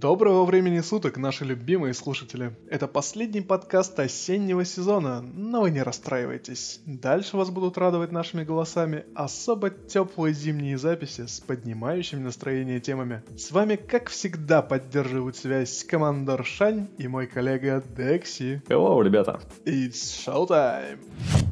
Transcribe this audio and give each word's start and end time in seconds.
Доброго 0.00 0.44
времени 0.44 0.78
суток, 0.78 1.16
наши 1.16 1.44
любимые 1.44 1.92
слушатели. 1.92 2.52
Это 2.70 2.86
последний 2.86 3.40
подкаст 3.40 3.98
осеннего 3.98 4.64
сезона, 4.64 5.22
но 5.22 5.62
вы 5.62 5.72
не 5.72 5.82
расстраивайтесь. 5.82 6.80
Дальше 6.86 7.36
вас 7.36 7.50
будут 7.50 7.76
радовать 7.78 8.12
нашими 8.12 8.44
голосами 8.44 9.06
особо 9.16 9.70
теплые 9.70 10.34
зимние 10.34 10.78
записи 10.78 11.26
с 11.26 11.40
поднимающими 11.40 12.20
настроение 12.20 12.78
темами. 12.78 13.24
С 13.36 13.50
вами, 13.50 13.74
как 13.74 14.08
всегда, 14.08 14.62
поддерживают 14.62 15.36
связь 15.36 15.82
командор 15.82 16.44
Шань 16.44 16.86
и 16.96 17.08
мой 17.08 17.26
коллега 17.26 17.82
Декси. 17.96 18.62
Hello, 18.68 19.02
ребята. 19.02 19.40
It's 19.64 20.24
showtime! 20.24 21.47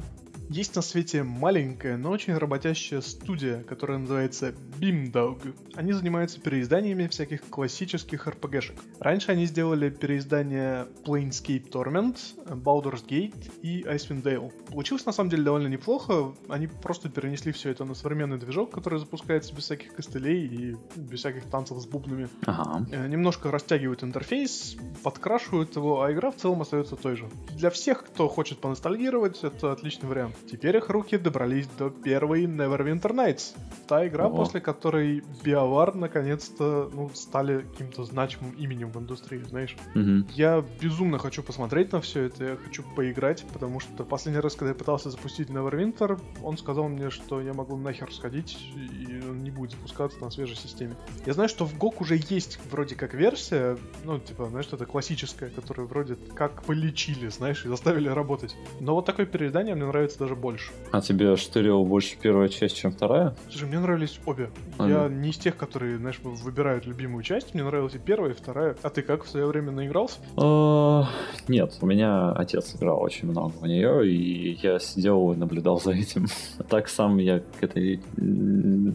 Есть 0.49 0.77
на 0.77 0.83
свете 0.83 1.25
маленькая, 1.25 1.97
но 1.97 2.11
очень 2.11 2.37
работящая 2.37 3.01
студия, 3.01 3.65
которая 3.65 3.99
называется 3.99 4.55
Beamdog. 4.79 5.55
Они 5.75 5.93
занимаются 5.93 6.41
переизданиями 6.41 7.09
всяких 7.09 7.43
классических 7.43 8.29
RPG-шек. 8.29 8.77
Раньше 9.01 9.33
они 9.33 9.47
сделали 9.47 9.91
переиздание 9.91 10.87
Planescape 11.05 11.69
Torment, 11.69 12.19
Baldur's 12.47 13.05
Gate 13.05 13.51
и 13.63 13.83
Icewind 13.83 14.23
Dale. 14.23 14.53
Получилось 14.71 15.05
на 15.05 15.13
самом 15.13 15.31
деле 15.31 15.43
довольно 15.43 15.67
неплохо. 15.67 16.33
Они 16.49 16.69
просто 16.69 17.09
перенесли 17.09 17.51
все 17.53 17.71
это 17.71 17.85
на 17.85 17.95
современный 17.95 18.39
движок, 18.39 18.71
который 18.71 19.01
запускается 19.01 19.53
без 19.53 19.65
всяких 19.65 19.95
костылей 19.95 20.47
и 20.47 20.77
без 20.95 21.21
всяких 21.21 21.45
танцев 21.47 21.79
с 21.79 21.87
бубнами. 21.87 22.29
Ага. 22.45 22.87
Э, 22.93 23.09
Немножко 23.09 23.51
растягивают 23.51 24.05
интерфейс, 24.05 24.77
подкрашивают 25.03 25.75
его, 25.75 26.03
а 26.03 26.13
игра 26.13 26.31
в 26.31 26.37
целом 26.37 26.63
остается 26.63 26.95
той 26.95 27.17
же. 27.17 27.29
Для 27.57 27.71
всех, 27.71 28.05
кто 28.05 28.29
хочет 28.29 28.59
поностальгировать, 28.61 29.43
это 29.43 29.73
отличный 29.73 30.09
вариант. 30.09 30.36
Теперь 30.51 30.77
их 30.77 30.91
руки 30.91 31.17
добрались 31.17 31.67
до 31.79 31.91
первой 31.91 32.45
Neverwinter 32.45 33.13
Nights. 33.13 33.57
Та 33.87 34.07
игра, 34.07 34.27
О. 34.27 34.31
после 34.31 34.61
которой 34.61 35.23
BioWare 35.45 35.97
наконец-то 35.97 36.91
ну, 36.93 37.11
стали 37.15 37.63
каким-то 37.63 38.05
значимым 38.05 38.53
именем 38.53 38.91
в 38.91 38.99
индустрии, 38.99 39.43
знаешь. 39.43 39.77
Мгм. 39.95 40.27
Я 40.33 40.65
безумно 40.81 41.19
хочу 41.19 41.43
посмотреть 41.43 41.93
на 41.93 42.01
все 42.01 42.25
это, 42.25 42.45
я 42.45 42.57
хочу 42.57 42.85
поиграть, 42.95 43.45
потому 43.53 43.81
что 43.81 44.05
последний 44.05 44.41
раз, 44.41 44.55
когда 44.55 44.71
я 44.71 44.75
пытался 44.75 45.11
запустить 45.11 45.49
Neverwinter, 45.49 46.21
он 46.43 46.59
сказал 46.59 46.89
мне, 46.89 47.11
что 47.11 47.41
я 47.41 47.53
могу 47.53 47.77
нахер 47.77 48.13
сходить, 48.13 48.59
и 48.75 49.23
он 49.29 49.39
не 49.43 49.51
будет 49.51 49.73
запускаться 49.73 50.19
на 50.21 50.31
свежей 50.31 50.57
системе. 50.57 50.97
Я 51.25 51.33
знаю, 51.33 51.49
что 51.49 51.65
в 51.65 51.75
GOG 51.75 51.97
уже 52.01 52.21
есть 52.29 52.59
вроде 52.71 52.95
как 52.95 53.15
версия, 53.15 53.77
ну, 54.05 54.19
типа, 54.19 54.47
знаешь, 54.47 54.67
это 54.73 54.87
классическая, 54.87 55.51
которую 55.51 55.89
вроде 55.89 56.17
как 56.35 56.63
полечили, 56.63 57.29
знаешь, 57.29 57.65
и 57.65 57.69
заставили 57.69 58.09
работать. 58.09 58.57
Но 58.81 58.95
вот 58.95 59.07
такое 59.07 59.27
переиздание 59.27 59.75
мне 59.75 59.87
нравится 59.87 60.26
даже 60.27 60.35
больше. 60.37 60.73
А 60.91 61.01
тебе 61.01 61.37
штырила 61.37 61.85
больше 61.85 62.17
первая 62.21 62.49
часть, 62.49 62.77
чем 62.77 62.91
вторая? 62.91 63.35
Слушай, 63.49 63.69
мне 63.69 63.79
нравились 63.79 64.19
обе. 64.27 64.51
Ага. 64.79 64.89
Я 65.05 65.09
не 65.09 65.31
из 65.31 65.37
тех, 65.37 65.57
которые, 65.57 65.99
знаешь, 65.99 66.19
выбирают 66.23 66.85
любимую 66.87 67.23
часть. 67.23 67.55
Мне 67.55 67.63
нравилась 67.63 67.95
и 67.95 67.99
первая, 67.99 68.33
и 68.33 68.35
вторая. 68.35 68.77
А 68.83 68.91
ты 68.91 69.03
как 69.03 69.25
в 69.25 69.29
свое 69.29 69.47
время 69.47 69.71
наигрался? 69.71 70.19
А, 70.37 71.09
Нет, 71.49 71.79
у 71.81 71.87
меня 71.87 72.33
отец 72.33 72.75
играл 72.75 73.01
очень 73.01 73.29
много 73.29 73.53
в 73.61 73.67
нее, 73.67 74.09
и 74.11 74.59
я 74.63 74.81
сидел 74.81 75.33
и 75.33 75.37
наблюдал 75.37 75.81
за 75.81 75.93
этим. 75.93 76.27
А 76.59 76.63
Так 76.77 76.89
сам 76.89 77.19
я 77.19 77.41
к 77.41 77.63
этой 77.63 78.01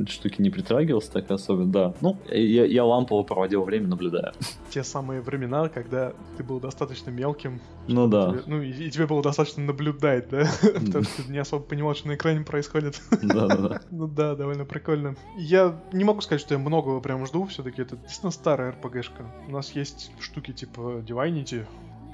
штуке 0.08 0.36
не 0.44 0.50
притрагивался 0.50 1.12
так 1.14 1.32
особо, 1.32 1.64
да. 1.64 1.94
Ну, 2.02 2.18
я, 2.30 2.66
я 2.66 2.84
лампово 2.84 3.24
проводил 3.24 3.64
время, 3.64 3.88
наблюдая. 3.88 4.34
Те 4.70 4.84
самые 4.84 5.22
времена, 5.22 5.70
когда 5.70 6.14
ты 6.38 6.44
был 6.44 6.60
достаточно 6.60 7.10
мелким. 7.10 7.62
Ну 7.88 8.08
да, 8.08 8.32
тебе- 8.32 8.44
ну, 8.46 8.62
и, 8.62 8.70
и 8.72 8.92
тебе 8.92 9.08
было 9.08 9.24
достаточно 9.24 9.64
наблюдать, 9.64 10.30
да? 10.30 10.46
Потому 10.62 11.04
что 11.04 11.21
ты 11.22 11.32
не 11.32 11.38
особо 11.38 11.64
понимал, 11.64 11.96
что 11.96 12.08
на 12.08 12.16
экране 12.16 12.42
происходит. 12.42 13.02
да, 13.22 13.48
да, 13.48 13.56
да. 13.56 13.82
Ну 13.92 14.08
да, 14.08 14.36
довольно 14.36 14.66
прикольно. 14.66 15.16
Я 15.38 15.80
не 15.92 16.04
могу 16.04 16.22
сказать, 16.22 16.42
что 16.42 16.54
я 16.54 16.60
многого 16.60 17.00
прям 17.00 17.26
жду, 17.26 17.46
все-таки 17.46 17.82
это 17.82 17.98
действительно 17.98 18.32
старая 18.32 18.74
RPG-шка. 18.74 19.26
У 19.48 19.52
нас 19.52 19.72
есть 19.72 20.12
штуки 20.20 20.52
типа 20.52 21.04
Divinity, 21.06 21.66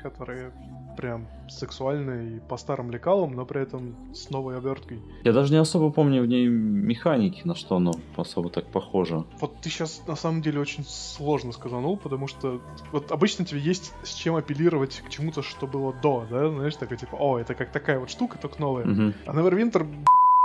которые 0.02 0.52
прям 0.98 1.28
сексуальные 1.47 2.38
и 2.38 2.40
по 2.40 2.58
старым 2.58 2.91
лекалам, 2.91 3.34
но 3.34 3.46
при 3.46 3.62
этом 3.62 3.96
с 4.13 4.30
новой 4.30 4.58
оберткой. 4.58 5.00
Я 5.24 5.31
даже 5.31 5.53
не 5.53 5.59
особо 5.59 5.91
помню 5.91 6.22
в 6.24 6.25
ней 6.25 6.47
механики, 6.47 7.41
на 7.46 7.56
что 7.56 7.78
оно 7.78 7.94
особо 8.18 8.50
так 8.50 8.68
похоже. 8.68 9.24
Вот 9.40 9.62
ты 9.62 9.69
сейчас 9.69 10.02
на 10.08 10.16
самом 10.16 10.41
деле 10.41 10.59
очень 10.59 10.84
сложно 10.85 11.53
сказанул, 11.53 11.96
потому 11.96 12.28
что 12.28 12.59
вот 12.91 13.12
обычно 13.12 13.46
тебе 13.46 13.62
есть 13.62 13.94
с 14.03 14.13
чем 14.13 14.35
апеллировать 14.35 15.02
к 15.06 15.09
чему-то, 15.09 15.41
что 15.41 15.68
было 15.68 15.94
до, 15.94 16.25
да, 16.30 16.50
знаешь, 16.50 16.75
такой 16.75 16.97
типа, 16.97 17.16
о, 17.16 17.40
это 17.40 17.53
как 17.53 17.72
такая 17.72 18.00
вот 18.00 18.09
штука, 18.09 18.38
только 18.38 18.59
новая. 18.59 18.85
Мгм. 18.85 19.14
А 19.25 19.34
Neverwinter 19.34 19.88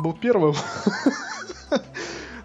был 0.02 0.12
первым. 0.12 0.54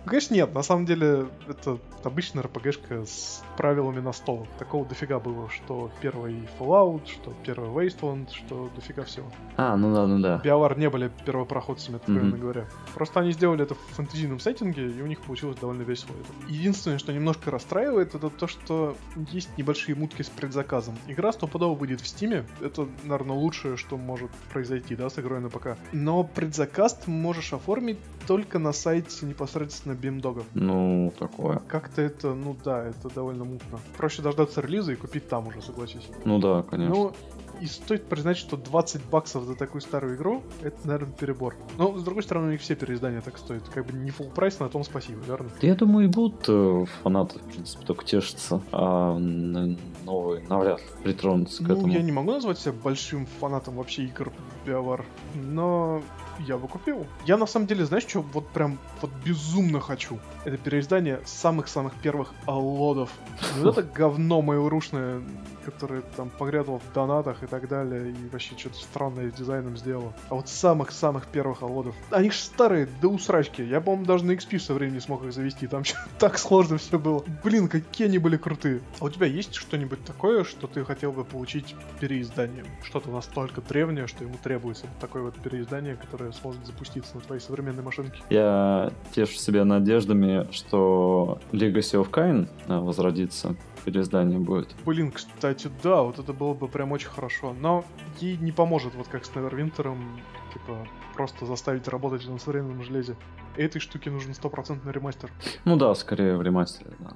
Конечно, 0.07 0.34
нет. 0.34 0.53
На 0.53 0.63
самом 0.63 0.85
деле, 0.85 1.28
это 1.47 1.78
обычная 2.03 2.44
RPG-шка 2.44 3.06
с 3.06 3.44
правилами 3.57 4.00
на 4.00 4.13
стол. 4.13 4.47
Такого 4.59 4.85
дофига 4.85 5.19
было, 5.19 5.50
что 5.50 5.91
первый 6.01 6.47
Fallout, 6.59 7.07
что 7.07 7.34
первый 7.44 7.69
Wasteland, 7.69 8.29
что 8.34 8.69
дофига 8.75 9.03
всего. 9.03 9.28
А, 9.57 9.75
ну 9.75 9.94
да, 9.94 10.07
ну 10.07 10.19
да. 10.19 10.41
BioWare 10.44 10.79
не 10.79 10.90
были 10.90 11.12
первопроходцами, 11.25 11.97
откровенно 11.97 12.29
Мгм. 12.29 12.40
говоря. 12.40 12.66
Просто 12.94 13.19
они 13.19 13.31
сделали 13.31 13.63
это 13.63 13.75
в 13.75 13.79
фэнтезийном 13.95 14.40
сеттинге, 14.40 14.90
и 14.90 15.01
у 15.01 15.07
них 15.07 15.22
получилось 15.22 15.57
довольно 15.59 15.81
весело. 15.84 16.12
это. 16.19 16.51
Единственное, 16.51 16.97
что 16.97 17.12
немножко 17.13 17.51
расстраивает, 17.51 18.16
это 18.16 18.29
то, 18.29 18.47
что 18.47 18.95
есть 19.31 19.50
небольшие 19.57 19.95
мутки 19.95 20.22
с 20.22 20.29
предзаказом. 20.29 20.95
Игра 21.07 21.31
стопудово 21.34 21.75
выйдет 21.75 22.01
в 22.01 22.07
Стиме. 22.07 22.45
Это, 22.62 22.88
наверное, 23.03 23.35
лучшее, 23.35 23.78
что 23.78 23.97
может 23.97 24.31
произойти, 24.53 24.95
да, 24.95 25.09
с 25.09 25.19
игрой 25.19 25.39
на 25.41 25.50
ПК. 25.50 25.78
Но 25.91 26.24
предзаказ 26.24 26.94
ты 26.94 27.09
можешь 27.12 27.53
оформить 27.53 28.00
только 28.28 28.59
на 28.59 28.72
сайте 28.74 29.25
непосредственно 29.25 29.95
Бимдога. 29.97 30.44
Ну, 30.53 31.13
такое. 31.19 31.59
Как-то 31.68 32.02
это, 32.02 32.34
ну 32.34 32.56
да, 32.63 32.85
это 32.85 33.09
довольно 33.13 33.44
мутно. 33.46 33.80
Проще 33.97 34.22
дождаться 34.22 34.62
релиза 34.62 34.94
и 34.94 34.96
купить 34.96 35.28
там 35.28 35.47
уже, 35.47 35.62
согласись. 35.62 36.08
Ну 36.25 36.40
да, 36.40 36.63
конечно. 36.63 36.96
Ну, 36.96 37.12
и 37.59 37.66
стоит 37.66 38.06
признать, 38.06 38.38
что 38.38 38.56
20 38.56 39.03
баксов 39.06 39.44
за 39.46 39.56
такую 39.56 39.81
старую 39.81 40.16
игру, 40.16 40.44
это, 40.62 40.78
наверное, 40.84 41.13
перебор. 41.16 41.56
Но, 41.80 41.97
с 41.97 42.03
другой 42.03 42.22
стороны, 42.22 42.50
у 42.50 42.52
них 42.52 42.62
все 42.62 42.75
переиздания 42.75 43.22
так 43.22 43.38
стоят. 43.40 43.68
Как 43.69 43.84
бы 43.88 43.94
не 43.97 44.12
full 44.12 44.31
прайс, 44.31 44.59
на 44.59 44.69
том 44.69 44.84
спасибо, 44.84 45.19
верно? 45.25 45.50
Да 45.59 45.66
я 45.68 45.74
думаю, 45.74 46.06
и 46.06 46.07
будут 46.07 46.46
э, 46.47 46.86
фанаты, 47.02 47.40
в 47.40 47.44
принципе, 47.52 47.84
только 47.86 48.06
тешатся, 48.06 48.62
а 48.72 49.18
новые 49.18 50.46
навряд 50.47 50.80
ли 50.80 50.86
притронутся 51.03 51.63
к 51.63 51.68
Ну, 51.68 51.74
этому. 51.78 51.88
я 51.94 52.03
не 52.03 52.12
могу 52.12 52.31
назвать 52.31 52.59
себя 52.59 52.74
большим 52.84 53.25
фанатом 53.25 53.78
вообще 53.78 54.03
игр 54.03 54.31
BioWare, 54.66 55.03
но 55.34 56.03
я 56.40 56.58
бы 56.58 56.68
купил. 56.68 57.06
Я, 57.25 57.38
на 57.38 57.46
самом 57.46 57.68
деле, 57.68 57.86
знаешь, 57.86 58.06
что 58.08 58.22
вот 58.22 58.48
прям 58.50 58.78
вот 59.02 59.12
безумно 59.25 59.80
хочу? 59.80 60.20
Это 60.46 60.58
переиздание 60.58 61.22
самых-самых 61.25 61.94
первых 61.96 62.34
аллодов. 62.46 63.09
Не 63.58 63.64
вот 63.64 63.78
это 63.78 63.88
говно 63.88 64.42
МейлРушное, 64.42 65.22
которое 65.66 66.02
там 66.02 66.30
погрязло 66.30 66.80
в 66.80 66.94
донатах 66.94 67.44
и 67.44 67.48
так 67.48 67.68
далее, 67.68 68.12
и 68.12 68.30
вообще 68.30 68.58
что-то 68.58 68.78
странное 68.78 69.30
с 69.30 69.34
дизайном 69.34 69.78
сделало. 69.78 70.14
А 70.30 70.36
вот 70.36 70.48
самых-самых 70.48 71.28
первых 71.28 71.62
аллодов. 71.62 71.96
Они 72.09 72.31
ж 72.31 72.36
старые, 72.36 72.88
да 73.02 73.08
усрачки. 73.09 73.62
Я, 73.62 73.81
по-моему, 73.81 74.06
даже 74.06 74.25
на 74.25 74.31
XP 74.31 74.59
со 74.59 74.74
временем 74.74 75.02
смог 75.02 75.25
их 75.25 75.34
завести. 75.34 75.68
Там 75.68 75.84
так 76.19 76.38
сложно 76.38 76.78
все 76.78 76.98
было. 76.98 77.24
Блин, 77.44 77.68
какие 77.68 78.08
они 78.08 78.18
были 78.18 78.38
крутые. 78.38 78.81
А 79.00 79.06
у 79.06 79.09
тебя 79.09 79.28
есть 79.28 79.56
что-нибудь 79.56 80.04
такое, 80.06 80.44
что 80.44 80.68
ты 80.68 80.86
хотел 80.86 81.12
бы 81.12 81.25
получить 81.25 81.75
переизданием? 82.00 82.66
Что-то 82.84 83.09
настолько 83.09 83.62
древнее, 83.62 84.08
что 84.08 84.24
ему 84.24 84.36
требуется 84.42 84.86
вот 84.88 85.00
такое 85.00 85.24
вот 85.24 85.36
переиздание, 85.36 85.96
которое 85.96 86.26
сможет 86.33 86.65
запуститься 86.65 87.15
на 87.15 87.21
твоей 87.21 87.41
современной 87.41 87.83
машинке. 87.83 88.19
Я 88.29 88.91
тешу 89.13 89.33
себя 89.33 89.65
надеждами, 89.65 90.47
что 90.51 91.39
Legacy 91.51 92.01
of 92.01 92.09
Kain 92.09 92.47
э, 92.67 92.77
возродится, 92.79 93.55
переиздание 93.85 94.39
будет. 94.39 94.75
Блин, 94.85 95.11
кстати, 95.11 95.69
да, 95.83 96.01
вот 96.01 96.19
это 96.19 96.33
было 96.33 96.53
бы 96.53 96.67
прям 96.67 96.91
очень 96.91 97.09
хорошо. 97.09 97.55
Но 97.59 97.85
ей 98.19 98.38
не 98.38 98.51
поможет, 98.51 98.95
вот 98.95 99.07
как 99.07 99.25
с 99.25 99.35
Невервинтером, 99.35 100.19
типа, 100.53 100.88
просто 101.17 101.47
заставить 101.47 101.88
работать 101.88 102.28
на 102.28 102.38
современном 102.38 102.83
железе. 102.83 103.16
Этой 103.55 103.79
штуке 103.79 104.11
нужен 104.11 104.35
стопроцентный 104.35 104.94
ремастер. 104.94 105.31
Ну 105.66 105.75
да, 105.75 105.95
скорее 105.95 106.38
в 106.38 106.44
ремастере, 106.44 106.92
да. 107.00 107.13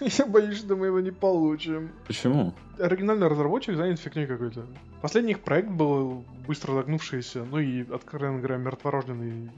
Я 0.00 0.26
боюсь, 0.26 0.58
что 0.58 0.76
мы 0.76 0.86
его 0.86 1.00
не 1.00 1.10
получим. 1.10 1.90
Почему? 2.06 2.54
Оригинальный 2.78 3.28
разработчик 3.28 3.76
занят 3.76 4.00
фигней 4.00 4.26
какой-то. 4.26 4.64
Последний 5.02 5.32
их 5.32 5.40
проект 5.40 5.68
был 5.68 6.24
быстро 6.46 6.72
загнувшийся, 6.72 7.44
ну 7.44 7.58
и, 7.58 7.84
откровенно 7.92 8.38
говоря, 8.38 8.56
мертворожденный 8.56 9.50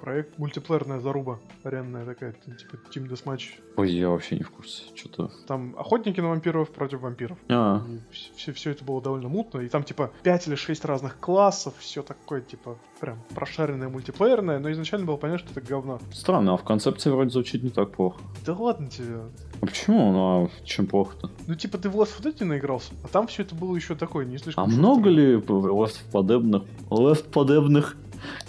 проект. 0.00 0.38
Мультиплеерная 0.38 1.00
заруба, 1.00 1.38
аренная 1.64 2.06
такая, 2.06 2.32
типа 2.32 2.76
Team 2.90 3.08
Deathmatch. 3.08 3.60
Ой, 3.76 3.90
я 3.90 4.08
вообще 4.08 4.36
не 4.36 4.44
в 4.44 4.50
курсе. 4.50 4.84
Что-то... 4.94 5.30
Там 5.46 5.74
охотники 5.78 6.20
на 6.20 6.28
вампиров 6.28 6.70
против 6.70 7.00
вампиров. 7.00 7.36
А, 7.48 7.84
все, 8.10 8.52
все 8.52 8.70
это 8.70 8.84
было 8.84 9.02
довольно 9.02 9.28
мутно, 9.28 9.60
и 9.60 9.68
там 9.68 9.84
типа 9.84 10.10
5 10.22 10.48
или 10.48 10.54
6 10.54 10.84
разных 10.84 11.18
классов, 11.18 11.74
все 11.78 12.02
такое, 12.02 12.40
типа, 12.40 12.78
прям 13.00 13.18
прошаренное 13.34 13.88
мультиплеерное, 13.88 14.58
но 14.58 14.70
изначально 14.72 15.06
было 15.06 15.16
понятно, 15.16 15.46
что 15.48 15.60
это 15.60 15.68
говно. 15.68 16.00
странно, 16.12 16.54
а 16.54 16.56
в 16.56 16.64
концепции 16.64 17.10
вроде 17.10 17.30
звучит 17.30 17.62
не 17.62 17.70
так 17.70 17.92
плохо. 17.92 18.20
Да 18.44 18.54
ладно 18.54 18.88
тебе. 18.88 19.20
А 19.60 19.66
почему? 19.66 20.12
Ну, 20.12 20.44
а 20.44 20.50
чем 20.64 20.86
плохо-то? 20.86 21.30
Ну, 21.46 21.54
типа, 21.54 21.78
ты 21.78 21.88
в 21.88 21.96
Left 21.96 22.16
4 22.16 22.34
Dead 22.34 22.44
наигрался, 22.44 22.92
а 23.04 23.08
там 23.08 23.26
все 23.26 23.42
это 23.42 23.54
было 23.54 23.74
еще 23.74 23.94
такое, 23.94 24.24
не 24.24 24.38
слишком... 24.38 24.64
А 24.64 24.66
шустрое. 24.66 24.86
много 24.86 25.10
ли 25.10 25.32
лефт 25.34 26.02
подобных? 26.12 26.62
Лефт 26.90 27.30
подобных? 27.30 27.96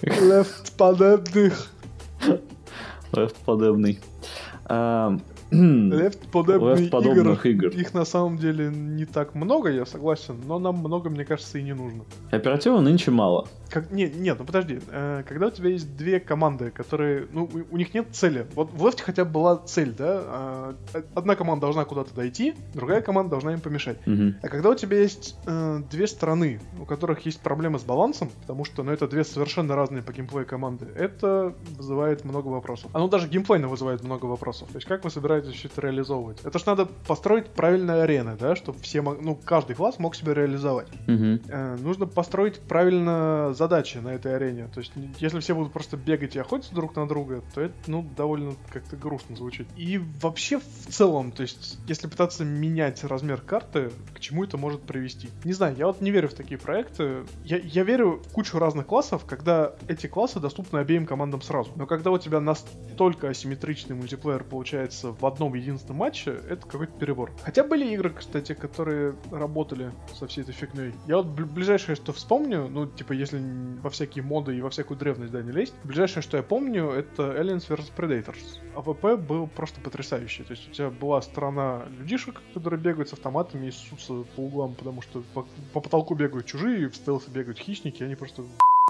Left 0.02 0.72
подобных? 0.78 1.72
Лефт 3.14 3.36
подобный. 3.46 4.00
А, 4.66 5.18
Left 5.52 6.30
подобных, 6.32 6.80
Left 6.80 6.90
подобных 6.90 7.46
игр. 7.46 7.68
игр. 7.68 7.78
Их 7.80 7.94
на 7.94 8.06
самом 8.06 8.38
деле 8.38 8.70
не 8.70 9.06
так 9.06 9.34
много, 9.34 9.72
я 9.72 9.86
согласен, 9.86 10.40
но 10.46 10.60
нам 10.60 10.78
много, 10.78 11.10
мне 11.10 11.26
кажется, 11.26 11.58
и 11.58 11.64
не 11.64 11.74
нужно. 11.74 12.04
Оператива 12.32 12.80
нынче 12.80 13.12
мало. 13.12 13.48
Как, 13.70 13.92
не, 13.92 14.10
нет, 14.10 14.38
ну 14.40 14.46
подожди. 14.46 14.80
Э, 14.90 15.24
когда 15.28 15.48
у 15.48 15.52
тебя 15.52 15.70
есть 15.70 15.96
две 15.96 16.20
команды, 16.20 16.72
которые, 16.72 17.28
ну, 17.32 17.50
у, 17.70 17.78
них 17.78 17.94
нет 17.94 18.08
цели. 18.12 18.48
Вот 18.56 18.72
в 18.72 18.86
Left 18.86 19.02
хотя 19.02 19.26
бы 19.26 19.32
была 19.32 19.58
цель, 19.58 19.94
да? 19.94 20.76
Э, 20.94 21.02
одна 21.16 21.36
команда 21.36 21.62
должна 21.62 21.86
куда-то 21.86 22.14
дойти, 22.14 22.56
другая 22.74 23.02
команда 23.02 23.32
должна 23.32 23.54
им 23.54 23.60
помешать. 23.60 24.06
Мгм. 24.06 24.38
А 24.42 24.48
когда 24.48 24.70
у 24.70 24.76
тебя 24.76 25.00
есть 25.00 25.38
э, 25.46 25.82
две 25.90 26.08
стороны, 26.08 26.60
у 26.80 26.86
которых 26.86 27.26
есть 27.26 27.42
проблемы 27.42 27.80
с 27.80 27.84
балансом, 27.84 28.30
потому 28.42 28.66
что, 28.66 28.84
ну, 28.84 28.92
это 28.92 29.08
две 29.08 29.24
совершенно 29.24 29.76
разные 29.76 30.02
по 30.02 30.12
геймплею 30.12 30.46
команды, 30.46 30.88
это 30.96 31.54
вызывает 31.78 32.26
много 32.26 32.48
вопросов. 32.48 32.90
Оно 32.94 33.08
даже 33.08 33.28
геймплейно 33.28 33.68
вызывает 33.68 34.04
много 34.04 34.26
вопросов. 34.26 34.70
То 34.70 34.78
есть, 34.78 34.88
как 34.88 35.04
вы 35.04 35.10
собираетесь 35.10 35.54
все 35.54 35.68
это 35.68 35.82
реализовывать? 35.82 36.40
Это 36.44 36.58
ж 36.58 36.66
надо 36.66 36.86
построить 37.08 37.48
правильные 37.48 38.04
арены, 38.04 38.36
да, 38.40 38.56
чтобы 38.56 38.80
все, 38.80 39.02
ну, 39.02 39.36
каждый 39.36 39.76
класс 39.76 40.00
мог 40.00 40.16
себя 40.16 40.34
реализовать. 40.34 40.88
Мгм. 41.08 41.42
Э, 41.50 41.78
нужно 41.78 42.06
построить 42.06 42.60
правильно 42.62 43.54
задачи 43.60 43.98
на 43.98 44.10
этой 44.10 44.36
арене. 44.36 44.68
То 44.74 44.80
есть, 44.80 44.94
если 45.20 45.40
все 45.40 45.54
будут 45.54 45.72
просто 45.72 45.98
бегать 45.98 46.36
и 46.36 46.40
охотиться 46.40 46.74
друг 46.74 46.96
на 46.96 47.08
друга, 47.08 47.44
то 47.54 47.62
это, 47.62 47.76
ну, 47.88 48.08
довольно 48.18 48.56
как-то 48.72 48.96
грустно 48.96 49.36
звучит. 49.36 49.68
И 49.76 50.02
вообще, 50.22 50.60
в 50.60 50.88
целом, 50.90 51.32
то 51.32 51.44
есть, 51.44 51.78
если 51.88 52.08
пытаться 52.08 52.46
менять 52.46 53.04
размер 53.04 53.42
карты, 53.42 53.92
к 54.16 54.20
чему 54.20 54.46
это 54.46 54.58
может 54.58 54.82
привести? 54.82 55.30
Не 55.44 55.54
знаю, 55.54 55.76
я 55.78 55.88
вот 55.88 56.02
не 56.02 56.10
верю 56.10 56.30
в 56.30 56.34
такие 56.34 56.58
проекты. 56.58 57.26
Я, 57.44 57.58
я 57.58 57.84
верю 57.84 58.22
в 58.26 58.32
кучу 58.32 58.58
разных 58.58 58.88
классов, 58.88 59.26
когда 59.26 59.76
эти 59.88 60.08
классы 60.08 60.40
доступны 60.40 60.78
обеим 60.78 61.06
командам 61.06 61.42
сразу. 61.42 61.72
Но 61.76 61.86
когда 61.86 62.12
у 62.12 62.18
тебя 62.18 62.40
настолько 62.40 63.30
асимметричный 63.30 63.96
мультиплеер 63.96 64.44
получается 64.44 65.12
в 65.12 65.26
одном 65.26 65.54
единственном 65.54 65.98
матче, 65.98 66.40
это 66.50 66.66
какой-то 66.66 66.94
перебор. 66.98 67.32
Хотя 67.44 67.64
были 67.64 67.94
игры, 67.94 68.12
кстати, 68.12 68.54
которые 68.54 69.16
работали 69.32 69.92
со 70.18 70.28
всей 70.28 70.42
этой 70.42 70.54
фигней. 70.54 70.94
Я 71.08 71.18
вот 71.18 71.28
бл- 71.28 71.46
ближайшее, 71.46 71.96
что 71.96 72.14
вспомню, 72.14 72.68
ну, 72.70 72.88
типа, 72.88 73.14
если 73.14 73.49
во 73.82 73.90
всякие 73.90 74.24
моды 74.24 74.58
и 74.58 74.62
во 74.62 74.70
всякую 74.70 74.98
древность, 74.98 75.32
да, 75.32 75.42
не 75.42 75.52
лезть, 75.52 75.74
ближайшее, 75.84 76.24
что 76.24 76.38
я 76.38 76.44
помню, 76.44 76.90
это 76.90 77.24
Aliens 77.40 77.68
vs 77.68 77.92
Predators. 77.96 78.60
АВП 78.76 79.20
был 79.20 79.48
просто 79.48 79.82
потрясающий. 79.82 80.44
То 80.44 80.52
есть 80.52 80.70
у 80.70 80.72
тебя 80.72 80.90
была 80.90 81.22
сторона 81.22 81.84
людишек, 81.98 82.42
которые 82.54 82.80
бегают 82.80 83.10
с 83.10 83.14
автоматами 83.14 83.68
и 83.68 83.72
ссутся 83.72 84.24
по 84.36 84.42
углам, 84.42 84.76
потому 84.76 85.02
что 85.02 85.24
по, 85.34 85.46
по 85.74 85.82
потолку 85.82 86.16
бегают 86.16 86.46
чужие, 86.46 86.90
в 86.90 86.96
стелсе 86.96 87.32
бегают 87.32 87.60
хищники, 87.60 88.04
они 88.04 88.16
просто 88.16 88.44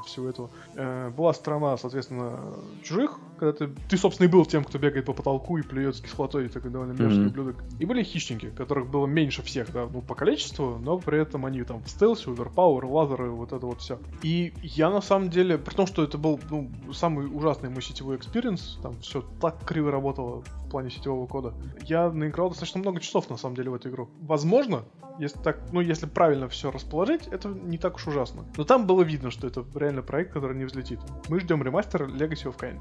всего 0.06 0.30
этого. 0.30 0.50
Э, 0.76 1.10
была 1.10 1.34
сторона, 1.34 1.78
соответственно, 1.78 2.56
чужих, 2.84 3.20
когда 3.40 3.54
ты, 3.54 3.68
ты, 3.88 3.98
собственно, 3.98 4.28
и 4.28 4.32
был 4.32 4.46
тем, 4.46 4.64
кто 4.64 4.78
бегает 4.78 5.06
по 5.06 5.14
потолку 5.14 5.58
и 5.58 5.62
плюется 5.62 6.02
кислотой, 6.02 6.50
такой 6.50 6.72
довольно 6.72 6.92
мерзкий 6.92 7.22
Мгм. 7.22 7.28
ублюдок. 7.30 7.56
И 7.80 7.86
были 7.86 8.04
хищники, 8.04 8.50
которых 8.50 8.90
было 8.90 9.08
меньше 9.08 9.42
всех, 9.42 9.72
да, 9.72 9.88
ну, 9.92 10.02
по 10.02 10.16
количеству, 10.16 10.78
но 10.80 10.98
при 11.00 11.20
этом 11.20 11.46
они 11.46 11.64
там 11.64 11.82
в 11.82 11.90
стелсе, 11.90 12.32
overpower, 12.31 12.86
лазеры, 12.86 13.30
вот 13.32 13.54
это 13.54 13.66
вот 13.66 13.80
все. 13.82 14.00
И 14.22 14.54
я, 14.62 14.90
на 14.90 15.02
самом 15.02 15.30
деле, 15.30 15.58
при 15.58 15.74
том, 15.74 15.88
что 15.88 16.04
это 16.04 16.18
был, 16.18 16.40
ну, 16.50 16.70
самый 16.94 17.28
ужасный 17.28 17.70
мой 17.70 17.82
сетевой 17.82 18.18
experience, 18.18 18.80
там 18.84 19.00
все 19.00 19.24
так 19.42 19.64
криво 19.66 19.92
работало 19.92 20.42
в 20.42 20.70
плане 20.70 20.90
сетевого 20.90 21.26
кода, 21.28 21.54
я 21.86 22.12
наиграл 22.12 22.50
достаточно 22.50 22.82
много 22.82 23.00
часов, 23.00 23.30
на 23.30 23.38
самом 23.38 23.56
деле, 23.56 23.70
в 23.72 23.74
эту 23.74 23.90
игру. 23.90 24.10
Возможно, 24.22 24.84
если 25.18 25.40
так, 25.40 25.60
ну, 25.72 25.82
если 25.82 26.06
правильно 26.06 26.48
все 26.48 26.72
расположить, 26.72 27.28
это 27.28 27.50
не 27.50 27.78
так 27.78 27.96
уж 27.96 28.08
ужасно. 28.08 28.46
Но 28.58 28.64
там 28.64 28.88
было 28.88 29.04
видно, 29.04 29.32
что 29.32 29.48
это 29.48 29.66
реально 29.76 30.02
проект, 30.02 30.34
который 30.34 30.56
не 30.58 30.66
взлетит. 30.66 31.00
Мы 31.28 31.40
ждем 31.40 31.64
ремастер 31.64 32.04
Legacy 32.04 32.46
of 32.46 32.58
Kain. 32.58 32.80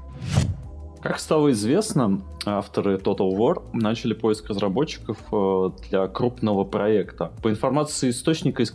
Как 1.01 1.19
стало 1.19 1.51
известно, 1.51 2.21
авторы 2.45 2.97
Total 2.97 3.31
War 3.31 3.65
начали 3.73 4.13
поиск 4.13 4.49
разработчиков 4.49 5.17
э, 5.31 5.69
для 5.89 6.07
крупного 6.07 6.65
проекта. 6.65 7.31
По 7.41 7.49
информации 7.49 8.09
источника 8.09 8.63
из 8.63 8.71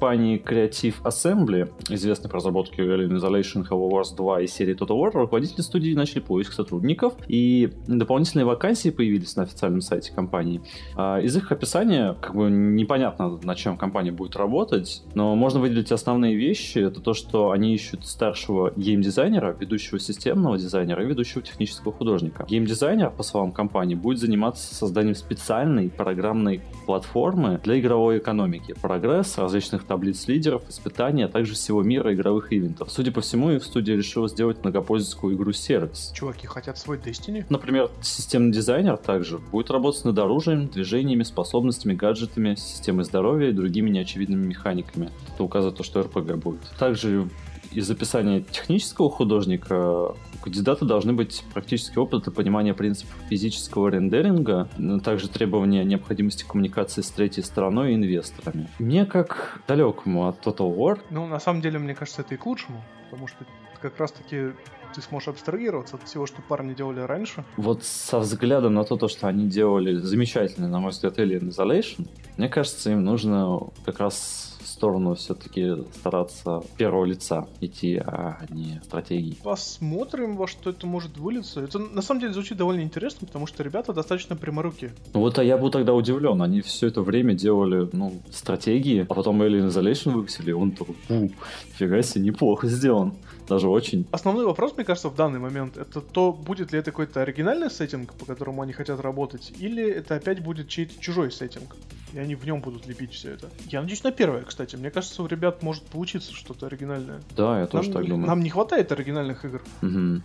компании 0.00 0.42
Creative 0.42 0.94
Assembly, 1.04 1.70
известной 1.90 2.30
по 2.30 2.36
разработке 2.36 2.82
Alien 2.82 3.18
Isolation, 3.18 3.68
Halo 3.68 3.90
Wars 3.90 4.16
2 4.16 4.40
и 4.40 4.46
серии 4.46 4.74
Total 4.74 4.96
War, 4.96 5.10
руководители 5.10 5.60
студии 5.60 5.92
начали 5.92 6.20
поиск 6.20 6.54
сотрудников, 6.54 7.12
и 7.28 7.70
дополнительные 7.86 8.46
вакансии 8.46 8.88
появились 8.88 9.36
на 9.36 9.42
официальном 9.42 9.82
сайте 9.82 10.10
компании. 10.10 10.62
А, 10.96 11.20
Из 11.20 11.36
их 11.36 11.52
описания 11.52 12.16
как 12.18 12.34
бы 12.34 12.48
непонятно, 12.50 13.38
над 13.42 13.58
чем 13.58 13.76
компания 13.76 14.10
будет 14.10 14.36
работать, 14.36 15.02
но 15.14 15.36
можно 15.36 15.60
выделить 15.60 15.92
основные 15.92 16.34
вещи. 16.34 16.78
Это 16.78 17.00
то, 17.00 17.12
что 17.12 17.50
они 17.50 17.74
ищут 17.74 18.06
старшего 18.06 18.72
геймдизайнера, 18.74 19.54
ведущего 19.60 20.00
системного 20.00 20.56
дизайнера 20.56 21.04
и 21.04 21.06
ведущего 21.06 21.42
технического 21.42 21.92
художника. 21.92 22.46
Геймдизайнер, 22.48 23.10
по 23.10 23.22
словам 23.22 23.52
компании, 23.52 23.96
будет 23.96 24.18
заниматься 24.18 24.74
созданием 24.74 25.14
специальной 25.14 25.90
программной 25.90 26.62
платформы 26.86 27.60
для 27.62 27.78
игровой 27.78 28.16
экономики. 28.16 28.74
Прогресс, 28.80 29.36
различных 29.36 29.89
таблиц 29.90 30.28
лидеров, 30.28 30.62
испытаний, 30.68 31.24
а 31.24 31.28
также 31.28 31.54
всего 31.54 31.82
мира 31.82 32.14
игровых 32.14 32.52
ивентов. 32.52 32.92
Судя 32.92 33.10
по 33.10 33.22
всему, 33.22 33.50
их 33.50 33.64
студия 33.64 33.96
решила 33.96 34.28
сделать 34.28 34.62
многопользовательскую 34.62 35.34
игру-сервис. 35.34 36.12
Чуваки 36.14 36.46
хотят 36.46 36.78
свой 36.78 36.96
Destiny? 36.96 37.44
Например, 37.48 37.90
системный 38.00 38.52
дизайнер 38.52 38.96
также 38.96 39.38
будет 39.38 39.68
работать 39.72 40.04
над 40.04 40.16
оружием, 40.16 40.68
движениями, 40.68 41.24
способностями, 41.24 41.94
гаджетами, 41.94 42.54
системой 42.54 43.02
здоровья 43.02 43.48
и 43.48 43.52
другими 43.52 43.90
неочевидными 43.90 44.46
механиками. 44.46 45.10
Это 45.34 45.42
указывает 45.42 45.76
то, 45.76 45.82
что 45.82 46.02
РПГ 46.02 46.36
будет. 46.36 46.60
Также 46.78 47.28
из 47.72 47.90
описания 47.90 48.40
технического 48.40 49.10
художника 49.10 50.14
у 50.34 50.38
кандидата 50.42 50.84
должны 50.84 51.12
быть 51.12 51.44
практический 51.52 51.98
опыт 51.98 52.26
и 52.26 52.30
понимание 52.30 52.74
принципов 52.74 53.14
физического 53.28 53.88
рендеринга, 53.88 54.68
но 54.76 54.98
также 54.98 55.28
требования 55.28 55.84
необходимости 55.84 56.44
коммуникации 56.44 57.02
с 57.02 57.10
третьей 57.10 57.42
стороной 57.42 57.92
и 57.92 57.94
инвесторами. 57.94 58.68
Мне 58.78 59.06
как 59.06 59.60
далекому 59.68 60.28
от 60.28 60.44
Total 60.44 60.74
War 60.74 60.98
Ну, 61.10 61.26
на 61.26 61.40
самом 61.40 61.60
деле, 61.60 61.78
мне 61.78 61.94
кажется, 61.94 62.22
это 62.22 62.34
и 62.34 62.38
к 62.38 62.46
лучшему, 62.46 62.82
потому 63.10 63.28
что 63.28 63.44
как 63.80 63.98
раз-таки 63.98 64.52
ты 64.94 65.02
сможешь 65.02 65.28
абстрагироваться 65.28 65.96
от 65.96 66.02
всего, 66.04 66.26
что 66.26 66.42
парни 66.42 66.74
делали 66.74 67.00
раньше. 67.00 67.44
Вот 67.56 67.84
со 67.84 68.18
взглядом 68.18 68.74
на 68.74 68.84
то, 68.84 68.96
то, 68.96 69.08
что 69.08 69.28
они 69.28 69.48
делали 69.48 69.96
замечательный, 69.96 70.68
на 70.68 70.80
мой 70.80 70.90
взгляд, 70.90 71.18
Alien 71.18 71.48
Isolation, 71.48 72.08
мне 72.36 72.48
кажется, 72.48 72.90
им 72.90 73.04
нужно 73.04 73.60
как 73.84 74.00
раз 74.00 74.58
в 74.62 74.68
сторону 74.68 75.14
все-таки 75.14 75.72
стараться 75.94 76.62
первого 76.76 77.04
лица 77.04 77.46
идти, 77.60 77.96
а 77.96 78.38
не 78.50 78.80
стратегии. 78.84 79.36
Посмотрим, 79.42 80.36
во 80.36 80.46
что 80.46 80.70
это 80.70 80.86
может 80.86 81.16
вылиться. 81.16 81.60
Это 81.60 81.78
на 81.78 82.02
самом 82.02 82.20
деле 82.20 82.32
звучит 82.32 82.56
довольно 82.56 82.82
интересно, 82.82 83.26
потому 83.26 83.46
что 83.46 83.62
ребята 83.62 83.92
достаточно 83.92 84.36
пряморукие. 84.36 84.92
Ну 85.12 85.20
вот 85.20 85.38
а 85.38 85.44
я 85.44 85.58
был 85.58 85.70
тогда 85.70 85.92
удивлен. 85.92 86.40
Они 86.42 86.60
все 86.60 86.86
это 86.86 87.02
время 87.02 87.34
делали, 87.34 87.88
ну, 87.92 88.20
стратегии, 88.30 89.06
а 89.08 89.14
потом 89.14 89.42
Alien 89.42 89.68
Isolation 89.68 90.12
выпустили, 90.12 90.50
и 90.50 90.54
он 90.54 90.72
такой, 90.72 90.94
фу, 91.06 91.30
фига 91.72 92.02
себе, 92.02 92.24
неплохо 92.24 92.66
сделан. 92.66 93.14
Даже 93.50 93.68
очень. 93.68 94.06
Основной 94.12 94.46
вопрос, 94.46 94.76
мне 94.76 94.84
кажется, 94.84 95.08
в 95.08 95.16
данный 95.16 95.40
момент, 95.40 95.76
это 95.76 96.00
то, 96.00 96.32
будет 96.32 96.70
ли 96.70 96.78
это 96.78 96.92
какой-то 96.92 97.20
оригинальный 97.20 97.68
сеттинг, 97.68 98.14
по 98.14 98.24
которому 98.24 98.62
они 98.62 98.72
хотят 98.72 99.00
работать, 99.00 99.52
или 99.58 99.84
это 99.90 100.14
опять 100.14 100.40
будет 100.40 100.68
чей-то 100.68 101.00
чужой 101.00 101.32
сеттинг, 101.32 101.74
и 102.12 102.18
они 102.20 102.36
в 102.36 102.46
нем 102.46 102.60
будут 102.60 102.86
лепить 102.86 103.12
все 103.12 103.32
это. 103.32 103.50
Я 103.66 103.80
надеюсь 103.80 104.04
на 104.04 104.12
первое, 104.12 104.42
кстати. 104.42 104.76
Мне 104.76 104.92
кажется, 104.92 105.20
у 105.24 105.26
ребят 105.26 105.64
может 105.64 105.82
получиться 105.82 106.32
что-то 106.32 106.66
оригинальное. 106.66 107.22
Да, 107.36 107.58
я 107.58 107.66
тоже 107.66 107.88
нам, 107.88 107.92
так 107.94 108.08
думаю. 108.08 108.28
нам 108.28 108.40
не 108.40 108.50
хватает 108.50 108.92
оригинальных 108.92 109.44
игр. 109.44 109.60
Мгм. 109.82 110.22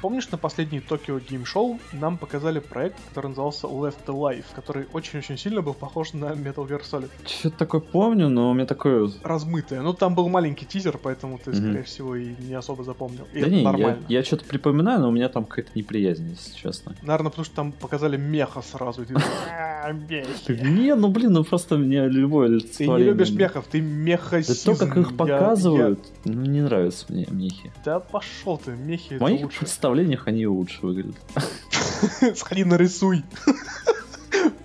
Помнишь, 0.00 0.30
на 0.30 0.38
последней 0.38 0.80
Tokyo 0.80 1.18
Game 1.18 1.44
Show 1.44 1.78
нам 1.92 2.16
показали 2.16 2.58
проект, 2.58 2.96
который 3.10 3.26
назывался 3.28 3.66
Left 3.66 4.06
Alive, 4.06 4.44
который 4.54 4.86
очень-очень 4.94 5.36
сильно 5.36 5.60
был 5.60 5.74
похож 5.74 6.14
на 6.14 6.26
Metal 6.32 6.66
Gear 6.66 6.80
Solid. 6.90 7.10
Что-то 7.26 7.58
такое 7.58 7.82
помню, 7.82 8.30
но 8.30 8.50
у 8.50 8.54
меня 8.54 8.64
такое... 8.64 9.10
Размытое. 9.22 9.82
Ну, 9.82 9.92
там 9.92 10.14
был 10.14 10.28
маленький 10.30 10.64
тизер, 10.64 10.96
поэтому 10.96 11.38
ты, 11.38 11.50
Мгм. 11.50 11.58
скорее 11.60 11.82
всего, 11.82 12.16
и 12.16 12.34
не 12.38 12.54
особо 12.54 12.82
запомнил. 12.82 13.26
И 13.34 13.40
Да 13.40 13.46
это 13.46 13.50
не, 13.50 13.58
я, 13.58 13.64
нормально. 13.64 13.98
я 14.08 14.24
что-то 14.24 14.46
припоминаю, 14.46 15.00
но 15.00 15.08
у 15.08 15.12
меня 15.12 15.28
там 15.28 15.44
какая-то 15.44 15.70
неприязнь, 15.74 16.30
если 16.30 16.56
честно. 16.56 16.94
Наверное, 17.02 17.28
потому 17.30 17.44
что 17.44 17.56
там 17.56 17.72
показали 17.72 18.16
меха 18.16 18.62
сразу. 18.62 19.02
«А, 19.50 19.92
мехи». 19.92 20.52
Не, 20.62 20.94
ну 20.94 21.08
блин, 21.08 21.32
ну 21.32 21.44
просто 21.44 21.76
мне 21.76 22.06
любое 22.08 22.58
Ты 22.60 22.86
не 22.86 22.98
любишь 23.04 23.30
мехов, 23.32 23.66
ты 23.70 23.80
Да 23.80 23.84
мехасизм. 23.86 24.72
то, 24.72 24.78
как 24.86 24.96
их 24.96 25.10
Я- 25.10 25.16
показывают, 25.16 26.00
ну, 26.24 26.32
не 26.42 26.62
нравятся 26.62 27.04
мне 27.10 27.26
мехи. 27.30 27.66
я- 27.66 27.72
Да 27.84 28.00
пошел 28.00 28.56
ты, 28.56 28.70
мехи 28.72 29.14
моих 29.20 29.42
лучше. 29.42 29.66
Представлениях 29.90 30.26
они 30.26 30.46
лучше 30.46 30.78
выглядят. 30.82 31.16
Сходи 32.36 32.64
нарисуй. 32.64 33.24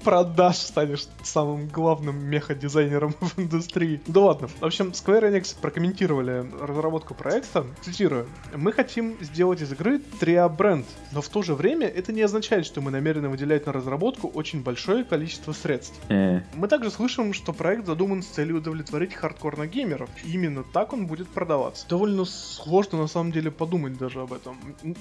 Продаж 0.06 0.58
станешь 0.58 1.08
самым 1.24 1.68
главным 1.68 2.24
меха-дизайнером 2.24 3.16
в 3.20 3.40
индустрии. 3.40 4.00
Да 4.06 4.22
ладно. 4.22 4.48
В 4.48 4.64
общем, 4.64 4.90
Square 4.90 5.32
Enix 5.32 5.56
прокомментировали 5.60 6.46
разработку 6.62 7.16
проекта. 7.16 7.66
Цитирую. 7.82 8.28
Мы 8.56 8.72
хотим 8.72 9.18
сделать 9.20 9.62
из 9.62 9.72
игры 9.72 10.00
триа-бренд, 10.20 10.86
но 11.12 11.22
в 11.22 11.30
то 11.30 11.42
же 11.42 11.56
время 11.56 11.88
это 11.88 12.14
не 12.14 12.22
означает, 12.22 12.68
что 12.68 12.82
мы 12.82 12.92
намерены 12.92 13.30
выделять 13.30 13.66
на 13.66 13.74
разработку 13.74 14.28
очень 14.28 14.62
большое 14.62 15.04
количество 15.04 15.54
средств. 15.54 16.00
Э, 16.10 16.42
Мы 16.54 16.68
также 16.68 16.92
слышим, 16.92 17.34
что 17.34 17.52
проект 17.52 17.88
задуман 17.88 18.22
с 18.22 18.28
целью 18.28 18.58
удовлетворить 18.58 19.16
хардкорных 19.16 19.72
геймеров. 19.72 20.10
И 20.24 20.34
именно 20.34 20.64
так 20.64 20.94
он 20.94 21.08
будет 21.08 21.28
продаваться. 21.30 21.88
Довольно 21.90 22.26
сложно 22.26 23.00
на 23.00 23.08
самом 23.08 23.32
деле 23.32 23.50
подумать 23.50 23.98
даже 23.98 24.22
об 24.22 24.34
этом. 24.34 24.56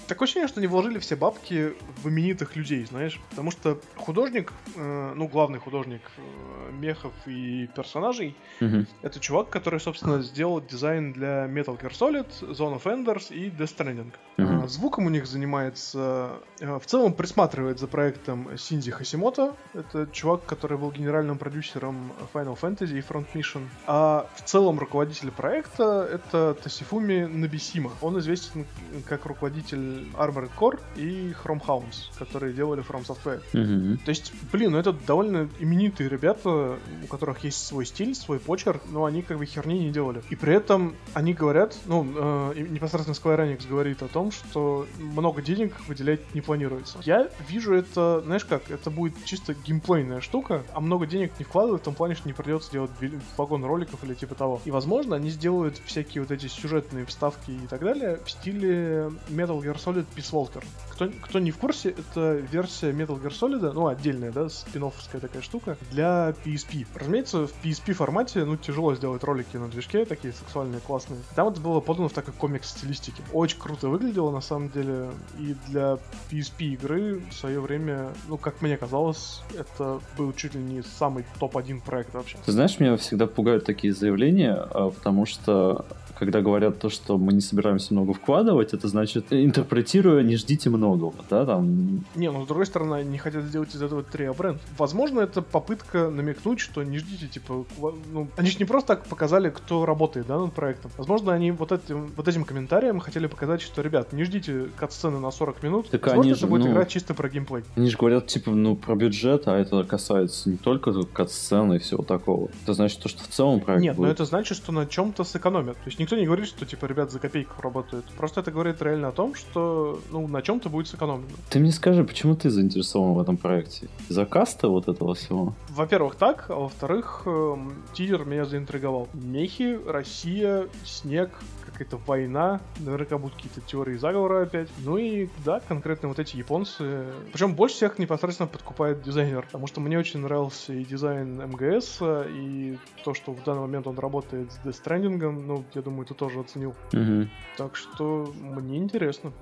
Такое 0.06 0.24
ощущение, 0.24 0.48
что 0.48 0.60
они 0.60 0.66
вложили 0.66 0.98
все 0.98 1.14
бабки 1.14 1.74
в 2.02 2.08
именитых 2.08 2.56
людей, 2.56 2.86
знаешь. 2.86 3.20
Потому 3.28 3.50
что 3.50 3.78
художник, 3.96 4.50
э, 4.76 4.93
ну 5.14 5.28
главный 5.28 5.58
художник 5.58 6.02
э, 6.16 6.72
мехов 6.72 7.12
и 7.26 7.68
персонажей, 7.74 8.36
мгм. 8.60 8.86
это 9.02 9.20
чувак, 9.20 9.50
который, 9.50 9.80
собственно, 9.80 10.22
сделал 10.22 10.60
дизайн 10.60 11.12
для 11.12 11.46
Metal 11.46 11.78
Gear 11.80 11.92
Solid, 11.92 12.26
Zone 12.40 12.80
of 12.80 12.84
Enders 12.84 13.32
и 13.32 13.50
Death 13.50 13.76
Stranding. 13.76 14.12
А, 14.38 14.66
Звуком 14.66 15.06
у 15.06 15.10
них 15.10 15.26
занимается, 15.26 16.32
э, 16.60 16.78
в 16.78 16.86
целом 16.86 17.12
присматривает 17.12 17.78
за 17.78 17.86
проектом 17.86 18.56
Синзи 18.56 18.90
Хасимото. 18.90 19.54
Это 19.74 20.08
чувак, 20.12 20.44
который 20.46 20.78
был 20.78 20.90
генеральным 20.90 21.38
продюсером 21.38 22.12
Final 22.32 22.58
Fantasy 22.60 22.98
и 22.98 23.00
Front 23.00 23.26
Mission. 23.34 23.66
А 23.86 24.26
в 24.34 24.42
целом 24.42 24.78
руководитель 24.78 25.30
проекта 25.30 26.08
это 26.10 26.54
Тосифуми 26.62 27.24
Набисима. 27.24 27.92
Он 28.00 28.18
известен 28.18 28.66
как 29.08 29.26
руководитель 29.26 30.08
Armored 30.14 30.50
Core 30.58 30.80
и 30.96 31.34
Chrome 31.44 31.60
Hounds, 31.64 32.10
которые 32.18 32.52
делали 32.52 32.82
From 32.82 33.06
Software. 33.06 33.42
Мгм. 33.52 33.98
То 33.98 34.10
есть, 34.10 34.32
блин, 34.52 34.72
ну 34.72 34.78
это 34.84 35.06
довольно 35.06 35.48
именитые 35.58 36.08
ребята, 36.08 36.78
у 37.02 37.06
которых 37.06 37.42
есть 37.44 37.66
свой 37.66 37.86
стиль, 37.86 38.14
свой 38.14 38.38
почерк, 38.38 38.82
но 38.90 39.04
они 39.04 39.22
как 39.22 39.38
бы 39.38 39.46
херни 39.46 39.78
не 39.78 39.90
делали. 39.90 40.22
И 40.30 40.36
при 40.36 40.54
этом 40.54 40.94
они 41.14 41.32
говорят, 41.32 41.76
ну, 41.86 42.06
э, 42.14 42.66
непосредственно 42.68 43.14
Square 43.14 43.46
Enix 43.46 43.66
говорит 43.68 44.02
о 44.02 44.08
том, 44.08 44.30
что 44.30 44.86
много 44.98 45.40
денег 45.42 45.74
выделять 45.88 46.34
не 46.34 46.40
планируется. 46.40 46.98
Я 47.02 47.30
вижу 47.48 47.74
это, 47.74 48.22
знаешь 48.24 48.44
как, 48.44 48.70
это 48.70 48.90
будет 48.90 49.14
чисто 49.24 49.54
геймплейная 49.54 50.20
штука, 50.20 50.62
а 50.74 50.80
много 50.80 51.06
денег 51.06 51.32
не 51.38 51.44
вкладывают 51.44 51.82
в 51.82 51.84
том 51.84 51.94
плане, 51.94 52.14
что 52.14 52.28
не 52.28 52.34
придется 52.34 52.70
делать 52.72 52.90
вагон 53.36 53.64
роликов 53.64 54.04
или 54.04 54.14
типа 54.14 54.34
того. 54.34 54.60
И, 54.64 54.70
возможно, 54.70 55.16
они 55.16 55.30
сделают 55.30 55.80
всякие 55.86 56.22
вот 56.22 56.30
эти 56.30 56.46
сюжетные 56.46 57.06
вставки 57.06 57.50
и 57.50 57.66
так 57.66 57.80
далее 57.80 58.20
в 58.24 58.30
стиле 58.30 59.12
Metal 59.30 59.60
Gear 59.60 59.76
Solid 59.76 60.06
Peace 60.14 60.32
Walker. 60.32 60.64
Кто, 60.92 61.08
кто 61.22 61.38
не 61.38 61.50
в 61.50 61.58
курсе, 61.58 61.90
это 61.90 62.34
версия 62.52 62.90
Metal 62.90 63.20
Gear 63.20 63.32
Solid, 63.32 63.72
ну, 63.72 63.86
отдельная, 63.86 64.30
да, 64.30 64.48
спин 64.74 65.20
такая 65.20 65.42
штука, 65.42 65.76
для 65.90 66.34
PSP. 66.44 66.86
Разумеется, 66.94 67.46
в 67.46 67.52
PSP 67.62 67.92
формате, 67.92 68.44
ну, 68.44 68.56
тяжело 68.56 68.94
сделать 68.94 69.22
ролики 69.22 69.56
на 69.56 69.68
движке, 69.68 70.04
такие 70.04 70.32
сексуальные, 70.32 70.80
классные. 70.80 71.20
Там 71.34 71.48
это 71.48 71.60
было 71.60 71.80
подано 71.80 72.08
в 72.08 72.12
такой 72.12 72.34
комикс-стилистике. 72.34 73.22
Очень 73.32 73.58
круто 73.58 73.88
выглядело, 73.88 74.30
на 74.30 74.40
самом 74.40 74.70
деле, 74.70 75.10
и 75.38 75.54
для 75.68 75.98
PSP 76.30 76.74
игры 76.74 77.22
в 77.30 77.34
свое 77.34 77.60
время, 77.60 78.12
ну, 78.28 78.36
как 78.36 78.62
мне 78.62 78.76
казалось, 78.76 79.42
это 79.56 80.00
был 80.18 80.32
чуть 80.32 80.54
ли 80.54 80.60
не 80.60 80.82
самый 80.82 81.24
топ-1 81.38 81.82
проект 81.82 82.14
вообще. 82.14 82.38
Ты 82.44 82.52
знаешь, 82.52 82.78
меня 82.80 82.96
всегда 82.96 83.26
пугают 83.26 83.64
такие 83.64 83.92
заявления, 83.92 84.54
а, 84.54 84.90
потому 84.90 85.26
что 85.26 85.84
когда 86.18 86.40
говорят 86.40 86.78
то, 86.78 86.88
что 86.88 87.18
мы 87.18 87.32
не 87.32 87.40
собираемся 87.40 87.92
много 87.92 88.12
вкладывать, 88.12 88.74
это 88.74 88.88
значит, 88.88 89.26
интерпретируя, 89.30 90.22
не 90.22 90.36
ждите 90.36 90.70
многого, 90.70 91.14
да, 91.30 91.44
там, 91.44 92.04
Не, 92.14 92.30
ну 92.30 92.44
с 92.44 92.46
другой 92.46 92.66
стороны, 92.66 92.94
они 92.96 93.10
не 93.10 93.18
хотят 93.18 93.44
сделать 93.44 93.74
из 93.74 93.82
этого 93.82 94.02
трио 94.02 94.34
бренд. 94.34 94.60
Возможно, 94.78 95.20
это 95.20 95.42
попытка 95.42 96.10
намекнуть, 96.10 96.60
что 96.60 96.82
не 96.82 96.98
ждите, 96.98 97.26
типа, 97.26 97.64
ну, 98.12 98.28
они 98.36 98.50
же 98.50 98.58
не 98.58 98.64
просто 98.64 98.96
так 98.96 99.06
показали, 99.06 99.50
кто 99.50 99.86
работает, 99.86 100.26
да, 100.26 100.38
над 100.38 100.52
проектом. 100.52 100.90
Возможно, 100.96 101.32
они 101.32 101.50
вот 101.50 101.72
этим, 101.72 102.12
вот 102.16 102.28
этим 102.28 102.44
комментарием 102.44 103.00
хотели 103.00 103.26
показать, 103.26 103.60
что, 103.60 103.82
ребят, 103.82 104.12
не 104.12 104.24
ждите 104.24 104.66
кат-сцены 104.76 105.18
на 105.18 105.30
40 105.30 105.62
минут. 105.62 105.90
Так 105.90 106.02
Возможно, 106.02 106.22
они 106.22 106.30
это 106.32 106.40
же, 106.40 106.46
будет 106.46 106.64
ну, 106.64 106.72
игра 106.72 106.84
чисто 106.86 107.14
про 107.14 107.28
геймплей. 107.28 107.64
Они 107.76 107.90
же 107.90 107.96
говорят, 107.96 108.26
типа, 108.26 108.50
ну, 108.50 108.76
про 108.76 108.94
бюджет, 108.94 109.48
а 109.48 109.58
это 109.58 109.84
касается 109.84 110.50
не 110.50 110.56
только 110.56 110.92
кат-сцены 111.04 111.76
и 111.76 111.78
всего 111.78 112.02
такого. 112.02 112.50
Это 112.62 112.74
значит 112.74 113.00
то, 113.00 113.08
что 113.08 113.22
в 113.22 113.28
целом 113.28 113.60
проект 113.60 113.82
Нет, 113.82 113.96
но 113.96 114.04
будет. 114.04 114.14
это 114.14 114.24
значит, 114.24 114.56
что 114.56 114.72
на 114.72 114.86
чем-то 114.86 115.24
сэкономят. 115.24 115.76
То 115.76 115.86
есть 115.86 115.98
никто 116.04 116.16
не 116.16 116.26
говорит, 116.26 116.46
что, 116.46 116.66
типа, 116.66 116.84
ребят 116.86 117.10
за 117.10 117.18
копейку 117.18 117.62
работают. 117.62 118.04
Просто 118.16 118.40
это 118.40 118.50
говорит 118.50 118.82
реально 118.82 119.08
о 119.08 119.12
том, 119.12 119.34
что, 119.34 120.00
ну, 120.10 120.28
на 120.28 120.42
чем-то 120.42 120.68
будет 120.68 120.86
сэкономлено. 120.88 121.34
Ты 121.48 121.58
мне 121.60 121.72
скажи, 121.72 122.04
почему 122.04 122.36
ты 122.36 122.50
заинтересован 122.50 123.14
в 123.14 123.20
этом 123.20 123.36
проекте? 123.38 123.88
Из-за 124.10 124.26
каста 124.26 124.68
вот 124.68 124.88
этого 124.88 125.14
всего? 125.14 125.54
Во-первых, 125.70 126.16
так, 126.16 126.50
а 126.50 126.56
во-вторых, 126.56 127.22
эм, 127.24 127.72
тизер 127.94 128.26
меня 128.26 128.44
заинтриговал. 128.44 129.08
Мехи, 129.14 129.78
Россия, 129.86 130.68
снег, 130.84 131.30
какая-то 131.74 131.98
война, 132.06 132.60
наверняка 132.78 133.18
будут 133.18 133.36
какие-то 133.36 133.60
теории 133.60 133.96
заговора 133.96 134.44
опять. 134.44 134.68
Ну 134.84 134.96
и 134.96 135.28
да, 135.44 135.60
конкретно 135.60 136.08
вот 136.08 136.18
эти 136.18 136.36
японцы. 136.36 137.04
Причем 137.32 137.54
больше 137.54 137.76
всех 137.76 137.98
непосредственно 137.98 138.48
подкупает 138.48 139.02
дизайнер, 139.02 139.42
потому 139.42 139.66
что 139.66 139.80
мне 139.80 139.98
очень 139.98 140.20
нравился 140.20 140.72
и 140.72 140.84
дизайн 140.84 141.36
МГС, 141.36 142.00
и 142.28 142.78
то, 143.04 143.14
что 143.14 143.32
в 143.32 143.42
данный 143.44 143.62
момент 143.62 143.86
он 143.86 143.98
работает 143.98 144.52
с 144.52 144.58
Death 144.64 144.82
Stranding, 144.84 145.30
ну, 145.30 145.64
я 145.74 145.82
думаю, 145.82 146.06
ты 146.06 146.14
тоже 146.14 146.40
оценил. 146.40 146.74
Мгм. 146.92 147.30
Так 147.56 147.76
что 147.76 148.32
мне 148.40 148.78
интересно. 148.78 149.32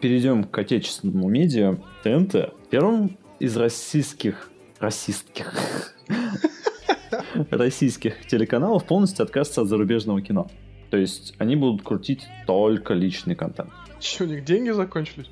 Перейдем 0.00 0.44
к 0.44 0.58
отечественному 0.58 1.28
медиа. 1.28 1.78
ТНТ. 2.02 2.54
Первым 2.70 3.18
из 3.38 3.56
российских... 3.56 4.50
Расистских. 4.78 5.54
Российских 7.50 8.26
телеканалов 8.26 8.84
полностью 8.84 9.22
откажется 9.24 9.62
от 9.62 9.68
зарубежного 9.68 10.20
кино. 10.20 10.48
То 10.90 10.96
есть 10.96 11.34
они 11.38 11.56
будут 11.56 11.82
крутить 11.82 12.26
только 12.46 12.94
личный 12.94 13.34
контент. 13.34 13.70
Че, 14.00 14.24
у 14.24 14.26
них 14.26 14.44
деньги 14.44 14.70
закончились? 14.70 15.30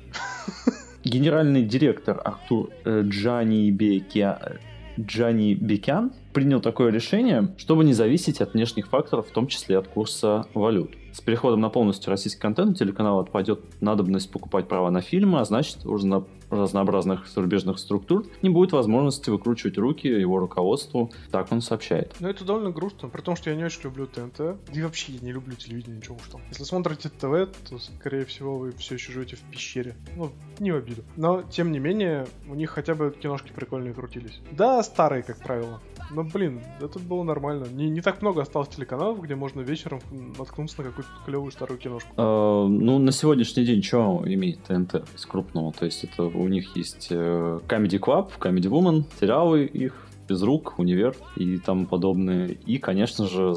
Генеральный 1.03 1.63
директор 1.63 2.19
Артур 2.23 2.71
э, 2.83 3.03
Джани 3.05 3.69
Бекя- 3.71 4.57
Джани 4.99 5.53
Бекян 5.53 6.11
принял 6.33 6.61
такое 6.61 6.91
решение, 6.91 7.53
чтобы 7.57 7.83
не 7.83 7.93
зависеть 7.93 8.41
от 8.41 8.53
внешних 8.53 8.87
факторов, 8.87 9.27
в 9.27 9.31
том 9.31 9.47
числе 9.47 9.77
от 9.77 9.87
курса 9.87 10.45
валют. 10.53 10.91
С 11.15 11.21
переходом 11.21 11.61
на 11.61 11.69
полностью 11.69 12.11
российский 12.11 12.41
контент 12.41 12.71
у 12.71 12.73
телеканала 12.73 13.21
отпадет 13.21 13.61
надобность 13.79 14.29
покупать 14.29 14.67
права 14.67 14.91
на 14.91 14.99
фильмы, 14.99 15.39
а 15.39 15.45
значит, 15.45 15.85
у 15.85 15.95
разно- 15.95 16.27
разнообразных 16.49 17.25
зарубежных 17.29 17.79
структур 17.79 18.25
не 18.41 18.49
будет 18.49 18.73
возможности 18.73 19.29
выкручивать 19.29 19.77
руки 19.77 20.09
его 20.09 20.39
руководству, 20.39 21.13
так 21.31 21.49
он 21.53 21.61
сообщает. 21.61 22.13
Ну, 22.19 22.27
это 22.27 22.43
довольно 22.43 22.71
грустно, 22.71 23.07
при 23.07 23.21
том, 23.21 23.37
что 23.37 23.49
я 23.49 23.55
не 23.55 23.63
очень 23.63 23.83
люблю 23.83 24.07
ТНТ. 24.07 24.37
Да 24.37 24.57
и 24.73 24.81
вообще 24.81 25.13
я 25.13 25.19
не 25.21 25.31
люблю 25.31 25.55
телевидение, 25.55 25.95
ничего 25.95 26.17
уж 26.17 26.27
там. 26.29 26.41
Если 26.49 26.65
смотрите 26.65 27.07
ТВ, 27.07 27.47
то, 27.69 27.79
скорее 27.79 28.25
всего, 28.25 28.57
вы 28.57 28.73
все 28.73 28.95
еще 28.95 29.13
живете 29.13 29.37
в 29.37 29.41
пещере. 29.43 29.95
Ну, 30.17 30.31
не 30.59 30.73
в 30.73 30.75
обиду. 30.75 31.03
Но, 31.15 31.43
тем 31.43 31.71
не 31.71 31.79
менее, 31.79 32.27
у 32.49 32.55
них 32.55 32.71
хотя 32.71 32.93
бы 32.93 33.15
киношки 33.17 33.53
прикольные 33.55 33.93
крутились. 33.93 34.41
Да, 34.51 34.83
старые, 34.83 35.23
как 35.23 35.37
правило. 35.41 35.81
Но, 36.11 36.23
блин, 36.23 36.61
это 36.81 36.99
было 36.99 37.23
нормально. 37.23 37.65
Не, 37.71 37.89
не 37.89 38.01
так 38.01 38.21
много 38.21 38.41
осталось 38.41 38.67
телеканалов, 38.67 39.21
где 39.21 39.35
можно 39.35 39.61
вечером 39.61 40.01
наткнуться 40.37 40.81
на 40.81 40.83
какую-то 40.89 41.04
клевую 41.25 41.51
старую 41.51 41.79
киношку. 41.79 42.09
Э, 42.17 42.67
ну, 42.67 42.99
на 42.99 43.11
сегодняшний 43.11 43.65
день 43.65 43.83
что 43.83 44.23
имеет 44.25 44.63
ТНТ 44.63 45.03
из 45.15 45.25
крупного? 45.25 45.73
То 45.73 45.85
есть 45.85 46.03
это 46.03 46.23
у 46.23 46.47
них 46.47 46.75
есть 46.75 47.07
э, 47.09 47.59
Comedy 47.67 47.99
Club, 47.99 48.29
Comedy 48.39 48.69
Woman, 48.69 49.03
сериалы 49.19 49.65
их, 49.65 50.07
Безрук, 50.27 50.75
Универ 50.77 51.15
и 51.35 51.57
тому 51.57 51.85
подобное. 51.85 52.47
И, 52.65 52.77
конечно 52.77 53.27
же, 53.27 53.55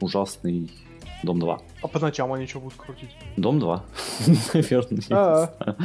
ужасный 0.00 0.70
Дом 1.22 1.40
2. 1.40 1.58
А 1.82 1.88
по 1.88 1.98
ночам 1.98 2.32
они 2.32 2.46
что 2.46 2.60
будут 2.60 2.78
крутить? 2.78 3.10
Дом 3.36 3.58
2. 3.58 3.84
Наверное. 4.54 5.02
А. 5.10 5.76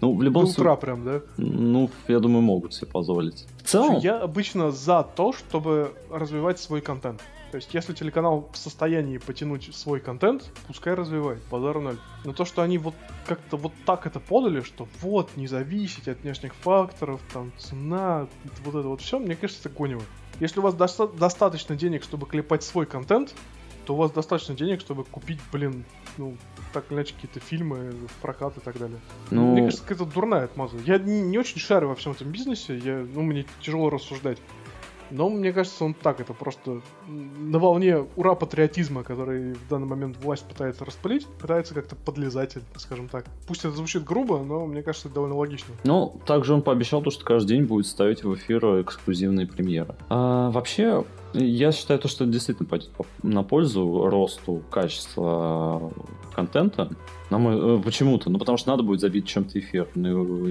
Ну, 0.00 0.16
в 0.16 0.22
любом 0.22 0.44
утра 0.44 0.54
случае, 0.54 0.76
прям, 0.76 1.04
да? 1.04 1.20
ну, 1.36 1.90
я 2.08 2.20
думаю, 2.20 2.42
могут 2.42 2.74
себе 2.74 2.86
позволить. 2.86 3.46
В 3.62 3.68
целом, 3.68 3.98
Я 3.98 4.18
обычно 4.18 4.70
за 4.70 5.02
то, 5.02 5.32
чтобы 5.32 5.92
развивать 6.10 6.58
свой 6.58 6.80
контент. 6.80 7.20
То 7.50 7.56
есть, 7.56 7.72
если 7.72 7.94
телеканал 7.94 8.50
в 8.52 8.58
состоянии 8.58 9.16
потянуть 9.18 9.74
свой 9.74 10.00
контент, 10.00 10.50
пускай 10.66 10.94
развивает, 10.94 11.40
базар 11.50 11.78
ноль. 11.80 11.98
Но 12.24 12.32
то, 12.34 12.44
что 12.44 12.62
они 12.62 12.76
вот 12.76 12.94
как-то 13.26 13.56
вот 13.56 13.72
так 13.86 14.06
это 14.06 14.20
подали, 14.20 14.60
что 14.60 14.86
вот, 15.00 15.30
не 15.36 15.46
зависеть 15.46 16.08
от 16.08 16.20
внешних 16.20 16.54
факторов, 16.54 17.20
там, 17.32 17.52
цена, 17.56 18.28
вот 18.64 18.74
это 18.74 18.88
вот 18.88 19.00
все, 19.00 19.18
мне 19.18 19.34
кажется, 19.34 19.68
это 19.68 19.76
гонево. 19.76 20.02
Если 20.40 20.60
у 20.60 20.62
вас 20.62 20.74
доста- 20.74 21.08
достаточно 21.08 21.74
денег, 21.74 22.02
чтобы 22.02 22.26
клепать 22.26 22.62
свой 22.62 22.86
контент, 22.86 23.34
то 23.86 23.94
у 23.94 23.96
вас 23.96 24.12
достаточно 24.12 24.54
денег, 24.54 24.80
чтобы 24.80 25.04
купить, 25.04 25.40
блин, 25.50 25.86
ну, 26.18 26.36
так 26.74 26.84
или 26.90 26.96
иначе, 26.96 27.14
какие-то 27.14 27.40
фильмы, 27.40 27.94
прокат 28.20 28.54
и 28.58 28.60
так 28.60 28.78
далее. 28.78 29.00
ну, 29.30 29.52
Мне 29.52 29.62
кажется, 29.62 29.82
какая-то 29.82 30.04
дурная 30.04 30.44
отмаза. 30.44 30.76
Я 30.84 30.98
не, 30.98 31.22
не 31.22 31.38
очень 31.38 31.58
шарю 31.58 31.88
во 31.88 31.94
всем 31.94 32.12
этом 32.12 32.30
бизнесе, 32.30 32.76
я, 32.76 33.06
ну, 33.14 33.22
мне 33.22 33.46
тяжело 33.62 33.88
рассуждать. 33.88 34.36
Но 35.10 35.28
мне 35.28 35.52
кажется, 35.52 35.84
он 35.84 35.94
так, 35.94 36.20
это 36.20 36.32
просто 36.32 36.80
на 37.06 37.58
волне 37.58 38.06
ура 38.16 38.34
патриотизма, 38.34 39.02
который 39.02 39.54
в 39.54 39.68
данный 39.68 39.86
момент 39.86 40.16
власть 40.22 40.44
пытается 40.44 40.84
распылить, 40.84 41.26
пытается 41.26 41.74
как-то 41.74 41.96
подлезать, 41.96 42.56
скажем 42.76 43.08
так. 43.08 43.26
Пусть 43.46 43.64
это 43.64 43.74
звучит 43.74 44.04
грубо, 44.04 44.38
но 44.38 44.66
мне 44.66 44.82
кажется, 44.82 45.08
это 45.08 45.16
довольно 45.16 45.36
логично. 45.36 45.74
Ну, 45.84 46.20
также 46.26 46.54
он 46.54 46.62
пообещал 46.62 47.02
то, 47.02 47.10
что 47.10 47.24
каждый 47.24 47.56
день 47.56 47.64
будет 47.64 47.86
ставить 47.86 48.22
в 48.24 48.34
эфир 48.34 48.82
эксклюзивные 48.82 49.46
премьеры. 49.46 49.94
А, 50.08 50.50
вообще, 50.50 51.04
я 51.32 51.72
считаю 51.72 52.00
то, 52.00 52.08
что 52.08 52.24
это 52.24 52.32
действительно 52.32 52.68
пойдет 52.68 52.90
на 53.22 53.42
пользу 53.42 54.08
росту 54.08 54.62
качества 54.70 55.92
контента. 56.34 56.90
На 57.30 57.38
мой, 57.38 57.78
э, 57.78 57.82
почему-то. 57.82 58.30
Ну, 58.30 58.38
потому 58.38 58.56
что 58.58 58.70
надо 58.70 58.82
будет 58.82 59.00
забить 59.00 59.26
чем-то 59.26 59.58
эфир. 59.58 59.88
Ну, 59.94 60.46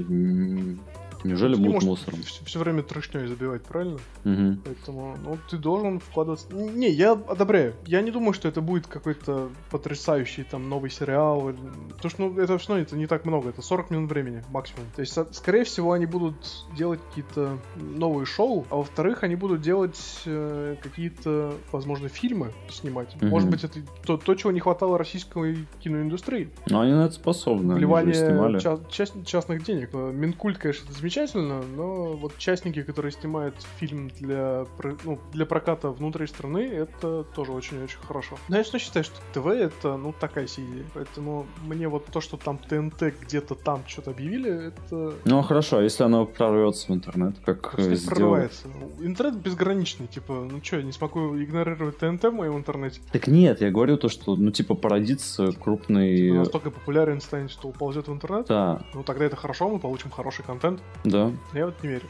Неужели 1.24 1.55
ты 1.55 1.62
будут 1.62 1.83
мусором? 1.83 2.21
Все, 2.24 2.43
все 2.45 2.59
время 2.59 2.83
трешней 2.83 3.27
забивать, 3.27 3.63
правильно? 3.63 4.00
Угу. 4.25 4.57
Поэтому, 4.65 5.17
ну, 5.24 5.38
ты 5.50 5.57
должен 5.57 6.00
вкладываться. 6.00 6.47
Не, 6.53 6.89
я 6.89 7.12
одобряю. 7.13 7.75
Я 7.86 8.01
не 8.01 8.12
думаю, 8.12 8.33
что 8.33 8.47
это 8.47 8.62
будет 8.62 8.88
какой-то 8.88 9.50
потрясающий 9.71 10.43
там 10.43 10.69
новый 10.69 10.89
сериал. 10.89 11.53
Потому 11.95 12.09
что, 12.09 12.21
ну, 12.21 12.39
это 12.39 12.57
все 12.57 12.69
равно 12.69 12.83
это 12.83 12.95
не 12.95 13.07
так 13.07 13.25
много. 13.25 13.50
Это 13.50 13.62
40 13.62 13.91
минут 13.91 14.09
времени 14.09 14.43
максимум. 14.50 14.86
То 14.95 15.01
есть, 15.01 15.17
скорее 15.33 15.63
всего, 15.63 15.91
они 15.93 16.05
будут 16.05 16.36
делать 16.75 17.00
какие-то 17.09 17.57
новые 17.75 18.25
шоу, 18.25 18.65
а 18.69 18.77
во-вторых, 18.77 19.24
они 19.24 19.36
будут 19.36 19.62
делать 19.62 20.00
э, 20.25 20.75
какие-то, 20.81 21.53
возможно, 21.71 22.09
фильмы 22.09 22.53
снимать. 22.69 23.15
Угу. 23.15 23.25
Может 23.27 23.50
быть, 23.50 23.63
это 23.63 23.79
то, 24.05 24.17
то, 24.17 24.36
чего 24.36 24.51
не 24.51 24.59
хватало 24.59 24.97
российской 24.97 25.67
киноиндустрии. 25.79 26.50
Но 26.69 26.81
они 26.81 26.93
на 26.93 27.05
это 27.05 27.13
способны. 27.13 27.75
Вливание 27.75 28.59
ча- 28.59 28.79
ча- 28.89 29.24
частных 29.25 29.63
денег. 29.63 29.93
Минкульт, 29.93 30.57
конечно, 30.57 30.86
это 30.86 30.93
замечательно, 31.07 31.61
но 31.75 32.13
вот 32.13 32.37
частники, 32.37 32.83
которые 32.83 33.11
снимают 33.11 33.55
фильм 33.79 34.09
для, 34.19 34.65
ну, 35.05 35.19
для 35.31 35.45
проката 35.45 35.89
внутри 35.89 36.27
страны, 36.27 36.59
это 36.59 37.23
тоже 37.23 37.53
очень-очень 37.53 37.99
хорошо. 38.05 38.35
Но 38.49 38.57
я 38.57 38.63
все 38.63 38.77
считаю, 38.77 39.05
что 39.05 39.15
ТВ 39.33 39.47
это, 39.47 39.97
ну, 39.97 40.13
такая 40.13 40.47
себе 40.47 40.67
Поэтому 40.93 41.45
мне 41.63 41.87
вот 41.87 42.05
то, 42.05 42.19
что 42.21 42.37
там 42.37 42.57
ТНТ 42.57 43.13
где-то 43.21 43.55
там 43.55 43.83
что-то 43.87 44.11
объявили, 44.11 44.67
это... 44.67 45.13
Ну, 45.23 45.41
хорошо, 45.43 45.77
а 45.77 45.81
если 45.81 46.03
оно 46.03 46.25
прорвется 46.25 46.87
в 46.87 46.95
интернет, 46.95 47.35
как 47.45 47.73
сделать? 47.77 48.05
прорывается. 48.05 48.67
Интернет 48.99 49.37
безграничный, 49.37 50.07
типа, 50.07 50.47
ну 50.51 50.61
что, 50.63 50.77
я 50.77 50.83
не 50.83 50.91
смогу 50.91 51.37
игнорировать 51.37 51.97
ТНТ 51.99 52.23
в 52.23 52.31
моем 52.31 52.57
интернете? 52.57 52.99
Так 53.11 53.27
нет, 53.27 53.61
я 53.61 53.71
говорю 53.71 53.97
то, 53.97 54.09
что, 54.09 54.35
ну, 54.35 54.51
типа, 54.51 54.75
породится 54.75 55.51
крупный... 55.51 56.17
Типа, 56.17 56.35
настолько 56.35 56.71
популярен 56.71 57.21
станет, 57.21 57.51
что 57.51 57.69
уползет 57.69 58.07
в 58.07 58.13
интернет? 58.13 58.47
Да. 58.47 58.81
Ну, 58.93 59.03
тогда 59.03 59.25
это 59.25 59.35
хорошо, 59.35 59.69
мы 59.69 59.79
получим 59.79 60.09
хороший 60.09 60.43
контент. 60.43 60.81
Да. 61.04 61.32
Я 61.54 61.66
вот 61.66 61.82
не 61.84 61.89
верю. 61.89 62.08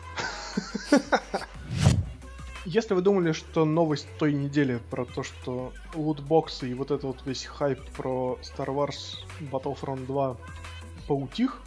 Если 2.66 2.94
вы 2.94 3.02
думали, 3.02 3.32
что 3.32 3.64
новость 3.64 4.08
той 4.20 4.34
недели 4.34 4.82
про 4.90 5.06
то, 5.06 5.24
что 5.24 5.72
лутбоксы 5.94 6.70
и 6.70 6.74
вот 6.74 6.92
этот 6.92 7.06
вот 7.06 7.22
весь 7.26 7.46
хайп 7.46 7.80
про 7.96 8.38
Star 8.42 8.68
Wars 8.68 9.20
Battlefront 9.40 10.06
2 10.06 10.38
поутих, 11.08 11.62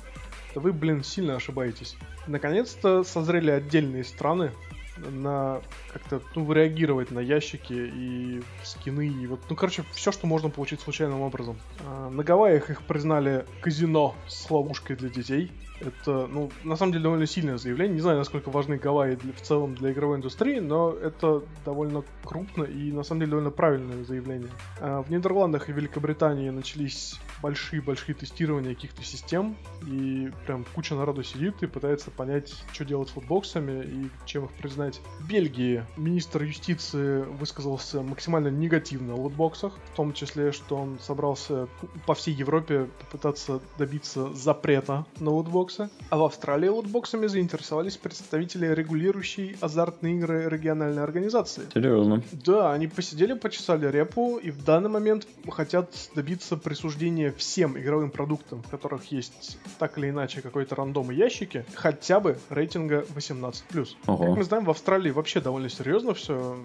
то 0.52 0.60
вы, 0.60 0.72
блин, 0.72 1.02
сильно 1.02 1.36
ошибаетесь. 1.36 1.96
Наконец-то 2.26 3.02
созрели 3.04 3.50
отдельные 3.50 4.04
страны, 4.04 4.52
на 4.98 5.60
как-то 5.92 6.20
ну, 6.34 6.52
реагировать 6.52 7.10
на 7.10 7.20
ящики 7.20 7.72
и 7.72 8.42
скины 8.62 9.08
и 9.08 9.26
вот 9.26 9.40
ну 9.48 9.56
короче 9.56 9.84
все 9.92 10.12
что 10.12 10.26
можно 10.26 10.50
получить 10.50 10.80
случайным 10.80 11.22
образом 11.22 11.58
а, 11.86 12.10
на 12.10 12.22
Гавайях 12.22 12.70
их 12.70 12.82
признали 12.82 13.46
казино 13.60 14.14
с 14.26 14.50
ловушкой 14.50 14.96
для 14.96 15.08
детей 15.08 15.50
это, 15.80 16.26
ну, 16.26 16.50
на 16.64 16.76
самом 16.76 16.92
деле 16.92 17.04
довольно 17.04 17.26
сильное 17.26 17.58
заявление. 17.58 17.94
Не 17.94 18.00
знаю, 18.00 18.18
насколько 18.18 18.50
важны 18.50 18.76
Гавайи 18.76 19.16
для, 19.16 19.32
в 19.32 19.40
целом 19.40 19.74
для 19.74 19.92
игровой 19.92 20.18
индустрии, 20.18 20.60
но 20.60 20.92
это 20.92 21.42
довольно 21.64 22.04
крупно 22.24 22.64
и, 22.64 22.92
на 22.92 23.02
самом 23.02 23.20
деле, 23.20 23.30
довольно 23.30 23.50
правильное 23.50 24.04
заявление. 24.04 24.50
А, 24.80 25.02
в 25.02 25.10
Нидерландах 25.10 25.68
и 25.68 25.72
Великобритании 25.72 26.50
начались 26.50 27.18
большие-большие 27.42 28.14
тестирования 28.14 28.74
каких-то 28.74 29.02
систем, 29.02 29.56
и 29.86 30.30
прям 30.46 30.64
куча 30.74 30.94
народу 30.94 31.22
сидит 31.22 31.62
и 31.62 31.66
пытается 31.66 32.10
понять, 32.10 32.54
что 32.72 32.84
делать 32.84 33.08
с 33.08 33.12
футбоксами 33.12 33.82
и 33.84 34.10
чем 34.26 34.44
их 34.44 34.52
признать. 34.52 35.00
В 35.18 35.28
Бельгии 35.28 35.84
министр 35.96 36.42
юстиции 36.42 37.22
высказался 37.22 38.02
максимально 38.02 38.48
негативно 38.48 39.14
о 39.14 39.16
лутбоксах, 39.16 39.72
в 39.92 39.96
том 39.96 40.12
числе, 40.12 40.52
что 40.52 40.76
он 40.76 40.98
собрался 41.00 41.68
по 42.06 42.14
всей 42.14 42.34
Европе 42.34 42.88
попытаться 43.00 43.60
добиться 43.78 44.32
запрета 44.34 45.06
на 45.18 45.30
лутбоксы. 45.70 45.90
А 46.10 46.16
в 46.16 46.24
Австралии 46.24 46.68
лутбоксами 46.68 47.26
заинтересовались 47.26 47.96
представители 47.96 48.66
регулирующей 48.66 49.56
азартные 49.60 50.16
игры 50.16 50.48
региональной 50.48 51.02
организации. 51.02 51.62
Серьезно? 51.72 52.22
Да, 52.32 52.72
они 52.72 52.88
посидели, 52.88 53.34
почесали 53.34 53.86
репу 53.86 54.36
и 54.36 54.50
в 54.50 54.64
данный 54.64 54.90
момент 54.90 55.26
хотят 55.48 55.90
добиться 56.14 56.56
присуждения 56.56 57.32
всем 57.32 57.78
игровым 57.78 58.10
продуктам, 58.10 58.62
в 58.62 58.68
которых 58.68 59.12
есть 59.12 59.58
так 59.78 59.98
или 59.98 60.10
иначе 60.10 60.42
какой-то 60.42 60.74
рандом 60.74 61.10
и 61.10 61.14
ящики, 61.14 61.64
хотя 61.74 62.20
бы 62.20 62.38
рейтинга 62.48 63.04
18+. 63.14 63.88
Ого. 64.06 64.26
Как 64.26 64.36
мы 64.36 64.44
знаем, 64.44 64.64
в 64.64 64.70
Австралии 64.70 65.10
вообще 65.10 65.40
довольно 65.40 65.68
серьезно 65.68 66.14
все 66.14 66.56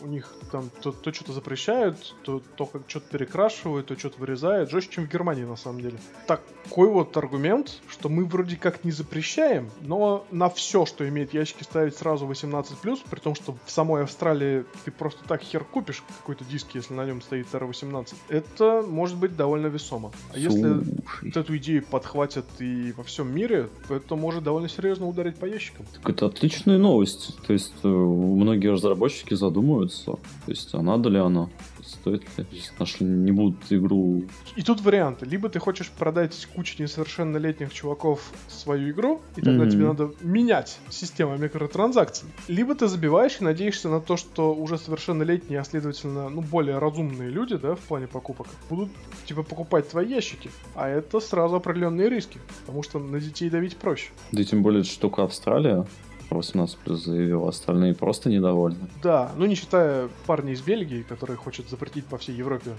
у 0.00 0.06
них 0.06 0.32
там 0.50 0.70
то, 0.82 0.92
то 0.92 1.12
что-то 1.12 1.32
запрещают, 1.32 2.14
то, 2.22 2.42
то 2.56 2.66
как 2.66 2.82
что-то 2.86 3.06
перекрашивают, 3.10 3.86
то 3.86 3.98
что-то 3.98 4.20
вырезают, 4.20 4.70
жестче, 4.70 4.94
чем 4.94 5.06
в 5.06 5.10
Германии 5.10 5.44
на 5.44 5.56
самом 5.56 5.80
деле. 5.80 5.98
Такой 6.26 6.88
вот 6.88 7.16
аргумент, 7.16 7.80
что 7.88 8.08
мы 8.08 8.24
вроде 8.24 8.56
как 8.56 8.84
не 8.84 8.90
запрещаем, 8.90 9.70
но 9.80 10.26
на 10.30 10.48
все, 10.48 10.86
что 10.86 11.08
имеет 11.08 11.34
ящики, 11.34 11.62
ставить 11.62 11.96
сразу 11.96 12.26
18+, 12.26 12.98
при 13.10 13.20
том, 13.20 13.34
что 13.34 13.56
в 13.64 13.70
самой 13.70 14.04
Австралии 14.04 14.64
ты 14.84 14.90
просто 14.90 15.24
так 15.26 15.42
хер 15.42 15.64
купишь 15.64 16.02
какой-то 16.18 16.44
диск, 16.44 16.68
если 16.74 16.94
на 16.94 17.04
нем 17.04 17.22
стоит 17.22 17.46
R18. 17.52 18.14
Это 18.28 18.84
может 18.86 19.16
быть 19.16 19.36
довольно 19.36 19.66
весомо. 19.66 20.12
А 20.32 20.38
если 20.38 20.82
вот 21.22 21.36
эту 21.36 21.56
идею 21.56 21.84
подхватят 21.84 22.46
и 22.58 22.92
во 22.92 23.04
всем 23.04 23.34
мире, 23.34 23.68
то 23.88 23.94
это 23.94 24.16
может 24.16 24.42
довольно 24.42 24.68
серьезно 24.68 25.08
ударить 25.08 25.36
по 25.36 25.44
ящикам. 25.44 25.86
Так 25.92 26.10
это 26.10 26.26
отличная 26.26 26.78
новость. 26.78 27.36
То 27.46 27.52
есть 27.52 27.72
э, 27.82 27.88
многие 27.88 28.72
разработчики 28.72 29.34
задумываются 29.34 29.83
задумываться. 29.88 30.12
То 30.44 30.50
есть, 30.50 30.74
а 30.74 30.82
надо 30.82 31.08
ли 31.08 31.18
оно? 31.18 31.50
Стоит 31.82 32.22
ли? 32.38 32.46
Нашли 32.78 33.06
не 33.06 33.32
будут 33.32 33.60
игру... 33.70 34.24
И 34.56 34.62
тут 34.62 34.80
варианты. 34.80 35.26
Либо 35.26 35.48
ты 35.48 35.58
хочешь 35.58 35.90
продать 35.90 36.48
куче 36.54 36.82
несовершеннолетних 36.82 37.72
чуваков 37.72 38.32
свою 38.48 38.90
игру, 38.90 39.20
и 39.36 39.42
тогда 39.42 39.64
mm-hmm. 39.64 39.70
тебе 39.70 39.86
надо 39.86 40.10
менять 40.22 40.78
систему 40.90 41.36
микротранзакций. 41.36 42.28
Либо 42.48 42.74
ты 42.74 42.88
забиваешь 42.88 43.40
и 43.40 43.44
надеешься 43.44 43.88
на 43.88 44.00
то, 44.00 44.16
что 44.16 44.54
уже 44.54 44.78
совершеннолетние, 44.78 45.60
а 45.60 45.64
следовательно, 45.64 46.28
ну, 46.28 46.40
более 46.40 46.78
разумные 46.78 47.30
люди, 47.30 47.56
да, 47.56 47.74
в 47.74 47.80
плане 47.80 48.06
покупок, 48.06 48.46
будут, 48.70 48.90
типа, 49.26 49.42
покупать 49.42 49.88
твои 49.88 50.08
ящики. 50.08 50.50
А 50.74 50.88
это 50.88 51.20
сразу 51.20 51.56
определенные 51.56 52.08
риски, 52.08 52.38
потому 52.60 52.82
что 52.82 52.98
на 52.98 53.20
детей 53.20 53.50
давить 53.50 53.76
проще. 53.76 54.10
Да 54.32 54.40
и 54.40 54.44
тем 54.44 54.62
более, 54.62 54.84
что 54.84 55.02
только 55.02 55.24
Австралия, 55.24 55.86
18 56.30 56.78
плюс 56.78 57.04
заявил, 57.04 57.48
остальные 57.48 57.94
просто 57.94 58.30
недовольны. 58.30 58.88
Да, 59.02 59.32
ну 59.36 59.46
не 59.46 59.54
считая 59.54 60.08
парня 60.26 60.52
из 60.52 60.60
Бельгии, 60.60 61.02
который 61.02 61.36
хочет 61.36 61.68
запретить 61.68 62.06
по 62.06 62.18
всей 62.18 62.34
Европе 62.34 62.72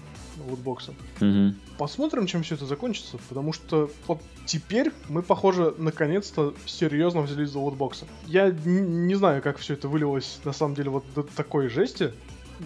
лутбоксы. 0.50 0.94
Угу. 1.22 1.56
Посмотрим, 1.78 2.28
чем 2.28 2.44
все 2.44 2.56
это 2.56 2.66
закончится, 2.66 3.18
потому 3.30 3.54
что 3.54 3.90
вот 4.08 4.22
теперь 4.46 4.92
мы, 5.10 5.22
похоже, 5.22 5.74
наконец-то 5.78 6.54
серьезно 6.66 7.22
взялись 7.22 7.50
за 7.50 7.60
лутбоксы. 7.60 8.06
Я 8.28 8.52
не 8.66 9.16
знаю, 9.16 9.42
как 9.42 9.58
все 9.58 9.74
это 9.74 9.88
вылилось 9.88 10.40
на 10.44 10.54
самом 10.54 10.76
деле 10.76 10.90
вот 10.90 11.04
до 11.16 11.24
такой 11.24 11.70
жести, 11.70 12.14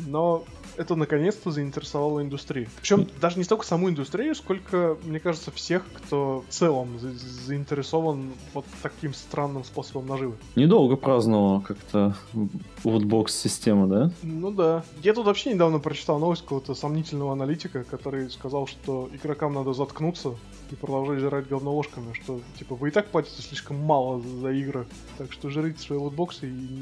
но 0.07 0.45
это 0.79 0.95
наконец-то 0.95 1.51
заинтересовало 1.51 2.21
индустрию. 2.21 2.69
Причем 2.79 3.05
даже 3.19 3.37
не 3.37 3.43
столько 3.43 3.65
саму 3.65 3.89
индустрию, 3.89 4.33
сколько, 4.33 4.97
мне 5.03 5.19
кажется, 5.19 5.51
всех, 5.51 5.83
кто 5.93 6.45
в 6.47 6.51
целом 6.51 6.97
за 6.99 7.09
заинтересован 7.09 8.31
вот 8.53 8.65
таким 8.81 9.13
странным 9.13 9.65
способом 9.65 10.07
наживы. 10.07 10.35
Недолго 10.55 10.95
праздновала 10.95 11.59
как-то 11.59 12.15
вудбокс-система, 12.83 13.87
да? 13.87 14.11
Ну 14.23 14.51
да. 14.51 14.83
Я 15.03 15.13
тут 15.13 15.25
вообще 15.25 15.53
недавно 15.53 15.79
прочитал 15.79 16.17
новость 16.17 16.43
какого-то 16.43 16.73
сомнительного 16.75 17.33
аналитика, 17.33 17.83
который 17.83 18.29
сказал, 18.29 18.65
что 18.65 19.09
игрокам 19.11 19.53
надо 19.53 19.73
заткнуться 19.73 20.35
и 20.71 20.75
продолжать 20.75 21.19
жрать 21.19 21.47
говно 21.49 21.75
ложками, 21.75 22.13
что 22.13 22.39
типа 22.57 22.75
вы 22.75 22.87
и 22.87 22.91
так 22.91 23.07
платите 23.07 23.41
слишком 23.41 23.77
мало 23.77 24.21
за 24.21 24.51
игры, 24.51 24.87
так 25.17 25.33
что 25.33 25.49
жрите 25.49 25.81
свои 25.81 25.99
лутбоксы 25.99 26.47
и 26.47 26.51
не 26.51 26.79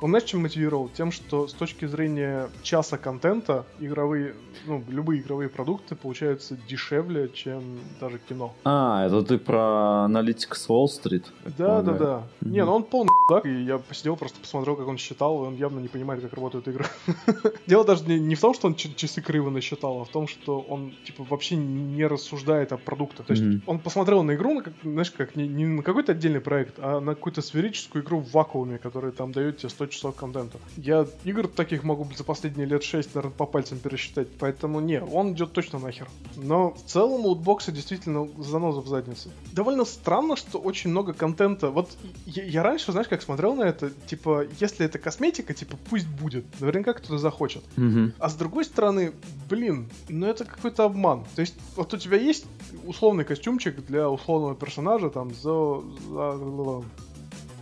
он 0.00 0.10
знаешь, 0.10 0.24
чем 0.24 0.42
мотивировал? 0.42 0.88
Тем, 0.88 1.12
что 1.12 1.46
с 1.46 1.52
точки 1.52 1.86
зрения 1.86 2.48
часа 2.62 2.96
контента 2.96 3.66
игровые, 3.78 4.34
ну, 4.66 4.82
любые 4.88 5.20
игровые 5.20 5.48
продукты 5.48 5.94
получаются 5.94 6.56
дешевле, 6.68 7.28
чем 7.28 7.80
даже 8.00 8.18
кино. 8.18 8.54
А, 8.64 9.06
это 9.06 9.22
ты 9.22 9.38
про 9.38 10.04
аналитика 10.04 10.56
с 10.56 10.68
Уолл-стрит? 10.68 11.26
Да, 11.58 11.82
да, 11.82 11.92
да. 11.92 12.22
Mm-hmm. 12.40 12.48
Не, 12.48 12.64
ну 12.64 12.72
он 12.72 12.84
полный 12.84 13.10
так, 13.28 13.44
и 13.44 13.62
я 13.62 13.78
посидел, 13.78 14.16
просто 14.16 14.40
посмотрел, 14.40 14.76
как 14.76 14.88
он 14.88 14.96
считал, 14.96 15.44
и 15.44 15.48
он 15.48 15.56
явно 15.56 15.80
не 15.80 15.88
понимает, 15.88 16.22
как 16.22 16.32
работают 16.32 16.66
игры. 16.68 16.86
Дело 17.66 17.84
даже 17.84 18.04
не, 18.04 18.18
не 18.18 18.34
в 18.34 18.40
том, 18.40 18.54
что 18.54 18.68
он 18.68 18.74
часы 18.74 19.20
криво 19.20 19.50
насчитал, 19.50 20.00
а 20.00 20.04
в 20.04 20.08
том, 20.08 20.26
что 20.26 20.60
он, 20.60 20.94
типа, 21.04 21.24
вообще 21.28 21.56
не 21.56 22.06
рассуждает 22.06 22.72
о 22.72 22.78
продуктах. 22.78 23.26
То 23.26 23.32
есть 23.32 23.44
mm-hmm. 23.44 23.62
он 23.66 23.78
посмотрел 23.78 24.22
на 24.22 24.34
игру, 24.34 24.62
как, 24.62 24.72
знаешь, 24.82 25.10
как 25.10 25.36
не, 25.36 25.46
не 25.46 25.66
на 25.66 25.82
какой-то 25.82 26.12
отдельный 26.12 26.40
проект, 26.40 26.74
а 26.78 27.00
на 27.00 27.14
какую-то 27.14 27.42
сферическую 27.42 28.02
игру 28.02 28.20
в 28.20 28.32
вакууме, 28.32 28.78
которая 28.78 29.12
там 29.12 29.32
дает 29.32 29.58
тебе 29.58 29.68
100 29.68 29.89
часов 29.90 30.14
контента. 30.16 30.58
Я 30.76 31.06
игр 31.24 31.48
таких 31.48 31.84
могу 31.84 32.06
за 32.16 32.24
последние 32.24 32.66
лет 32.66 32.82
6, 32.82 33.14
наверное, 33.14 33.36
по 33.36 33.46
пальцам 33.46 33.78
пересчитать, 33.78 34.28
поэтому 34.38 34.80
не, 34.80 35.00
он 35.02 35.32
идет 35.32 35.52
точно 35.52 35.78
нахер. 35.78 36.08
Но 36.36 36.70
в 36.72 36.82
целом 36.86 37.26
лутбоксы 37.26 37.72
действительно 37.72 38.28
заноза 38.38 38.80
в 38.80 38.88
заднице. 38.88 39.30
Довольно 39.52 39.84
странно, 39.84 40.36
что 40.36 40.58
очень 40.58 40.90
много 40.90 41.12
контента. 41.12 41.70
Вот 41.70 41.90
я, 42.26 42.44
я 42.44 42.62
раньше, 42.62 42.92
знаешь, 42.92 43.08
как 43.08 43.22
смотрел 43.22 43.54
на 43.54 43.64
это, 43.64 43.90
типа, 44.06 44.46
если 44.58 44.86
это 44.86 44.98
косметика, 44.98 45.54
типа, 45.54 45.76
пусть 45.88 46.08
будет. 46.08 46.44
Наверняка 46.60 46.92
кто-то 46.92 47.18
захочет. 47.18 47.62
Мгм. 47.76 48.14
А 48.18 48.28
с 48.28 48.34
другой 48.34 48.64
стороны, 48.64 49.12
блин, 49.48 49.90
ну 50.08 50.26
это 50.26 50.44
какой-то 50.44 50.84
обман. 50.84 51.24
То 51.34 51.40
есть, 51.40 51.54
вот 51.76 51.92
у 51.92 51.96
тебя 51.96 52.16
есть 52.16 52.46
условный 52.84 53.24
костюмчик 53.24 53.84
для 53.86 54.08
условного 54.08 54.54
персонажа 54.54 55.10
там 55.10 55.34
за, 55.34 55.80
за, 56.08 56.82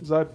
за 0.01 0.29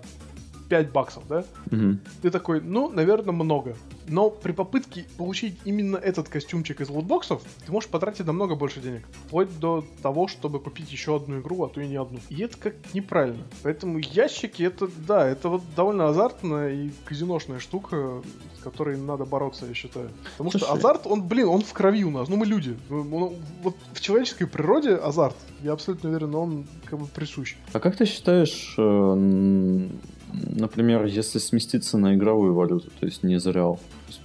5 0.75 0.91
баксов, 0.91 1.23
да? 1.29 1.45
Мгм. 1.71 2.01
Ты 2.21 2.31
такой, 2.33 2.61
ну, 2.61 2.91
наверное, 2.91 3.33
много. 3.33 3.77
Но 4.09 4.29
при 4.29 4.51
попытке 4.51 5.05
получить 5.17 5.57
именно 5.65 5.97
этот 5.97 6.29
костюмчик 6.29 6.81
из 6.81 6.89
лутбоксов, 6.89 7.43
ты 7.65 7.71
можешь 7.71 7.89
потратить 7.89 8.27
намного 8.27 8.57
больше 8.57 8.81
денег. 8.81 9.07
Вплоть 9.27 9.57
до 9.61 9.85
того, 10.03 10.27
чтобы 10.27 10.59
купить 10.59 10.91
еще 10.91 11.15
одну 11.15 11.39
игру, 11.41 11.63
а 11.63 11.69
то 11.69 11.81
и 11.81 11.87
не 11.87 11.95
одну. 11.95 12.19
И 12.29 12.43
это 12.43 12.59
как 12.59 12.75
неправильно. 12.93 13.45
Поэтому 13.63 13.99
ящики, 13.99 14.65
это, 14.65 14.89
да, 15.07 15.29
это 15.29 15.49
вот 15.49 15.63
довольно 15.77 16.09
азартная 16.09 16.75
и 16.75 16.91
казиношная 17.05 17.61
штука, 17.61 18.21
с 18.59 18.63
которой 18.65 18.97
надо 18.97 19.25
бороться, 19.25 19.67
я 19.67 19.75
считаю. 19.75 20.11
Потому 20.33 20.51
что 20.51 20.59
Слушай. 20.59 20.77
азарт, 20.77 21.07
он, 21.07 21.23
блин, 21.23 21.47
он 21.47 21.61
в 21.63 21.73
крови 21.73 22.05
у 22.05 22.11
нас. 22.11 22.29
Ну, 22.29 22.37
мы 22.37 22.47
люди. 22.47 22.77
Он- 22.91 23.37
вот 23.63 23.77
в 23.93 24.01
человеческой 24.01 24.47
природе 24.47 24.97
азарт, 24.97 25.37
я 25.63 25.73
абсолютно 25.73 26.11
уверен, 26.11 26.35
он 26.35 26.67
как 26.85 26.99
бы 26.99 27.07
присущ. 27.07 27.55
А 27.73 27.79
как 27.79 27.97
ты 27.97 28.07
считаешь, 28.07 28.75
э, 28.77 29.89
например, 30.35 31.05
если 31.05 31.38
сместиться 31.38 31.99
на 31.99 32.14
игровую 32.14 32.55
валюту, 32.55 32.90
то 32.99 33.07
есть 33.07 33.23
не 33.23 33.38
за 33.38 33.53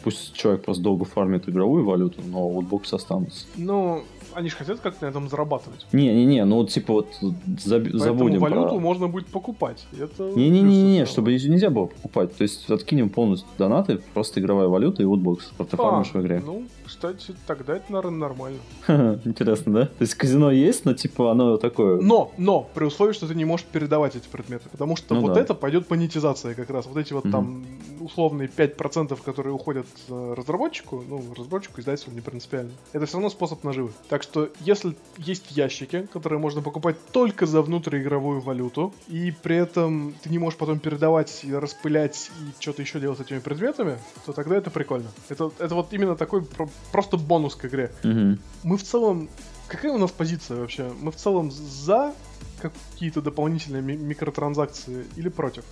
Пусть 0.03 0.33
человек 0.33 0.63
просто 0.63 0.83
долго 0.83 1.05
фармит 1.05 1.49
игровую 1.49 1.85
валюту, 1.85 2.21
но 2.25 2.47
лутбоксы 2.47 2.93
останутся. 2.93 3.45
Но 3.57 4.03
они 4.33 4.49
же 4.49 4.55
хотят 4.55 4.79
как-то 4.79 5.05
на 5.05 5.09
этом 5.09 5.29
зарабатывать. 5.29 5.85
Не-не-не, 5.91 6.45
ну 6.45 6.57
вот 6.57 6.69
типа 6.69 6.93
вот 6.93 7.07
заб- 7.21 7.83
Поэтому 7.83 7.97
забудем 7.99 8.39
валюту 8.39 8.69
про... 8.69 8.79
можно 8.79 9.07
будет 9.07 9.27
покупать. 9.27 9.85
И 9.93 9.99
Это 10.01 10.23
Не-не-не, 10.35 10.99
плюс 10.99 11.09
чтобы 11.09 11.31
нельзя 11.33 11.69
было 11.69 11.85
покупать. 11.87 12.35
То 12.35 12.43
есть 12.43 12.69
откинем 12.69 13.09
полностью 13.09 13.49
донаты, 13.57 13.99
просто 14.13 14.39
игровая 14.39 14.67
валюта 14.67 15.01
и 15.01 15.05
лутбокс. 15.05 15.51
Ты 15.57 15.77
А, 15.77 16.03
в 16.03 16.21
игре. 16.21 16.41
Ну, 16.45 16.63
кстати, 16.85 17.35
тогда 17.45 17.75
это, 17.75 17.91
наверное, 17.91 18.17
нормально. 18.19 18.59
Интересно, 19.25 19.73
да? 19.73 19.85
То 19.85 20.01
есть 20.01 20.15
казино 20.15 20.51
есть, 20.51 20.85
но 20.85 20.93
типа 20.93 21.31
оно 21.31 21.57
такое... 21.57 22.01
Но, 22.01 22.31
но, 22.37 22.67
при 22.73 22.85
условии, 22.85 23.13
что 23.13 23.27
ты 23.27 23.35
не 23.35 23.45
можешь 23.45 23.65
передавать 23.65 24.15
эти 24.15 24.27
предметы. 24.27 24.69
Потому 24.69 24.95
что 24.95 25.15
Ну 25.15 25.21
вот 25.21 25.33
да. 25.33 25.41
это 25.41 25.53
пойдет 25.53 25.89
монетизация 25.89 26.53
как 26.55 26.69
раз. 26.69 26.85
Вот 26.87 26.97
эти 26.97 27.13
вот 27.13 27.25
Мгм. 27.25 27.31
там 27.31 27.65
условные 28.09 28.47
5%, 28.47 29.21
которые 29.23 29.53
уходят 29.53 29.87
э, 30.07 30.33
разработчику, 30.35 31.03
ну, 31.07 31.23
разработчику, 31.35 31.81
издателю 31.81 32.13
не 32.13 32.21
принципиально. 32.21 32.71
Это 32.93 33.05
все 33.05 33.15
равно 33.15 33.29
способ 33.29 33.63
наживы. 33.63 33.91
Так 34.09 34.23
что, 34.23 34.49
если 34.59 34.95
есть 35.17 35.51
ящики, 35.51 36.07
которые 36.11 36.39
можно 36.39 36.61
покупать 36.61 36.95
только 37.11 37.45
за 37.45 37.61
внутриигровую 37.61 38.41
валюту, 38.41 38.93
и 39.07 39.31
при 39.31 39.55
этом 39.55 40.13
ты 40.21 40.29
не 40.29 40.39
можешь 40.39 40.57
потом 40.57 40.79
передавать, 40.79 41.41
и 41.43 41.53
распылять 41.53 42.31
и 42.39 42.61
что-то 42.61 42.81
еще 42.81 42.99
делать 42.99 43.19
с 43.19 43.21
этими 43.21 43.39
предметами, 43.39 43.97
то 44.25 44.33
тогда 44.33 44.57
это 44.57 44.69
прикольно. 44.71 45.09
Это, 45.29 45.51
это 45.59 45.75
вот 45.75 45.93
именно 45.93 46.15
такой 46.15 46.43
про- 46.43 46.69
просто 46.91 47.17
бонус 47.17 47.55
к 47.55 47.65
игре. 47.65 47.91
Мгм. 48.03 48.39
Мы 48.63 48.77
в 48.77 48.83
целом... 48.83 49.29
Какая 49.67 49.91
у 49.91 49.99
нас 49.99 50.09
позиция 50.09 50.59
вообще? 50.59 50.91
Мы 50.99 51.11
в 51.11 51.15
целом 51.15 51.51
за 51.51 52.15
какие-то 52.59 53.21
дополнительные 53.21 53.83
ми- 53.83 53.97
микротранзакции 53.97 55.05
или 55.15 55.29
против? 55.29 55.63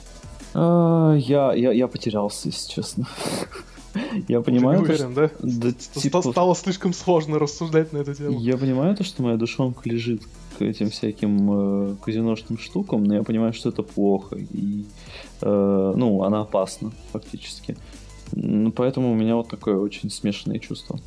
А, 0.53 1.13
Я, 1.15 1.53
я, 1.53 1.71
я 1.71 1.87
потерялся, 1.87 2.47
если 2.49 2.71
честно. 2.71 3.07
Я 4.27 4.41
понимаю, 4.41 4.79
Ты 4.83 4.85
не 4.87 4.93
уверен, 4.93 5.13
да? 5.15 5.27
что- 5.29 5.37
да, 5.41 5.69
Ста- 5.79 5.99
типа, 6.01 6.21
Стало 6.21 6.55
слишком 6.55 6.93
сложно 6.93 7.39
рассуждать 7.39 7.93
на 7.93 7.97
эту 7.99 8.13
тему. 8.13 8.39
я 8.39 8.55
понимаю 8.57 8.95
то, 8.95 9.03
что 9.03 9.23
моя 9.23 9.37
душонка 9.37 9.89
лежит 9.89 10.21
к 10.57 10.61
этим 10.61 10.91
всяким 10.91 11.91
э, 11.91 11.95
казиношным 12.03 12.59
штукам, 12.59 13.03
но 13.05 13.15
я 13.15 13.23
понимаю, 13.23 13.53
что 13.53 13.69
это 13.69 13.81
плохо 13.81 14.35
и 14.35 14.85
э, 15.41 15.93
ну 15.95 16.23
она 16.23 16.41
опасна 16.41 16.91
фактически. 17.11 17.75
Поэтому 18.75 19.11
у 19.11 19.15
меня 19.15 19.35
вот 19.35 19.47
такое 19.49 19.77
очень 19.77 20.11
смешанное 20.11 20.59
чувство. 20.59 20.99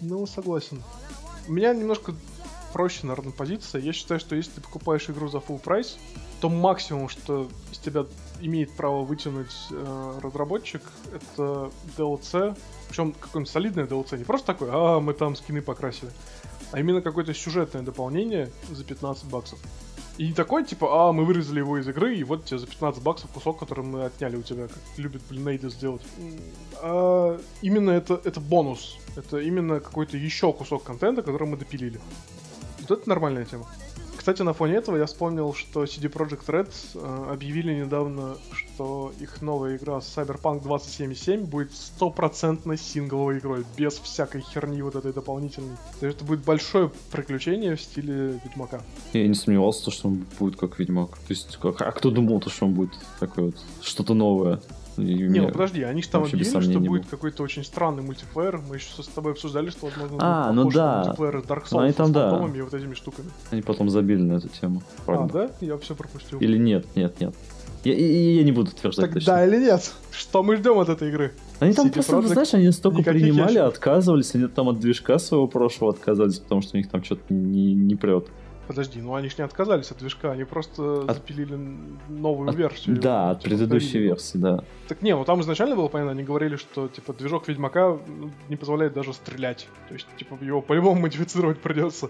Ну, 0.00 0.26
согласен. 0.26 0.82
У 1.46 1.52
меня 1.52 1.72
немножко 1.74 2.12
проще, 2.72 3.06
наверное, 3.06 3.32
позиция. 3.32 3.80
Я 3.82 3.92
считаю, 3.92 4.18
что 4.18 4.34
если 4.34 4.52
ты 4.52 4.60
покупаешь 4.62 5.08
игру 5.08 5.28
за 5.28 5.38
full 5.38 5.60
прайс, 5.60 5.96
то 6.42 6.48
максимум, 6.48 7.08
что 7.08 7.48
из 7.70 7.78
тебя 7.78 8.04
имеет 8.40 8.72
право 8.72 9.04
вытянуть 9.04 9.54
э, 9.70 10.20
разработчик, 10.20 10.82
это 11.14 11.70
DLC. 11.96 12.58
Причем 12.88 13.12
какое-нибудь 13.12 13.52
солидное 13.52 13.86
DLC. 13.86 14.18
Не 14.18 14.24
просто 14.24 14.48
такое, 14.48 14.70
а 14.72 14.98
мы 14.98 15.14
там 15.14 15.36
скины 15.36 15.62
покрасили. 15.62 16.10
А 16.72 16.80
именно 16.80 17.00
какое-то 17.00 17.32
сюжетное 17.32 17.82
дополнение 17.82 18.50
за 18.70 18.82
15 18.82 19.26
баксов. 19.26 19.60
И 20.18 20.26
не 20.26 20.32
такой, 20.34 20.64
типа, 20.64 20.88
а, 20.90 21.12
мы 21.12 21.24
вырезали 21.24 21.60
его 21.60 21.78
из 21.78 21.86
игры, 21.86 22.16
и 22.16 22.24
вот 22.24 22.44
тебе 22.44 22.58
за 22.58 22.66
15 22.66 23.00
баксов 23.04 23.30
кусок, 23.30 23.60
который 23.60 23.84
мы 23.84 24.04
отняли 24.04 24.34
у 24.34 24.42
тебя, 24.42 24.66
как 24.66 24.78
любит, 24.96 25.22
блин, 25.30 25.44
Нейда 25.46 25.70
сделать. 25.70 26.02
А 26.82 27.40
именно 27.60 27.92
это, 27.92 28.20
это 28.24 28.40
бонус. 28.40 28.98
Это 29.14 29.38
именно 29.38 29.78
какой-то 29.78 30.16
еще 30.16 30.52
кусок 30.52 30.82
контента, 30.82 31.22
который 31.22 31.46
мы 31.46 31.56
допилили. 31.56 32.00
Вот 32.80 32.90
это 32.98 33.08
нормальная 33.08 33.44
тема. 33.44 33.68
Кстати, 34.22 34.42
на 34.42 34.52
фоне 34.52 34.74
этого 34.74 34.96
я 34.98 35.06
вспомнил, 35.06 35.52
что 35.52 35.82
CD 35.82 36.08
Projekt 36.08 36.46
Red 36.46 36.70
э, 36.94 37.32
объявили 37.32 37.74
недавно, 37.74 38.36
что 38.52 39.12
их 39.18 39.42
новая 39.42 39.76
игра 39.76 39.94
Cyberpunk 39.94 40.62
2077 40.62 41.44
будет 41.44 41.72
стопроцентно 41.74 42.76
сингловой 42.76 43.40
игрой, 43.40 43.64
без 43.76 43.94
всякой 43.94 44.42
херни 44.42 44.80
вот 44.80 44.94
этой 44.94 45.12
дополнительной. 45.12 45.76
То 45.98 46.06
есть 46.06 46.18
это 46.18 46.24
будет 46.24 46.44
большое 46.44 46.92
приключение 47.10 47.74
в 47.74 47.80
стиле 47.80 48.40
Ведьмака. 48.44 48.82
Я 49.12 49.26
не 49.26 49.34
сомневался, 49.34 49.90
что 49.90 50.06
он 50.06 50.24
будет 50.38 50.54
как 50.54 50.78
Ведьмак. 50.78 51.18
То 51.18 51.30
есть, 51.30 51.56
как, 51.56 51.82
а 51.82 51.90
кто 51.90 52.12
думал, 52.12 52.38
то, 52.38 52.48
что 52.48 52.66
он 52.66 52.74
будет 52.74 52.92
такое 53.18 53.46
вот 53.46 53.56
что-то 53.80 54.14
новое? 54.14 54.60
И 54.96 55.02
Не, 55.02 55.40
ну 55.40 55.48
подожди, 55.50 55.82
они 55.82 56.02
же 56.02 56.08
там 56.08 56.22
объявили, 56.24 56.60
что 56.60 56.80
будет 56.80 57.06
какой-то 57.06 57.42
очень 57.42 57.64
странный 57.64 58.02
мультиплеер. 58.02 58.60
Мы 58.68 58.76
еще 58.76 59.02
с 59.02 59.06
тобой 59.08 59.32
обсуждали, 59.32 59.70
что, 59.70 59.86
возможно, 59.86 60.18
А, 60.20 60.52
ну 60.52 60.70
да. 60.70 61.04
мультиплеер 61.04 61.36
Dark 61.38 61.64
Ну, 61.70 61.78
Souls 61.78 61.84
они 61.84 61.92
там, 61.92 62.06
с 62.08 62.10
да. 62.10 62.48
и 62.54 62.60
вот 62.60 62.74
этими 62.74 62.94
штуками. 62.94 63.28
Они 63.50 63.62
потом 63.62 63.88
забили 63.88 64.20
на 64.22 64.34
эту 64.34 64.48
тему. 64.48 64.82
А, 64.98 65.02
Правда? 65.06 65.32
да? 65.60 65.66
Я 65.66 65.78
все 65.78 65.94
пропустил. 65.94 66.38
Или 66.40 66.58
нет, 66.58 66.86
нет, 66.94 67.18
нет. 67.20 67.34
Я, 67.84 67.94
я- 67.94 68.32
я 68.34 68.44
не 68.44 68.52
буду 68.52 68.70
утверждать 68.70 69.06
Так 69.06 69.14
точно. 69.14 69.32
да 69.32 69.44
или 69.46 69.56
нет? 69.58 69.92
Что 70.12 70.42
мы 70.44 70.56
ждем 70.56 70.78
от 70.78 70.88
этой 70.88 71.08
игры? 71.08 71.32
Они 71.58 71.72
там 71.72 71.88
CD 71.88 71.94
просто, 71.94 72.12
Projekt 72.16 72.26
знаешь, 72.28 72.54
они 72.54 72.70
столько 72.70 73.02
принимали, 73.02 73.54
ящиков. 73.54 73.68
отказывались, 73.74 74.34
они 74.36 74.46
там 74.46 74.68
от 74.68 74.78
движка 74.78 75.18
своего 75.18 75.48
прошлого 75.48 75.92
отказались, 75.92 76.38
потому 76.38 76.62
что 76.62 76.76
у 76.76 76.78
них 76.78 76.88
там 76.90 77.02
что-то 77.02 77.22
не, 77.34 77.74
не 77.74 77.96
прет. 77.96 78.28
Подожди, 78.72 79.02
ну 79.02 79.14
они 79.14 79.28
ж 79.28 79.36
не 79.36 79.44
отказались 79.44 79.90
от 79.90 79.98
движка, 79.98 80.32
они 80.32 80.44
просто 80.44 81.02
От- 81.02 81.16
запилили 81.16 81.54
новую 82.08 82.48
От- 82.48 82.54
версию. 82.56 82.96
да, 82.98 83.30
от 83.32 83.40
Типа, 83.40 83.50
предыдущей 83.50 83.84
повторили. 83.86 84.08
версии, 84.08 84.38
да. 84.38 84.64
Так 84.88 85.02
не, 85.02 85.14
ну 85.14 85.24
там 85.26 85.42
изначально 85.42 85.76
было 85.76 85.88
понятно, 85.88 86.12
они 86.12 86.22
говорили, 86.24 86.56
что 86.56 86.88
типа 86.88 87.12
движок 87.12 87.48
Ведьмака 87.48 87.98
ну, 88.06 88.30
не 88.48 88.56
позволяет 88.56 88.94
даже 88.94 89.12
стрелять. 89.12 89.68
То 89.88 89.94
есть, 89.94 90.06
типа, 90.16 90.38
его 90.40 90.62
по-любому 90.62 91.02
модифицировать 91.02 91.60
придется. 91.60 92.08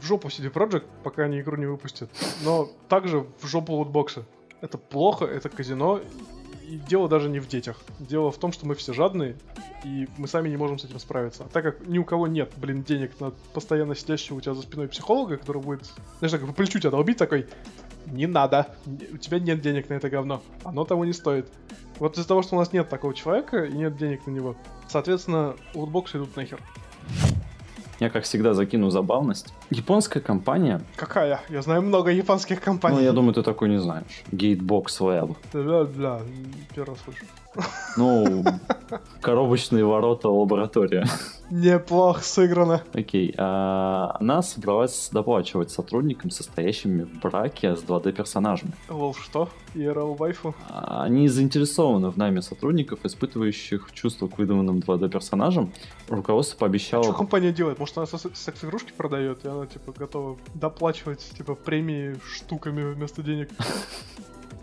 В 0.00 0.06
жопу 0.06 0.28
CD 0.28 0.52
Projekt, 0.52 0.84
пока 1.02 1.24
они 1.24 1.40
игру 1.40 1.56
не 1.56 1.66
выпустят. 1.66 2.08
Но 2.44 2.68
также 2.88 3.26
в 3.40 3.46
жопу 3.48 3.72
лутбокса. 3.72 4.24
Это 4.60 4.78
плохо, 4.78 5.24
это 5.24 5.48
казино. 5.48 6.00
И 6.68 6.78
дело 6.78 7.08
даже 7.08 7.28
не 7.28 7.38
в 7.38 7.46
детях. 7.46 7.80
Дело 8.00 8.32
в 8.32 8.38
том, 8.38 8.50
что 8.50 8.66
мы 8.66 8.74
все 8.74 8.92
жадные, 8.92 9.36
и 9.84 10.08
мы 10.16 10.26
сами 10.26 10.48
не 10.48 10.56
можем 10.56 10.80
с 10.80 10.84
этим 10.84 10.98
справиться. 10.98 11.44
А 11.44 11.48
так 11.48 11.62
как 11.62 11.86
ни 11.86 11.98
у 11.98 12.04
кого 12.04 12.26
нет, 12.26 12.52
блин, 12.56 12.82
денег 12.82 13.12
на 13.20 13.30
постоянно 13.54 13.94
сидящего 13.94 14.36
у 14.36 14.40
тебя 14.40 14.54
за 14.54 14.62
спиной 14.62 14.88
психолога, 14.88 15.36
который 15.36 15.62
будет, 15.62 15.84
знаешь, 16.18 16.32
так 16.32 16.44
по 16.44 16.52
плечу 16.52 16.80
тебя 16.80 16.90
долбить, 16.90 17.18
такой, 17.18 17.46
не 18.06 18.26
надо, 18.26 18.74
у 19.12 19.16
тебя 19.16 19.38
нет 19.38 19.60
денег 19.60 19.88
на 19.88 19.94
это 19.94 20.10
говно, 20.10 20.42
оно 20.64 20.84
того 20.84 21.04
не 21.04 21.12
стоит. 21.12 21.48
Вот 22.00 22.18
из-за 22.18 22.26
того, 22.26 22.42
что 22.42 22.56
у 22.56 22.58
нас 22.58 22.72
нет 22.72 22.88
такого 22.88 23.14
человека 23.14 23.64
и 23.64 23.72
нет 23.72 23.96
денег 23.96 24.26
на 24.26 24.32
него, 24.32 24.56
соответственно, 24.88 25.54
лутбоксы 25.74 26.18
идут 26.18 26.34
нахер. 26.34 26.60
Я, 28.00 28.10
как 28.10 28.24
всегда, 28.24 28.52
закину 28.52 28.90
забавность. 28.90 29.54
Японская 29.70 30.22
компания, 30.22 30.82
Какая? 30.96 31.40
Я 31.48 31.62
знаю 31.62 31.82
много 31.82 32.10
японских 32.10 32.60
компаний. 32.60 32.96
ну, 32.96 33.02
я 33.02 33.12
думаю, 33.12 33.32
ты 33.32 33.42
такой 33.42 33.68
не 33.70 33.78
знаешь. 33.80 34.22
Gatebox 34.32 34.86
Lab. 35.00 35.36
Бля-бля, 35.52 36.20
первый 36.74 36.90
раз 36.90 36.98
слышу. 37.04 37.24
Ну, 37.96 38.44
коробочные 39.20 39.84
ворота 39.84 40.28
лаборатория. 40.28 41.06
Неплохо 41.50 42.22
сыграно. 42.22 42.82
Окей. 42.92 43.34
а, 43.38 44.16
Она 44.20 44.42
собралась 44.42 45.08
доплачивать 45.12 45.70
сотрудникам, 45.70 46.30
состоящим 46.30 47.04
в 47.06 47.20
браке 47.20 47.74
с 47.76 47.82
2D-персонажами. 47.84 48.72
Лол, 48.90 49.14
что? 49.14 49.48
IRL 49.74 50.16
вайфу? 50.16 50.54
А, 50.68 51.04
Они 51.04 51.28
заинтересованы 51.28 52.10
в 52.10 52.16
найме 52.16 52.42
сотрудников, 52.42 52.98
испытывающих 53.04 53.90
чувства 53.92 54.28
к 54.28 54.36
выдуманным 54.38 54.80
2D-персонажам. 54.80 55.72
Руководство 56.08 56.58
пообещало... 56.58 57.04
Что 57.04 57.12
компания 57.14 57.52
делает? 57.52 57.78
Может, 57.78 57.96
она 57.98 58.06
секс- 58.06 58.28
секс-игрушки 58.34 58.92
продает, 58.96 59.44
и 59.44 59.48
она, 59.48 59.66
типа, 59.66 59.92
готова 59.96 60.36
доплачивать, 60.54 61.20
типа, 61.36 61.54
премии 61.54 62.16
штуками 62.34 62.92
вместо 62.92 63.22
денег? 63.22 63.50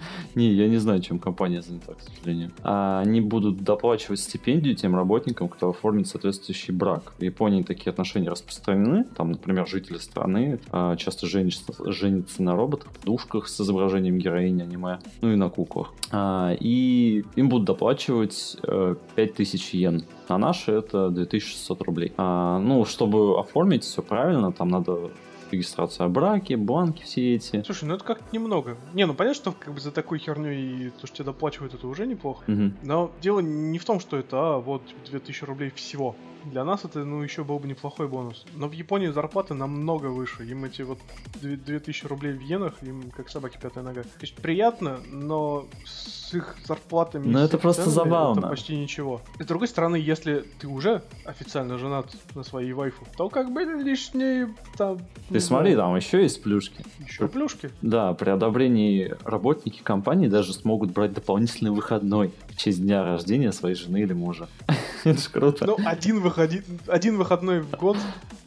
Не, 0.36 0.52
я 0.54 0.68
не 0.68 0.78
знаю, 0.78 1.02
чем 1.02 1.20
компания 1.20 1.62
занята, 1.62 1.94
к 1.94 2.02
сожалению. 2.02 2.52
А 2.64 3.02
они 3.02 3.22
будут 3.22 3.58
доплачивать 3.64 4.20
стипендию 4.20 4.76
тем 4.76 4.96
работникам, 4.96 5.48
кто 5.48 5.70
оформит 5.70 6.08
соответствующий 6.08 6.74
брак. 6.74 7.14
В 7.20 7.24
Японии 7.24 7.64
такие 7.64 7.92
отношения 7.92 8.30
распространены. 8.30 9.06
Там, 9.16 9.32
например, 9.32 9.68
жители 9.68 9.98
страны 9.98 10.60
а, 10.72 10.96
часто 10.96 11.28
женятся, 11.28 11.74
женятся 11.92 12.42
на 12.44 12.56
роботах, 12.56 12.92
подушках 12.92 13.48
с 13.48 13.62
изображением 13.62 14.18
героини 14.18 14.62
аниме, 14.62 15.00
ну 15.22 15.32
и 15.32 15.36
на 15.36 15.50
куклах. 15.50 15.94
А, 16.12 16.56
и 16.60 17.24
им 17.36 17.50
будут 17.50 17.66
доплачивать 17.66 18.58
э, 18.64 18.96
5000 19.16 19.74
йен. 19.74 20.04
На 20.30 20.38
наши 20.38 20.72
это 20.72 21.10
2600 21.10 21.82
рублей. 21.82 22.14
А, 22.18 22.60
ну, 22.60 22.86
чтобы 22.86 23.40
оформить 23.40 23.84
все 23.84 24.02
правильно, 24.02 24.52
там 24.52 24.70
надо 24.70 25.12
регистрация 25.54 26.06
о 26.06 26.10
браке, 26.10 26.58
банки 26.58 27.04
все 27.04 27.36
эти. 27.36 27.64
Слушай, 27.64 27.86
ну 27.86 27.96
это 27.96 28.04
как-то 28.04 28.26
немного. 28.32 28.78
Не, 28.94 29.06
ну 29.06 29.14
понятно, 29.14 29.36
что 29.36 29.52
как 29.52 29.74
бы 29.74 29.80
за 29.80 29.92
такую 29.92 30.20
херню 30.20 30.52
и 30.52 30.90
то, 30.90 31.08
что 31.08 31.18
тебе 31.18 31.26
доплачивают, 31.26 31.74
это 31.74 31.88
уже 31.88 32.06
неплохо. 32.06 32.44
Мгм. 32.48 32.78
Но 32.84 33.12
дело 33.22 33.40
не 33.40 33.80
в 33.80 33.86
том, 33.86 34.00
что 34.00 34.18
это, 34.18 34.56
а, 34.56 34.58
вот 34.60 34.82
2000 35.10 35.44
рублей 35.46 35.72
всего. 35.76 36.16
Для 36.46 36.64
нас 36.64 36.86
это, 36.86 37.04
ну, 37.04 37.22
еще 37.22 37.44
был 37.44 37.60
бы 37.60 37.68
неплохой 37.68 38.08
бонус. 38.08 38.46
Но 38.56 38.68
в 38.68 38.74
Японии 38.74 39.08
зарплаты 39.08 39.54
намного 39.54 40.08
выше. 40.08 40.44
Им 40.46 40.66
эти 40.66 40.82
вот 40.82 41.00
две- 41.42 41.56
2000 41.56 42.06
рублей 42.08 42.34
в 42.34 42.42
иенах, 42.42 42.74
им 42.84 43.12
как 43.12 43.30
собаки 43.30 43.58
пятая 43.62 43.84
нога. 43.84 44.04
То 44.04 44.10
есть 44.22 44.36
приятно, 44.36 45.00
но 45.12 45.66
с 45.86 46.34
их 46.34 46.56
зарплатами... 46.66 47.32
С 47.34 47.36
это 47.38 47.58
просто 47.58 47.90
забавно. 47.90 48.40
Это 48.40 48.50
почти 48.50 48.76
ничего. 48.76 49.22
И 49.40 49.44
с 49.44 49.46
другой 49.46 49.68
стороны, 49.68 49.96
если 49.96 50.46
ты 50.60 50.68
уже 50.68 51.04
официально 51.26 51.78
женат 51.78 52.08
на 52.36 52.44
своей 52.44 52.74
вайфу, 52.74 53.06
то 53.18 53.30
как 53.30 53.52
бы 53.52 53.64
лишние 53.64 54.54
там... 54.78 55.00
Ты 55.30 55.40
смотри, 55.40 55.76
там 55.76 55.96
еще 55.96 56.22
есть 56.22 56.42
плюшки. 56.44 56.84
Еще 57.06 57.28
плюшки. 57.28 57.70
Да, 57.82 58.14
при 58.14 58.30
одобрении 58.30 59.16
работники 59.24 59.82
компании 59.82 60.28
даже 60.28 60.54
смогут 60.54 60.92
брать 60.92 61.14
дополнительный 61.14 61.72
выходной 61.72 62.32
в 62.50 62.58
честь 62.58 62.82
дня 62.82 63.04
рождения 63.04 63.52
своей 63.52 63.76
жены 63.76 64.02
или 64.02 64.14
мужа. 64.14 64.48
Это 65.04 65.20
ж 65.20 65.28
круто. 65.30 65.66
Ну, 65.66 65.78
один, 65.86 66.20
выходи... 66.34 66.64
один 66.88 67.18
выходной 67.18 67.62
в 67.62 67.72
год, 67.72 67.98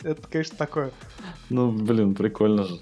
это, 0.03 0.21
конечно, 0.29 0.57
такое. 0.57 0.91
Ну, 1.51 1.71
блин, 1.71 2.15
прикольно 2.15 2.65
же. 2.65 2.79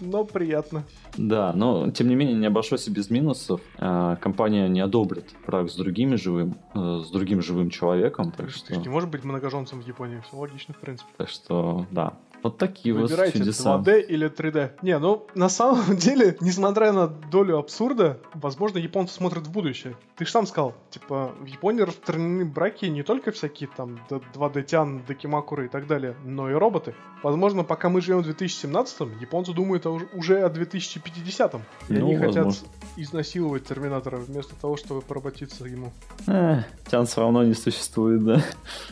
Но 0.00 0.24
приятно. 0.24 0.84
Да, 1.16 1.52
но 1.54 1.90
тем 1.90 2.08
не 2.08 2.14
менее 2.14 2.36
не 2.36 2.46
обошлось 2.46 2.86
и 2.88 2.90
без 2.90 3.08
минусов. 3.10 3.60
А, 3.78 4.16
Компания 4.16 4.68
не 4.68 4.80
одобрит 4.80 5.34
брак 5.46 5.70
с 5.70 5.76
другими 5.76 6.16
живым, 6.16 6.56
э, 6.74 7.02
с 7.04 7.10
другим 7.10 7.40
живым 7.40 7.70
человеком, 7.70 8.32
так 8.32 8.46
Ты 8.46 8.52
что, 8.52 8.76
не 8.76 8.88
можешь 8.88 9.08
быть 9.08 9.24
многоженцем 9.24 9.80
в 9.80 9.86
Японии. 9.86 10.22
Все 10.26 10.36
логично, 10.36 10.74
в 10.74 10.78
принципе. 10.78 11.08
так 11.16 11.28
что, 11.28 11.86
да. 11.90 12.14
Вот 12.44 12.58
такие 12.58 12.94
вот 12.94 13.04
Выбирайте 13.08 13.38
чудеса. 13.38 13.78
2D 13.78 14.02
или 14.02 14.30
3D. 14.30 14.72
Не, 14.82 14.98
ну, 14.98 15.26
на 15.34 15.48
самом 15.48 15.96
деле, 15.96 16.36
несмотря 16.40 16.92
на 16.92 17.06
долю 17.06 17.56
абсурда, 17.56 18.18
возможно, 18.34 18.76
японцы 18.76 19.14
смотрят 19.14 19.46
в 19.46 19.50
будущее. 19.50 19.96
Ты 20.16 20.26
же 20.26 20.30
сам 20.30 20.46
сказал, 20.46 20.74
типа, 20.90 21.32
в 21.40 21.46
Японии 21.46 21.80
распространены 21.80 22.44
браки 22.44 22.84
не 22.84 23.02
только 23.02 23.32
всякие 23.32 23.70
там 23.74 23.98
2D-тян, 24.10 25.04
Декимакуры 25.08 25.64
и 25.64 25.68
так 25.68 25.86
далее, 25.86 26.16
но 26.22 26.50
и 26.50 26.52
роботы. 26.52 26.94
Возможно, 27.22 27.64
пока 27.64 27.88
мы 27.88 28.02
живем 28.02 28.22
в 28.22 28.28
2017-м, 28.28 29.18
японцы 29.20 29.54
думают 29.54 29.86
уже 29.86 30.42
о 30.42 30.50
2050-м. 30.50 31.62
И 31.88 31.92
Ну, 31.94 32.06
они 32.08 32.16
хотят 32.16 32.44
возможно. 32.44 32.68
изнасиловать 32.98 33.64
Терминатора 33.64 34.18
вместо 34.18 34.54
того, 34.54 34.76
чтобы 34.76 35.00
поработиться 35.00 35.64
ему. 35.64 35.92
Э, 36.26 36.64
Тян 36.90 37.06
все 37.06 37.22
равно 37.22 37.42
не 37.42 37.54
существует, 37.54 38.22
да. 38.22 38.42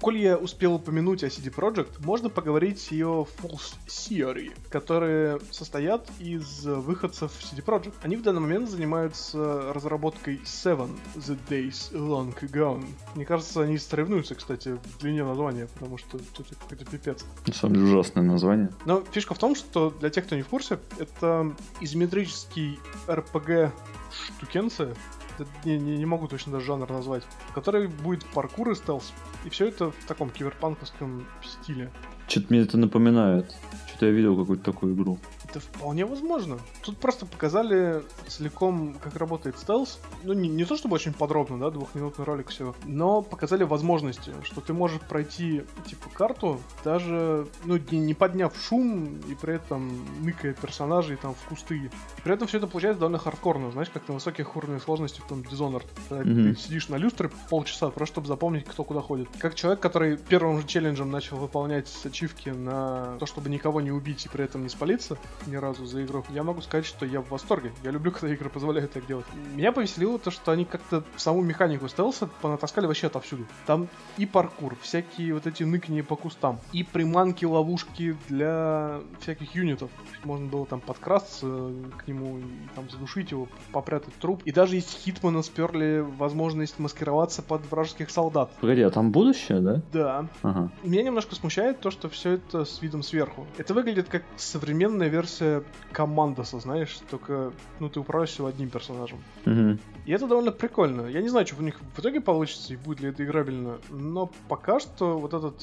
Коль 0.01 0.19
я 0.19 0.37
успел 0.37 0.75
упомянуть 0.75 1.23
о 1.23 1.27
CD 1.27 1.53
Projekt, 1.53 1.93
можно 1.99 2.29
поговорить 2.29 2.87
о 3.03 3.27
False 3.41 3.75
Theory, 3.87 4.51
которые 4.69 5.39
состоят 5.51 6.09
из 6.19 6.65
выходцев 6.65 7.31
CD 7.41 7.63
Projekt. 7.63 7.93
Они 8.03 8.15
в 8.15 8.21
данный 8.21 8.41
момент 8.41 8.69
занимаются 8.69 9.73
разработкой 9.73 10.39
Seven 10.45 10.97
The 11.15 11.37
Days 11.49 11.91
Long 11.91 12.33
Gone. 12.39 12.85
Мне 13.15 13.25
кажется, 13.25 13.61
они 13.61 13.77
соревнуются, 13.77 14.35
кстати, 14.35 14.77
в 14.83 14.99
длине 14.99 15.23
названия, 15.23 15.67
потому 15.73 15.97
что 15.97 16.17
это 16.17 16.55
какой-то 16.59 16.85
пипец. 16.85 17.25
На 17.47 17.53
самом 17.53 17.75
деле 17.75 17.87
ужасное 17.87 18.23
название. 18.23 18.69
Но 18.85 19.03
фишка 19.11 19.33
в 19.33 19.39
том, 19.39 19.55
что 19.55 19.89
для 19.89 20.09
тех, 20.09 20.25
кто 20.25 20.35
не 20.35 20.43
в 20.43 20.47
курсе, 20.47 20.79
это 20.99 21.55
изометрический 21.81 22.79
RPG 23.07 23.71
штукенция, 24.37 24.95
не, 25.65 25.77
не, 25.77 25.97
не 25.97 26.05
могу 26.05 26.27
точно 26.27 26.53
даже 26.53 26.65
жанр 26.65 26.89
назвать, 26.89 27.23
в 27.49 27.53
которой 27.53 27.87
будет 27.87 28.25
паркур 28.25 28.71
и 28.71 28.75
стелс. 28.75 29.13
И 29.45 29.49
все 29.49 29.67
это 29.67 29.91
в 29.91 30.05
таком 30.07 30.29
киберпанковском 30.29 31.25
стиле. 31.43 31.91
Что-то 32.27 32.47
мне 32.49 32.61
это 32.61 32.77
напоминает. 32.77 33.55
Что-то 33.87 34.07
я 34.07 34.11
видел 34.11 34.37
какую-то 34.37 34.63
такую 34.63 34.95
игру. 34.95 35.17
Это 35.49 35.59
вполне 35.59 36.05
возможно. 36.05 36.57
Тут 36.83 36.97
просто 36.97 37.25
показали 37.25 38.03
целиком, 38.27 38.95
как 39.01 39.15
работает 39.15 39.57
стелс. 39.57 39.99
Ну, 40.23 40.33
не, 40.33 40.49
не 40.49 40.65
то 40.65 40.75
чтобы 40.75 40.95
очень 40.95 41.13
подробно, 41.13 41.57
да, 41.57 41.69
двухминутный 41.71 42.25
ролик 42.25 42.49
всего, 42.49 42.75
но 42.85 43.21
показали 43.21 43.63
возможности, 43.63 44.33
что 44.43 44.61
ты 44.61 44.73
можешь 44.73 44.99
пройти, 44.99 45.63
типа, 45.87 46.09
карту, 46.13 46.59
даже, 46.83 47.47
ну, 47.63 47.79
не, 47.91 47.99
не 47.99 48.13
подняв 48.13 48.53
шум 48.57 49.19
и 49.29 49.35
при 49.35 49.55
этом 49.55 50.05
ныкая 50.21 50.53
персонажей 50.53 51.15
там 51.17 51.33
в 51.33 51.49
кусты. 51.49 51.89
При 52.23 52.33
этом 52.33 52.47
все 52.47 52.57
это 52.57 52.67
получается 52.67 52.99
довольно 52.99 53.19
хардкорно, 53.19 53.71
знаешь, 53.71 53.89
как 53.89 54.07
на 54.07 54.15
высоких 54.15 54.55
уровнях 54.55 54.83
сложности 54.83 55.21
в 55.21 55.27
том 55.27 55.41
Dishonored. 55.41 55.85
Когда 56.09 56.23
Мгм. 56.29 56.55
ты 56.55 56.61
сидишь 56.61 56.89
на 56.89 56.95
люстре 56.95 57.29
полчаса, 57.49 57.89
просто 57.89 58.13
чтобы 58.13 58.27
запомнить, 58.27 58.65
кто 58.65 58.83
куда 58.83 59.01
ходит. 59.01 59.27
Как 59.39 59.53
человек, 59.55 59.79
который 59.79 60.17
первым 60.17 60.59
же 60.59 60.67
челленджем 60.67 61.11
начал 61.11 61.37
выполнять 61.37 61.89
ачивки 62.05 62.49
на 62.49 63.17
то, 63.19 63.25
чтобы 63.25 63.49
никого 63.49 63.79
не 63.81 63.91
убить 63.91 64.25
и 64.25 64.29
при 64.29 64.43
этом 64.43 64.63
не 64.63 64.69
спалиться 64.69 65.17
ни 65.45 65.55
разу 65.55 65.85
за 65.85 66.03
игру, 66.03 66.25
я 66.29 66.43
могу 66.43 66.61
сказать, 66.61 66.85
что 66.85 67.05
я 67.05 67.21
в 67.21 67.29
восторге. 67.29 67.71
Я 67.83 67.91
люблю, 67.91 68.11
когда 68.11 68.33
игры 68.33 68.49
позволяют 68.49 68.93
так 68.93 69.05
делать. 69.05 69.25
Меня 69.53 69.71
повеселило 69.71 70.17
то, 70.19 70.31
что 70.31 70.51
они 70.51 70.65
как-то 70.65 71.03
саму 71.15 71.41
механику 71.41 71.87
стелса 71.87 72.27
понатаскали 72.41 72.85
вообще 72.87 73.07
отовсюду. 73.07 73.45
Там 73.65 73.87
и 74.17 74.25
паркур, 74.25 74.75
всякие 74.81 75.33
вот 75.33 75.45
эти 75.47 75.63
ныкни 75.63 76.01
по 76.01 76.15
кустам, 76.15 76.59
и 76.73 76.83
приманки, 76.83 77.45
ловушки 77.45 78.17
для 78.29 79.01
всяких 79.19 79.53
юнитов. 79.55 79.91
Можно 80.23 80.47
было 80.47 80.65
там 80.65 80.81
подкрасться 80.81 81.47
к 81.97 82.07
нему 82.07 82.39
там 82.75 82.89
задушить 82.89 83.31
его, 83.31 83.47
попрятать 83.71 84.15
труп. 84.15 84.41
И 84.45 84.51
даже 84.51 84.77
из 84.77 84.85
Хитмана 84.89 85.41
сперли 85.43 86.03
возможность 86.17 86.79
маскироваться 86.79 87.41
под 87.41 87.69
вражеских 87.69 88.09
солдат. 88.09 88.51
Погоди, 88.61 88.81
а 88.81 88.89
там 88.89 89.11
будущее, 89.11 89.59
да? 89.59 89.81
Да, 89.93 90.27
Ага. 90.41 90.71
меня 90.83 91.03
немножко 91.03 91.35
смущает 91.35 91.79
то, 91.79 91.91
что 91.91 92.09
все 92.09 92.31
это 92.33 92.65
с 92.65 92.81
видом 92.81 93.03
сверху. 93.03 93.45
Это 93.57 93.73
выглядит 93.73 94.07
как 94.09 94.23
современная 94.35 95.07
версия 95.07 95.26
Командоса, 95.91 96.59
знаешь, 96.59 96.99
только, 97.09 97.51
ну, 97.79 97.89
ты 97.89 97.99
управляешь 97.99 98.29
всего 98.29 98.47
одним 98.47 98.69
персонажем. 98.69 99.19
Мгм. 99.45 99.79
И 100.05 100.11
это 100.11 100.27
довольно 100.27 100.51
прикольно. 100.51 101.07
Я 101.07 101.21
не 101.21 101.29
знаю, 101.29 101.45
что 101.45 101.57
у 101.59 101.63
них 101.63 101.79
в 101.95 101.99
итоге 101.99 102.21
получится 102.21 102.73
и 102.73 102.77
будет 102.77 103.01
ли 103.01 103.09
это 103.09 103.23
играбельно, 103.23 103.77
но 103.89 104.31
пока 104.47 104.79
что 104.79 105.17
вот 105.19 105.33
этот 105.33 105.61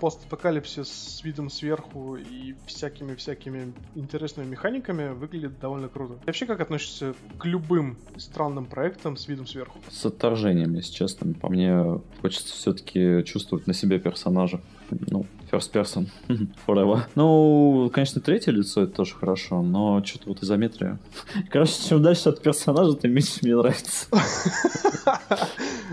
постапокалипсис 0.00 0.88
с 0.88 1.24
видом 1.24 1.48
сверху 1.48 2.16
и 2.16 2.54
всякими-всякими 2.66 3.72
интересными 3.94 4.48
механиками 4.48 5.12
выглядит 5.12 5.58
довольно 5.60 5.88
круто. 5.88 6.14
Ты 6.14 6.26
вообще 6.26 6.46
как 6.46 6.60
относишься 6.60 7.14
к 7.38 7.44
любым 7.44 7.96
странным 8.16 8.66
проектам 8.66 9.16
с 9.16 9.28
видом 9.28 9.46
сверху? 9.46 9.78
С 9.90 10.04
отторжением, 10.04 10.74
если 10.74 10.92
честно. 10.92 11.32
По 11.34 11.48
мне 11.48 12.00
хочется 12.20 12.54
все-таки 12.54 13.22
чувствовать 13.24 13.66
на 13.66 13.74
себе 13.74 13.98
персонажа. 13.98 14.60
Ну, 14.90 15.26
first 15.54 15.72
person. 15.72 16.08
Forever. 16.66 17.02
Ну, 17.14 17.90
конечно, 17.92 18.20
третье 18.20 18.52
лицо 18.52 18.82
это 18.82 18.92
тоже 18.92 19.14
хорошо, 19.14 19.62
но 19.62 20.04
что-то 20.04 20.28
вот 20.28 20.42
изометрия. 20.42 20.98
Короче, 21.50 21.74
чем 21.88 22.02
дальше 22.02 22.28
от 22.28 22.42
персонажа, 22.42 22.96
тем 22.96 23.12
меньше 23.12 23.38
мне 23.42 23.56
нравится. 23.56 24.06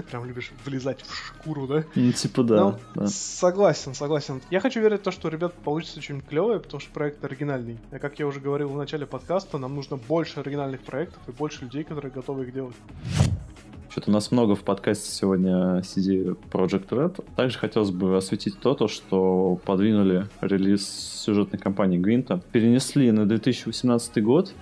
Прям 0.10 0.26
любишь 0.26 0.52
влезать 0.66 1.02
в 1.02 1.16
шкуру, 1.16 1.68
да? 1.68 1.84
Ну, 1.96 2.12
типа 2.12 2.44
да. 2.44 2.64
Ну, 2.64 2.80
да. 2.96 3.08
Согласен, 3.08 3.94
согласен. 3.94 4.42
Я 4.50 4.60
хочу 4.60 4.82
верить 4.82 5.02
в 5.02 5.04
то, 5.04 5.12
что 5.12 5.30
ребят 5.30 5.54
получится 5.54 6.02
что-нибудь 6.02 6.28
клевое, 6.28 6.60
потому 6.60 6.80
что 6.80 6.92
проект 6.92 7.24
оригинальный. 7.24 7.78
А 7.92 8.00
как 8.00 8.18
я 8.20 8.28
уже 8.28 8.40
говорил 8.40 8.70
в 8.70 8.78
начале 8.78 9.06
подкаста, 9.06 9.58
нам 9.58 9.76
нужно 9.76 9.98
больше 9.98 10.40
оригинальных 10.40 10.82
проектов 10.82 11.20
и 11.28 11.32
больше 11.32 11.66
людей, 11.66 11.84
которые 11.84 12.12
готовы 12.12 12.46
их 12.46 12.54
делать. 12.54 12.76
Что-то 13.92 14.10
у 14.10 14.14
нас 14.14 14.32
много 14.32 14.56
в 14.56 14.62
подкасте 14.62 15.12
сегодня 15.12 15.80
CD 15.82 16.38
Project 16.50 16.88
Red. 16.92 17.26
Также 17.36 17.60
хотелось 17.60 17.92
бы 17.92 18.16
осветить 18.16 18.58
то, 18.58 18.74
то, 18.74 18.88
что 18.88 19.60
подвинули 19.66 20.30
релиз 20.40 20.88
сюжетной 21.26 21.60
кампании 21.60 21.98
Гвинта. 21.98 22.42
Перенесли 22.54 23.12
на 23.12 23.28
2018 23.28 24.24
год. 24.24 24.54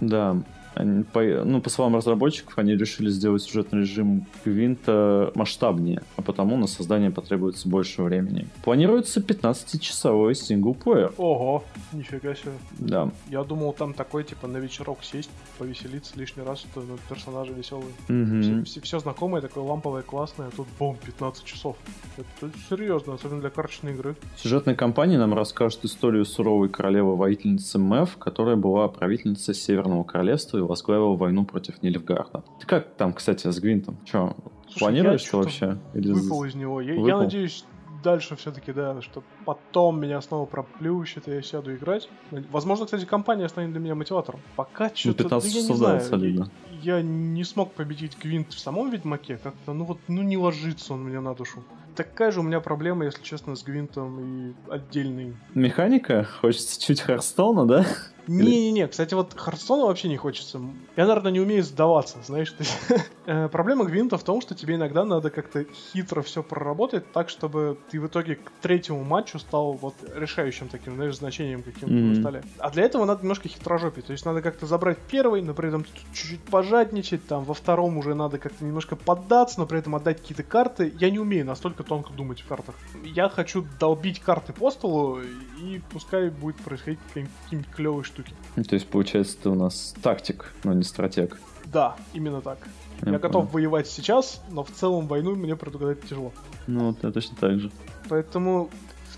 Да, 0.00 0.42
Они, 0.74 1.04
по, 1.04 1.20
ну, 1.22 1.60
по 1.60 1.70
словам 1.70 1.96
разработчиков, 1.96 2.56
они 2.58 2.76
решили 2.76 3.10
сделать 3.10 3.42
сюжетный 3.42 3.80
режим 3.80 4.26
Гвинта 4.44 5.32
масштабнее, 5.34 6.02
а 6.16 6.22
потому 6.22 6.56
на 6.56 6.66
создание 6.66 7.10
потребуется 7.10 7.68
больше 7.68 8.02
времени. 8.02 8.46
Планируется 8.62 9.20
15-часовой 9.20 10.34
синглплеер. 10.34 11.12
Ого, 11.16 11.64
нифига 11.92 12.34
себе. 12.34 12.52
Да. 12.78 13.10
Я 13.28 13.42
думал, 13.44 13.72
там 13.72 13.94
такой, 13.94 14.24
типа, 14.24 14.46
на 14.46 14.58
вечерок 14.58 14.98
сесть, 15.02 15.30
повеселиться 15.58 16.18
лишний 16.18 16.42
раз, 16.42 16.60
что 16.60 16.80
ну, 16.82 16.98
персонажи 17.08 17.52
веселые. 17.52 17.92
Мгм. 18.08 18.42
Все, 18.42 18.64
все, 18.64 18.80
все 18.80 18.98
знакомое, 19.00 19.40
такое 19.40 19.64
ламповое, 19.64 20.02
классное, 20.02 20.48
а 20.48 20.50
тут 20.50 20.68
бом, 20.78 20.96
15 21.04 21.44
часов. 21.44 21.76
Это 22.16 22.52
серьезно, 22.68 23.14
особенно 23.14 23.40
для 23.40 23.50
карточной 23.50 23.92
игры. 23.92 24.14
Сюжетная 24.36 24.74
кампания 24.74 25.18
нам 25.18 25.34
расскажет 25.34 25.84
историю 25.84 26.24
суровой 26.24 26.68
королевы-воительницы 26.68 27.78
Мэв, 27.78 28.16
которая 28.18 28.56
была 28.56 28.88
правительницей 28.88 29.54
Северного 29.54 30.04
Королевства 30.04 30.59
и 30.64 30.66
возглавила 30.68 31.16
войну 31.16 31.44
против 31.44 31.82
Нильфгарда. 31.82 32.44
Ты 32.60 32.66
как 32.66 32.94
там, 32.94 33.12
кстати, 33.12 33.50
с 33.50 33.58
Гвинтом? 33.60 33.98
Че, 34.04 34.34
Слушай, 34.68 34.78
планируешь 34.78 35.22
я 35.22 35.26
что 35.28 35.38
вообще? 35.38 35.78
Или 35.94 36.12
Выпал 36.12 36.44
из 36.44 36.54
него. 36.54 36.80
Я, 36.80 36.94
я 36.94 37.00
Выпал? 37.00 37.20
надеюсь, 37.20 37.64
дальше 38.02 38.36
все-таки, 38.36 38.72
да, 38.72 39.00
что 39.02 39.22
потом 39.44 40.00
меня 40.00 40.20
снова 40.20 40.46
проплющит, 40.46 41.28
и 41.28 41.32
я 41.32 41.42
сяду 41.42 41.74
играть. 41.74 42.08
Возможно, 42.50 42.84
кстати, 42.86 43.04
компания 43.04 43.48
станет 43.48 43.72
для 43.72 43.80
меня 43.80 43.94
мотиватором. 43.94 44.40
Пока 44.56 44.84
Ну, 44.84 44.90
что-то, 44.94 45.24
15 45.24 45.54
я 45.54 45.62
не 45.62 45.68
да, 45.68 45.74
знаю. 45.74 46.00
солидно. 46.00 46.50
Я, 46.82 46.96
я 46.96 47.02
не 47.02 47.44
смог 47.44 47.72
победить 47.72 48.16
Гвинт 48.22 48.52
в 48.52 48.58
самом 48.58 48.90
Ведьмаке, 48.90 49.36
как-то, 49.36 49.72
ну 49.74 49.84
вот, 49.84 49.98
ну 50.08 50.22
не 50.22 50.36
ложится 50.38 50.94
он 50.94 51.04
мне 51.04 51.20
на 51.20 51.34
душу. 51.34 51.62
Такая 51.96 52.30
же 52.30 52.40
у 52.40 52.42
меня 52.42 52.60
проблема, 52.60 53.04
если 53.04 53.22
честно, 53.22 53.56
с 53.56 53.62
Гвинтом 53.64 54.20
и 54.20 54.54
отдельный. 54.70 55.36
Механика? 55.54 56.24
Хочется 56.40 56.80
чуть 56.80 57.00
Харстона, 57.00 57.66
да? 57.66 57.84
Не-не-не, 58.30 58.86
кстати, 58.86 59.14
вот 59.14 59.34
Хардстона 59.36 59.86
вообще 59.86 60.08
не 60.08 60.16
хочется. 60.16 60.60
Я, 60.96 61.06
наверное, 61.06 61.32
не 61.32 61.40
умею 61.40 61.64
сдаваться, 61.64 62.18
знаешь. 62.24 62.54
есть. 62.58 62.78
Э, 63.26 63.48
Проблема 63.48 63.84
Гвинта 63.84 64.18
в 64.18 64.22
том, 64.22 64.40
что 64.40 64.54
тебе 64.54 64.76
иногда 64.76 65.04
надо 65.04 65.30
как-то 65.30 65.64
хитро 65.92 66.22
все 66.22 66.42
проработать 66.42 67.10
так, 67.12 67.28
чтобы 67.28 67.76
ты 67.90 68.00
в 68.00 68.06
итоге 68.06 68.36
к 68.36 68.50
третьему 68.62 69.02
матчу 69.02 69.38
стал 69.40 69.72
вот 69.72 69.94
решающим 70.14 70.68
таким, 70.68 70.94
знаешь, 70.94 71.16
значением 71.16 71.62
каким-то 71.62 71.92
Мгм. 71.94 72.12
на 72.12 72.20
столе. 72.20 72.42
А 72.58 72.70
для 72.70 72.84
этого 72.84 73.04
надо 73.04 73.22
немножко 73.22 73.48
хитрожопить. 73.48 74.06
То 74.06 74.12
есть 74.12 74.24
надо 74.24 74.42
как-то 74.42 74.66
забрать 74.66 74.98
первый, 75.10 75.42
но 75.42 75.52
при 75.52 75.68
этом 75.68 75.84
чуть-чуть 76.12 76.42
пожадничать, 76.44 77.26
там 77.26 77.44
во 77.44 77.54
втором 77.54 77.98
уже 77.98 78.14
надо 78.14 78.38
как-то 78.38 78.64
немножко 78.64 78.94
поддаться, 78.94 79.58
но 79.58 79.66
при 79.66 79.78
этом 79.80 79.96
отдать 79.96 80.20
какие-то 80.20 80.44
карты. 80.44 80.92
Я 81.00 81.10
не 81.10 81.18
умею 81.18 81.44
настолько 81.46 81.82
тонко 81.82 82.12
думать 82.12 82.40
в 82.40 82.46
картах. 82.46 82.76
Я 83.04 83.28
хочу 83.28 83.66
долбить 83.80 84.20
карты 84.20 84.52
по 84.52 84.70
столу, 84.70 85.18
и 85.60 85.80
пускай 85.92 86.30
будет 86.30 86.56
происходить 86.56 87.00
какие- 87.08 87.28
какие-нибудь 87.44 87.72
клевые 87.74 88.04
штуки. 88.04 88.19
Ну, 88.56 88.64
То 88.64 88.74
есть, 88.74 88.86
получается, 88.88 89.36
ты 89.42 89.48
у 89.48 89.54
нас 89.54 89.94
тактик, 90.02 90.52
но 90.64 90.72
не 90.72 90.82
стратег. 90.84 91.38
Да, 91.66 91.96
именно 92.12 92.40
так. 92.40 92.58
Я 93.02 93.12
Я 93.12 93.18
готов 93.18 93.44
понял. 93.44 93.52
воевать 93.52 93.86
сейчас, 93.88 94.42
но 94.50 94.64
в 94.64 94.70
целом 94.70 95.06
войну 95.06 95.34
мне 95.36 95.56
предугадать 95.56 96.02
тяжело. 96.02 96.32
Ну, 96.66 96.88
вот 96.88 97.02
я 97.02 97.10
точно 97.12 97.36
так 97.36 97.60
же. 97.60 97.70
Поэтому 98.08 98.70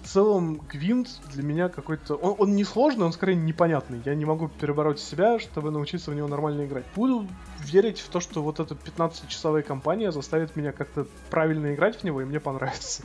в 0.02 0.08
целом 0.08 0.60
Гвинт 0.68 1.08
для 1.32 1.42
меня 1.42 1.68
какой-то... 1.68 2.14
Он, 2.16 2.34
он 2.38 2.56
не 2.56 2.64
сложный, 2.64 3.06
он 3.06 3.12
скорее 3.12 3.36
непонятный. 3.36 4.00
Я 4.04 4.14
не 4.14 4.24
могу 4.24 4.48
перебороть 4.48 5.00
себя, 5.00 5.38
чтобы 5.38 5.70
научиться 5.70 6.10
в 6.10 6.14
него 6.14 6.28
нормально 6.28 6.66
играть. 6.66 6.84
Буду 6.94 7.26
верить 7.60 8.00
в 8.00 8.08
то, 8.08 8.20
что 8.20 8.42
вот 8.42 8.60
эта 8.60 8.74
15-часовая 8.74 9.62
кампания 9.62 10.12
заставит 10.12 10.54
меня 10.56 10.72
как-то 10.72 11.06
правильно 11.30 11.72
играть 11.74 11.96
в 11.96 12.04
него, 12.04 12.20
и 12.20 12.24
мне 12.24 12.40
понравится. 12.40 13.02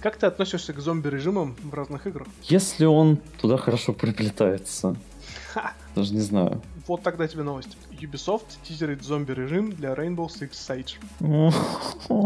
Как 0.00 0.16
ты 0.16 0.26
относишься 0.26 0.72
к 0.72 0.78
зомби-режимам 0.78 1.56
в 1.62 1.74
разных 1.74 2.06
играх? 2.06 2.28
Если 2.44 2.84
он 2.84 3.16
туда 3.40 3.56
хорошо 3.56 3.92
приплетается. 3.92 4.96
Ха! 5.52 5.72
Даже 5.96 6.14
не 6.14 6.20
знаю. 6.20 6.62
Вот 6.86 7.02
тогда 7.02 7.26
тебе 7.26 7.42
новость. 7.42 7.76
Ubisoft 8.00 8.46
тизерит 8.62 9.02
зомби-режим 9.02 9.72
для 9.72 9.92
Rainbow 9.94 10.28
Six 10.28 10.50
Siege. 10.52 10.96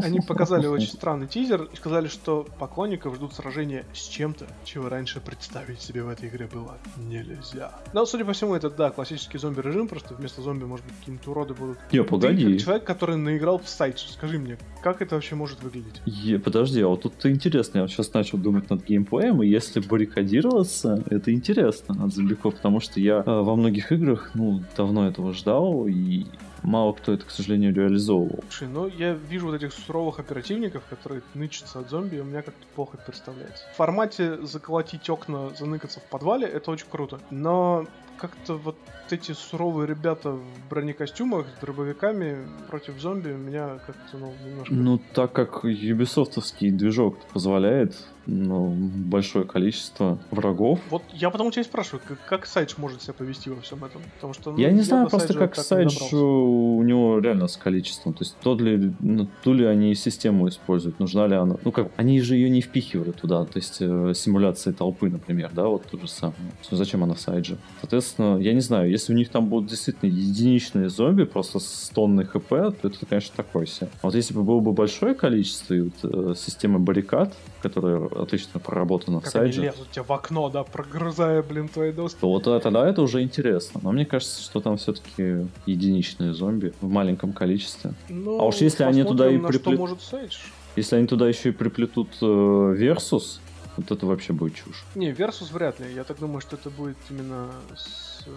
Они 0.05 0.21
показали 0.21 0.67
очень 0.67 0.89
странный 0.93 1.27
тизер 1.27 1.69
и 1.73 1.77
сказали, 1.77 2.09
что 2.09 2.47
поклонников 2.59 3.17
ждут 3.17 3.35
сражения 3.35 3.85
с 3.95 4.07
чем-то, 4.09 4.47
чего 4.65 4.89
раньше 4.89 5.21
представить 5.21 5.81
себе 5.81 6.03
в 6.03 6.09
этой 6.09 6.29
игре 6.29 6.49
было 6.53 6.79
нельзя. 6.97 7.73
Но, 7.93 8.07
судя 8.07 8.25
по 8.25 8.33
всему, 8.33 8.55
это, 8.55 8.71
да, 8.71 8.91
классический 8.91 9.39
зомби-режим, 9.39 9.89
просто 9.89 10.15
вместо 10.15 10.43
зомби, 10.43 10.65
может 10.65 10.85
быть, 10.87 10.95
какие-то 10.99 11.31
уроды 11.31 11.55
будут. 11.55 11.79
Не, 11.93 12.03
Ты 12.03 12.05
погоди. 12.05 12.53
как 12.53 12.61
человек, 12.61 12.85
который 12.85 13.17
наиграл 13.17 13.59
в 13.59 13.69
сайт, 13.69 13.99
скажи 13.99 14.39
мне, 14.39 14.59
как 14.83 15.03
это 15.03 15.15
вообще 15.15 15.35
может 15.35 15.63
выглядеть? 15.63 16.01
Е, 16.07 16.39
подожди, 16.39 16.81
а 16.83 16.89
вот 16.89 17.03
тут 17.03 17.25
интересно, 17.27 17.79
я 17.79 17.83
вот 17.83 17.91
сейчас 17.91 18.13
начал 18.13 18.39
думать 18.39 18.71
над 18.71 18.85
геймплеем, 18.85 19.43
и 19.43 19.49
если 19.49 19.81
баррикадироваться, 19.81 21.03
это 21.11 21.33
интересно 21.33 22.05
от 22.05 22.13
зомбиков, 22.15 22.55
потому 22.57 22.81
что 22.81 23.01
я 23.01 23.19
э, 23.19 23.23
во 23.27 23.57
многих 23.57 23.93
играх, 23.93 24.31
ну, 24.35 24.63
давно 24.77 25.09
этого 25.09 25.33
ждал, 25.33 25.62
и 25.87 26.27
мало 26.63 26.93
кто 26.93 27.13
это, 27.13 27.27
к 27.27 27.31
сожалению, 27.31 27.75
реализовывал. 27.75 28.41
Слушай, 28.49 28.69
ну 28.69 28.87
я 28.87 29.13
вижу 29.13 29.47
вот 29.47 29.55
этих 29.55 29.73
суровых 29.73 30.19
оперативников, 30.19 30.85
которые 30.89 31.23
нычатся 31.35 31.81
от 31.81 31.91
зомби, 31.91 32.17
и 32.17 32.21
у 32.21 32.25
меня 32.25 32.43
как-то 32.43 32.67
плохо 32.75 32.99
представляется. 33.05 33.65
В 33.73 33.77
формате 33.77 34.45
заколотить 34.45 35.09
окна, 35.11 35.51
заныкаться 35.59 36.01
в 36.01 36.05
подвале, 36.05 36.47
это 36.47 36.71
очень 36.71 36.87
круто. 36.91 37.21
Но 37.31 37.87
как-то 38.17 38.55
вот 38.55 38.77
эти 39.11 39.33
суровые 39.33 39.89
ребята 39.89 40.31
в 40.31 40.69
бронекостюмах 40.71 41.47
с 41.49 41.61
дробовиками 41.61 42.47
против 42.69 43.01
зомби 43.01 43.31
меня 43.31 43.81
как-то, 43.85 44.17
ну, 44.17 44.33
немножко... 44.47 44.75
Ну, 44.75 45.01
так 45.13 45.33
как 45.33 45.65
юбисофтовский 45.65 46.71
движок 46.71 47.19
позволяет, 47.33 47.97
ну, 48.27 48.71
большое 48.71 49.45
количество 49.45 50.19
врагов, 50.31 50.81
Вот 50.91 51.03
я 51.13 51.31
потому 51.31 51.51
тебя 51.51 51.63
и 51.63 51.65
спрашиваю, 51.65 52.03
как, 52.07 52.19
как 52.27 52.47
Сайдж 52.47 52.75
может 52.79 53.03
себя 53.03 53.15
повести 53.15 53.49
во 53.51 53.61
всем 53.61 53.85
этом? 53.85 54.01
Потому 54.17 54.33
что, 54.35 54.53
ну, 54.53 54.59
Я 54.59 54.71
не 54.71 54.83
знаю 54.83 55.09
просто, 55.09 55.29
Сайджа 55.29 55.41
как 55.41 55.57
Сайдж 55.57 56.15
у 56.15 56.83
него 56.83 57.19
реально 57.19 57.49
с 57.49 57.57
количеством. 57.57 58.15
То 58.15 58.25
есть 58.25 58.37
то 58.41 58.55
ли, 58.55 58.93
ну, 59.01 59.29
ту 59.43 59.53
ли 59.53 59.65
они 59.65 59.95
систему 59.95 60.49
используют, 60.49 61.01
нужна 61.01 61.27
ли 61.27 61.35
она. 61.35 61.57
Ну 61.65 61.73
как, 61.73 61.91
они 61.97 62.21
же 62.21 62.37
ее 62.37 62.51
не 62.51 62.61
впихивали 62.61 63.11
туда. 63.11 63.45
То 63.45 63.59
есть 63.59 63.79
э, 63.81 64.13
симуляция 64.15 64.73
толпы, 64.73 65.11
например, 65.11 65.51
да, 65.53 65.67
вот 65.67 65.85
то 65.85 65.99
же 65.99 66.09
самое. 66.09 66.37
Зачем 66.71 67.03
она 67.03 67.15
в 67.15 67.21
Сайдже? 67.21 67.59
Соответственно, 67.81 68.39
я 68.39 68.53
не 68.53 68.61
знаю, 68.61 68.91
если 68.91 69.13
у 69.13 69.17
них 69.17 69.29
там 69.31 69.47
будут 69.47 69.71
действительно 69.71 70.11
единичные 70.11 70.89
зомби, 70.89 71.25
просто 71.25 71.59
с 71.59 71.91
тонной 71.95 72.25
хп, 72.25 72.49
то 72.49 72.75
это, 72.83 73.07
конечно, 73.07 73.35
такое 73.37 73.67
себе. 73.67 73.89
А 74.01 74.07
вот 74.07 74.15
если 74.15 74.35
бы 74.35 74.43
было 74.43 74.61
бы 74.61 74.73
большое 74.73 75.15
количество 75.15 75.75
и 75.75 75.81
вот, 75.81 75.95
э, 76.03 76.35
система 76.37 76.79
баррикад, 76.79 77.35
которая 77.61 78.09
отлично 78.21 78.61
проработана 78.61 79.21
в 79.21 79.25
Как 79.25 79.35
они 79.37 79.53
лезут 79.53 79.91
тебе 79.91 80.03
в 80.03 80.13
окно, 80.13 80.49
да, 80.51 80.65
прогрызая, 80.65 81.43
блин, 81.43 81.69
твои 81.69 81.93
доски. 81.93 82.19
то 82.21 82.29
вот 82.29 82.43
это, 82.47 82.61
тогда 82.61 82.89
это 82.89 83.03
уже 83.03 83.23
интересно. 83.23 83.81
Но 83.83 83.93
мне 83.93 84.05
кажется, 84.07 84.43
что 84.43 84.61
там 84.61 84.77
все-таки 84.77 85.47
единичные 85.67 86.35
зомби 86.35 86.73
в 86.81 86.89
маленьком 86.89 87.33
количестве. 87.33 87.95
Ну, 88.09 88.41
А 88.41 88.45
уж 88.45 88.57
если 88.57 88.85
они 88.85 89.03
туда 89.05 89.29
и 89.31 89.39
посмотрим, 89.39 89.43
на 89.43 89.53
что 89.53 89.71
приплет- 89.71 89.79
может 89.79 90.01
Сайдж. 90.03 90.37
Если 90.77 90.97
они 90.97 91.07
туда 91.07 91.29
еще 91.29 91.51
и 91.51 91.53
приплетут 91.53 92.09
э, 92.23 92.25
Versus, 92.25 93.41
вот 93.77 93.91
это 93.91 94.07
вообще 94.07 94.33
будет 94.33 94.55
чушь. 94.55 94.85
Не, 94.95 95.11
Versus 95.13 95.51
вряд 95.51 95.81
ли. 95.81 95.93
Я 95.95 96.05
так 96.05 96.19
думаю, 96.19 96.41
что 96.41 96.57
это 96.57 96.71
будет 96.71 96.97
именно 97.11 97.51
с 97.77 98.25
э, 98.27 98.31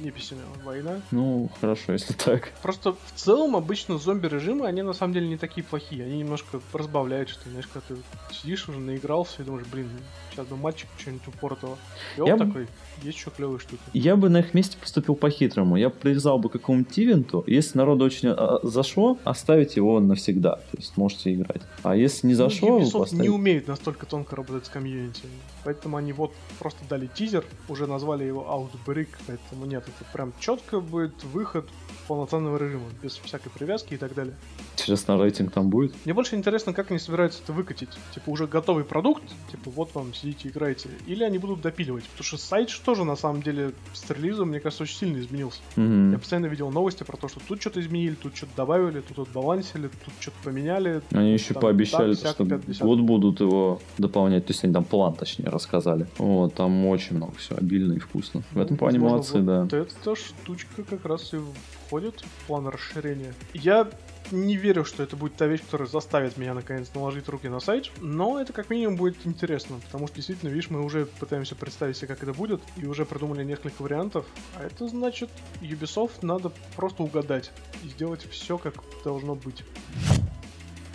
неписями 0.00 0.40
война. 0.64 1.00
Ну, 1.10 1.50
хорошо, 1.60 1.92
если 1.92 2.12
так. 2.14 2.52
Просто 2.62 2.92
в 2.92 3.12
целом 3.14 3.56
обычно 3.56 3.98
зомби-режимы, 3.98 4.66
они 4.66 4.82
на 4.82 4.92
самом 4.92 5.14
деле 5.14 5.28
не 5.28 5.36
такие 5.36 5.64
плохие. 5.64 6.04
Они 6.04 6.18
немножко 6.18 6.60
разбавляют, 6.72 7.28
что, 7.28 7.48
знаешь, 7.48 7.68
когда 7.72 7.86
ты 7.88 8.34
сидишь 8.34 8.68
уже, 8.68 8.78
наигрался 8.78 9.42
и 9.42 9.44
думаешь, 9.44 9.66
блин, 9.70 9.88
сейчас 10.30 10.46
бы 10.46 10.56
мальчик 10.56 10.88
что-нибудь 10.98 11.28
упоротого. 11.28 11.76
И 12.16 12.20
он 12.20 12.28
Я 12.28 12.36
такой, 12.36 12.66
есть 13.02 13.18
еще 13.18 13.30
клевые 13.30 13.58
штуки. 13.58 13.80
Я 13.92 14.16
бы 14.16 14.28
на 14.28 14.38
их 14.38 14.54
месте 14.54 14.76
поступил 14.78 15.14
по-хитрому. 15.14 15.76
Я 15.76 15.90
привязал 15.90 16.38
бы 16.38 16.48
к 16.48 16.52
какому-нибудь 16.52 16.98
ивенту. 16.98 17.44
Если 17.46 17.78
народу 17.78 18.04
очень 18.04 18.30
а, 18.30 18.60
зашло, 18.62 19.18
оставить 19.24 19.76
его 19.76 20.00
навсегда. 20.00 20.56
То 20.56 20.76
есть 20.76 20.96
можете 20.96 21.34
играть. 21.34 21.62
А 21.82 21.94
если 21.96 22.26
не 22.26 22.34
зашло, 22.34 22.78
ну, 22.78 22.90
поставите- 22.90 23.22
не 23.22 23.28
умеет 23.28 23.68
настолько 23.68 24.06
тонко 24.06 24.36
работать 24.36 24.66
с 24.66 24.68
комьюнити. 24.68 25.22
Поэтому 25.64 25.96
они 25.96 26.12
вот 26.12 26.32
просто 26.58 26.80
дали 26.88 27.06
тизер, 27.06 27.44
уже 27.68 27.86
назвали 27.86 28.24
его 28.24 28.42
Outbreak, 28.42 29.08
поэтому 29.26 29.66
нет, 29.66 29.81
это 29.88 30.04
прям 30.12 30.32
четко 30.40 30.80
будет 30.80 31.24
выход 31.24 31.68
полноценного 32.08 32.56
режима, 32.56 32.86
без 33.02 33.16
всякой 33.16 33.50
привязки 33.50 33.94
и 33.94 33.96
так 33.96 34.14
далее. 34.14 34.34
Интересно, 34.76 35.18
рейтинг 35.22 35.52
там 35.52 35.68
будет? 35.68 35.94
Мне 36.04 36.14
больше 36.14 36.34
интересно, 36.36 36.72
как 36.72 36.90
они 36.90 36.98
собираются 36.98 37.40
это 37.42 37.52
выкатить. 37.52 37.90
Типа 38.14 38.30
уже 38.30 38.46
готовый 38.46 38.84
продукт, 38.84 39.22
типа 39.50 39.70
вот 39.70 39.94
вам 39.94 40.12
сидите 40.14 40.48
играете, 40.48 40.88
или 41.06 41.24
они 41.24 41.38
будут 41.38 41.60
допиливать. 41.60 42.04
Потому 42.04 42.24
что 42.24 42.36
сайт 42.38 42.70
же 42.70 42.80
тоже 42.80 43.04
на 43.04 43.16
самом 43.16 43.42
деле 43.42 43.72
с 43.92 44.08
релизом, 44.10 44.48
мне 44.48 44.60
кажется, 44.60 44.82
очень 44.82 44.96
сильно 44.96 45.20
изменился. 45.20 45.60
Мгм. 45.76 46.12
Я 46.12 46.18
постоянно 46.18 46.46
видел 46.46 46.70
новости 46.70 47.02
про 47.04 47.16
то, 47.16 47.28
что 47.28 47.40
тут 47.46 47.60
что-то 47.60 47.80
изменили, 47.80 48.14
тут 48.14 48.36
что-то 48.36 48.52
добавили, 48.56 49.00
тут 49.00 49.18
отбалансили, 49.26 49.88
тут 49.88 50.14
что-то 50.20 50.36
поменяли. 50.44 51.02
Они 51.12 51.32
еще 51.32 51.54
Там 51.54 51.62
пообещали, 51.62 52.14
так, 52.14 52.36
сяк, 52.36 52.74
что 52.74 52.84
вот 52.84 53.00
будут 53.00 53.40
его 53.40 53.80
дополнять. 53.98 54.46
То 54.46 54.52
есть 54.52 54.64
они 54.64 54.72
там 54.72 54.84
план, 54.84 55.14
точнее, 55.14 55.48
рассказали. 55.48 56.06
Вот, 56.18 56.54
там 56.54 56.86
очень 56.86 57.16
много 57.16 57.34
всего, 57.36 57.58
обильно 57.58 57.94
и 57.94 57.98
вкусно. 57.98 58.42
В 58.52 58.60
этом 58.60 58.76
плане 58.76 58.98
молодцы, 58.98 59.40
вот. 59.72 59.92
Эта 60.00 60.16
штучка 60.16 60.82
как 60.82 61.04
раз 61.04 61.32
и 61.34 61.38
входит 61.86 62.20
в 62.20 62.46
план 62.46 62.68
расширения. 62.68 63.34
Я 63.54 63.88
не 64.30 64.56
верю, 64.56 64.84
что 64.84 65.02
это 65.02 65.16
будет 65.16 65.36
та 65.36 65.46
вещь, 65.46 65.62
которая 65.62 65.88
заставит 65.88 66.36
меня 66.36 66.54
наконец 66.54 66.90
наложить 66.94 67.28
руки 67.28 67.48
на 67.48 67.60
сайт, 67.60 67.90
но 68.00 68.40
это 68.40 68.52
как 68.52 68.70
минимум 68.70 68.96
будет 68.96 69.16
интересно, 69.26 69.78
потому 69.84 70.06
что 70.06 70.16
действительно, 70.16 70.48
видишь, 70.48 70.70
мы 70.70 70.82
уже 70.82 71.06
пытаемся 71.06 71.54
представить 71.54 71.96
себе, 71.96 72.08
как 72.08 72.22
это 72.22 72.32
будет, 72.32 72.62
и 72.76 72.86
уже 72.86 73.04
придумали 73.04 73.44
несколько 73.44 73.82
вариантов, 73.82 74.24
а 74.56 74.64
это 74.64 74.88
значит, 74.88 75.28
Ubisoft 75.60 76.22
надо 76.22 76.52
просто 76.76 77.02
угадать 77.02 77.50
и 77.84 77.88
сделать 77.88 78.26
все, 78.30 78.58
как 78.58 78.74
должно 79.04 79.34
быть. 79.34 79.64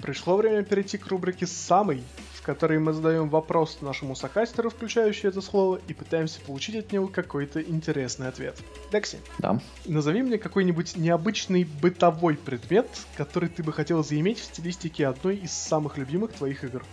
Пришло 0.02 0.38
время 0.38 0.64
перейти 0.64 0.98
к 0.98 1.08
рубрике 1.08 1.46
«Самый», 1.46 2.04
в 2.48 2.50
которой 2.50 2.80
мы 2.80 2.94
задаем 2.94 3.28
вопрос 3.28 3.80
нашему 3.82 4.16
сокастеру, 4.16 4.70
включающий 4.70 5.28
это 5.28 5.42
слово, 5.42 5.82
и 5.90 5.94
пытаемся 5.94 6.40
получить 6.40 6.78
от 6.78 6.94
него 6.94 7.08
какой-то 7.08 7.62
интересный 7.62 8.30
ответ. 8.30 8.56
Декси, 8.90 9.18
Да. 9.40 9.60
назови 9.86 10.22
мне 10.22 10.38
какой-нибудь 10.38 10.96
необычный 10.96 11.66
бытовой 11.66 12.36
предмет, 12.36 12.88
который 13.18 13.50
ты 13.50 13.64
бы 13.64 13.74
хотел 13.74 14.02
заиметь 14.02 14.40
в 14.40 14.46
стилистике 14.46 15.08
одной 15.08 15.36
из 15.36 15.52
самых 15.52 15.98
любимых 15.98 16.32
твоих 16.32 16.64
игр. 16.64 16.86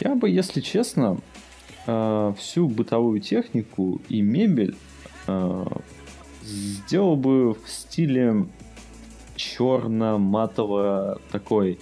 Я 0.00 0.14
бы, 0.14 0.30
если 0.30 0.62
честно, 0.62 1.20
э, 1.86 2.34
всю 2.38 2.66
бытовую 2.66 3.20
технику 3.20 4.00
и 4.08 4.22
мебель 4.22 4.74
э, 5.26 5.64
сделал 6.42 7.16
бы 7.16 7.52
в 7.52 7.68
стиле 7.68 8.46
черно-матово 9.36 11.20
такой 11.30 11.78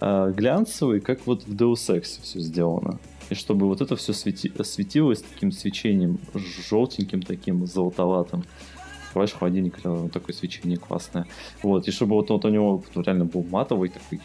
э, 0.00 0.32
глянцевый, 0.34 1.00
как 1.00 1.26
вот 1.26 1.44
в 1.46 1.54
Deus 1.54 1.94
Ex 1.94 2.20
все 2.22 2.40
сделано. 2.40 2.98
И 3.30 3.34
чтобы 3.34 3.66
вот 3.66 3.80
это 3.80 3.96
все 3.96 4.12
свети- 4.12 4.52
светилось 4.62 5.22
таким 5.22 5.52
свечением, 5.52 6.18
желтеньким 6.68 7.22
таким, 7.22 7.66
золотоватым. 7.66 8.44
Открываешь 9.06 9.32
холодильник, 9.32 9.78
вот 9.84 10.12
такое 10.12 10.34
свечение 10.34 10.76
классное. 10.76 11.26
Вот, 11.62 11.88
и 11.88 11.90
чтобы 11.90 12.14
вот, 12.16 12.30
вот 12.30 12.44
у 12.44 12.48
него 12.48 12.82
реально 12.96 13.24
был 13.24 13.46
матовый 13.50 13.90
такой, 13.90 14.20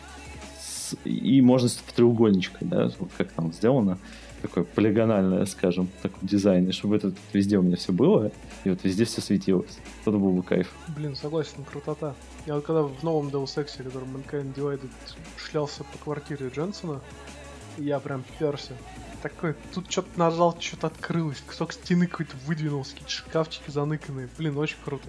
и 1.06 1.42
можно 1.42 1.70
с 1.70 1.76
треугольничкой, 1.96 2.68
да, 2.68 2.92
вот 3.00 3.12
как 3.18 3.32
там 3.32 3.54
сделано, 3.54 4.00
такое 4.42 4.64
полигональное, 4.64 5.46
скажем, 5.46 5.90
такой 6.02 6.18
дизайн, 6.22 6.68
и 6.70 6.72
чтобы 6.72 6.96
это 6.96 7.14
везде 7.34 7.58
у 7.58 7.62
меня 7.62 7.76
все 7.76 7.92
было, 7.94 8.32
и 8.64 8.70
вот 8.70 8.84
везде 8.84 9.06
все 9.06 9.22
светилось. 9.22 9.78
Это 10.02 10.12
был 10.12 10.32
бы 10.32 10.44
кайф. 10.44 10.72
Блин, 10.96 11.16
согласен, 11.16 11.64
крутота. 11.70 12.16
Я 12.46 12.56
вот 12.56 12.66
когда 12.66 12.84
в 12.84 13.04
новом 13.04 13.28
Deus 13.30 13.56
Ex, 13.58 13.78
который 13.78 14.08
Mankind 14.08 14.54
Divided, 14.56 14.90
шлялся 15.38 15.84
по 15.84 15.98
квартире 15.98 16.50
Дженсона, 16.54 17.02
я 17.78 18.00
прям 18.00 18.24
перся. 18.40 18.74
Такой, 19.22 19.56
тут 19.74 19.92
что-то 19.92 20.18
нажал, 20.18 20.56
что-то 20.60 20.88
открылось, 20.88 21.42
кусок 21.46 21.74
стены 21.74 22.08
какой-то 22.08 22.36
выдвинулся, 22.46 22.92
какие-то 22.94 23.12
шкафчики 23.12 23.70
заныканные. 23.70 24.30
Блин, 24.38 24.58
очень 24.58 24.78
круто. 24.84 25.08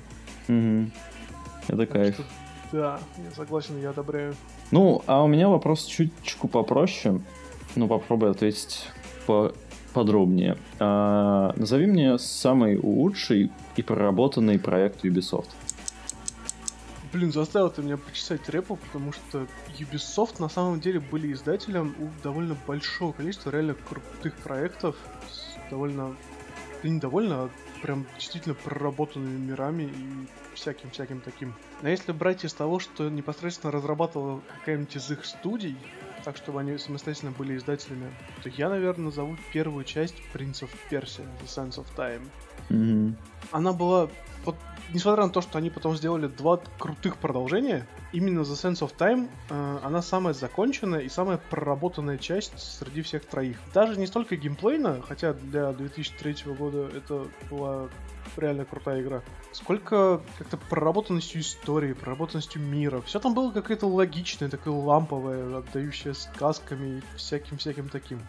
Мгм. 0.49 0.91
Это 1.69 1.77
Так 1.87 1.91
кайф. 1.93 2.15
что, 2.15 2.25
да, 2.73 3.01
я 3.25 3.31
согласен, 3.37 3.81
я 3.81 3.91
одобряю. 3.91 4.35
Ну, 4.73 5.03
а 5.07 5.23
у 5.23 5.29
меня 5.29 5.49
вопрос 5.49 5.85
чуточку 5.85 6.49
попроще. 6.49 7.21
Ну, 7.77 7.87
попробуй 7.87 8.33
ответить 8.33 8.89
по 9.31 9.53
подробнее. 9.93 10.57
А, 10.81 11.53
назови 11.57 11.87
мне 11.87 12.19
самый 12.19 12.77
лучший 12.77 13.51
и 13.77 13.83
проработанный 13.83 14.59
проект 14.59 15.05
Ubisoft. 15.05 15.51
Блин, 17.13 17.33
заставил 17.33 17.71
ты 17.71 17.83
меня 17.83 17.97
почесать 17.97 18.49
репу, 18.49 18.77
потому 18.77 19.13
что 19.13 19.47
Ubisoft 19.79 20.41
на 20.41 20.49
самом 20.49 20.81
деле 20.81 20.99
были 20.99 21.33
издателем 21.33 21.95
у 22.01 22.09
довольно 22.25 22.57
большого 22.67 23.13
количества 23.13 23.51
реально 23.51 23.75
крутых 23.75 24.35
проектов 24.37 24.97
с 25.29 25.71
довольно... 25.71 26.17
Да 26.83 26.89
не 26.89 26.99
довольно, 26.99 27.35
а 27.45 27.51
прям 27.83 28.07
действительно 28.17 28.55
проработанными 28.55 29.39
мирами 29.39 29.83
и 29.85 30.55
всяким-всяким 30.55 31.21
таким. 31.21 31.55
Но 31.83 31.89
если 31.89 32.13
брать 32.13 32.45
из 32.45 32.53
того, 32.53 32.81
что 32.81 33.09
непосредственно 33.09 33.71
разрабатывала 33.71 34.41
какая-нибудь 34.59 34.97
из 34.97 35.11
их 35.11 35.25
студий, 35.25 35.77
так 36.25 36.37
чтобы 36.37 36.61
они 36.61 36.79
самостоятельно 36.79 37.33
были 37.33 37.57
издателями, 37.57 38.11
то 38.43 38.49
я, 38.49 38.69
наверное, 38.69 39.07
назову 39.07 39.37
первую 39.53 39.85
часть 39.85 40.17
Принцев 40.33 40.71
Персия, 40.89 41.27
The 41.43 41.47
Sense 41.47 41.85
of 41.85 41.87
Time 41.97 42.29
Мгм. 42.69 43.17
она 43.53 43.73
была... 43.73 44.09
Вот, 44.45 44.57
несмотря 44.93 45.25
на 45.25 45.31
то, 45.31 45.41
что 45.41 45.59
они 45.59 45.71
потом 45.71 45.97
сделали 45.97 46.27
два 46.27 46.61
крутых 46.79 47.17
продолжения, 47.17 47.87
именно 48.13 48.41
The 48.41 48.55
Sense 48.55 48.81
of 48.81 48.97
Time, 48.97 49.29
э, 49.49 49.79
она 49.83 50.03
самая 50.03 50.35
законченная 50.35 51.01
и 51.01 51.09
самая 51.09 51.39
проработанная 51.39 52.19
часть 52.19 52.59
среди 52.59 53.03
всех 53.03 53.25
троих. 53.25 53.59
Даже 53.75 53.99
не 53.99 54.07
столько 54.07 54.37
геймплейно, 54.37 55.03
хотя 55.07 55.33
для 55.33 55.73
2003 55.73 56.55
года 56.55 56.89
это 56.95 57.27
была 57.51 57.89
реально 58.37 58.65
крутая 58.65 59.03
игра, 59.03 59.23
сколько 59.53 60.21
как-то 60.39 60.57
проработанностью 60.57 61.41
истории, 61.41 61.93
проработанностью 61.93 62.63
мира. 62.63 63.01
Все 63.03 63.19
там 63.19 63.35
было 63.35 63.51
какое-то 63.51 63.87
логичное, 63.87 64.49
такое 64.49 64.75
ламповое, 64.75 65.59
отдающее 65.59 66.15
сказками 66.15 66.99
и 66.99 67.17
всяким-всяким 67.17 67.89
таким. 67.89 68.21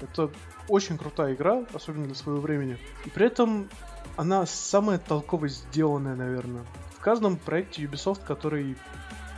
Это 0.00 0.30
очень 0.68 0.96
крутая 0.96 1.34
игра, 1.34 1.64
особенно 1.74 2.06
для 2.06 2.14
своего 2.14 2.40
времени. 2.40 2.78
И 3.04 3.10
при 3.10 3.26
этом 3.26 3.68
она 4.16 4.46
самая 4.46 4.98
толково 4.98 5.48
сделанная, 5.48 6.16
наверное. 6.16 6.64
В 6.96 7.00
каждом 7.00 7.36
проекте 7.36 7.82
Ubisoft, 7.82 8.24
который 8.24 8.76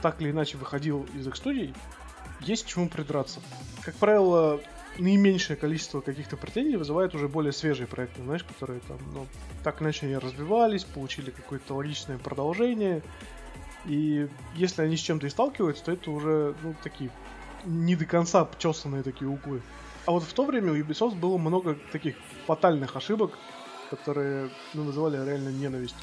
так 0.02 0.20
или 0.20 0.30
иначе 0.30 0.56
выходил 0.56 1.06
из 1.14 1.26
их 1.26 1.36
студий, 1.36 1.74
есть 2.40 2.64
к 2.64 2.66
чему 2.66 2.88
придраться. 2.88 3.40
Как 3.84 3.94
правило, 3.94 4.60
наименьшее 4.98 5.56
количество 5.56 6.00
каких-то 6.00 6.36
претензий 6.36 6.76
вызывает 6.76 7.14
уже 7.14 7.28
более 7.28 7.52
свежие 7.52 7.86
проекты, 7.86 8.22
знаешь, 8.22 8.44
которые 8.44 8.80
там, 8.80 8.98
ну, 9.14 9.26
так 9.62 9.80
иначе 9.80 10.06
они 10.06 10.16
развивались, 10.16 10.84
получили 10.84 11.30
какое-то 11.30 11.74
логичное 11.74 12.18
продолжение. 12.18 13.02
И 13.84 14.28
если 14.54 14.82
они 14.82 14.96
с 14.96 15.00
чем-то 15.00 15.26
и 15.26 15.30
сталкиваются, 15.30 15.84
то 15.84 15.92
это 15.92 16.10
уже, 16.10 16.54
ну, 16.62 16.74
такие 16.82 17.10
не 17.64 17.96
до 17.96 18.04
конца 18.04 18.40
обчесанные 18.40 19.02
такие 19.02 19.28
углы. 19.28 19.62
А 20.06 20.10
вот 20.10 20.24
в 20.24 20.32
то 20.32 20.44
время 20.44 20.72
у 20.72 20.76
Ubisoft 20.76 21.14
было 21.14 21.38
много 21.38 21.76
таких 21.92 22.16
фатальных 22.46 22.96
ошибок, 22.96 23.38
которые 23.92 24.48
ну, 24.72 24.84
вызывали 24.84 25.22
реально 25.22 25.50
ненависть. 25.50 25.96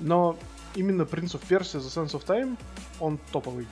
Но 0.00 0.36
именно 0.74 1.02
Prince 1.02 1.38
of 1.38 1.42
Persia 1.48 1.80
The 1.80 2.06
Sense 2.06 2.12
of 2.12 2.26
Time, 2.26 2.58
он 2.98 3.18
топовый. 3.32 3.68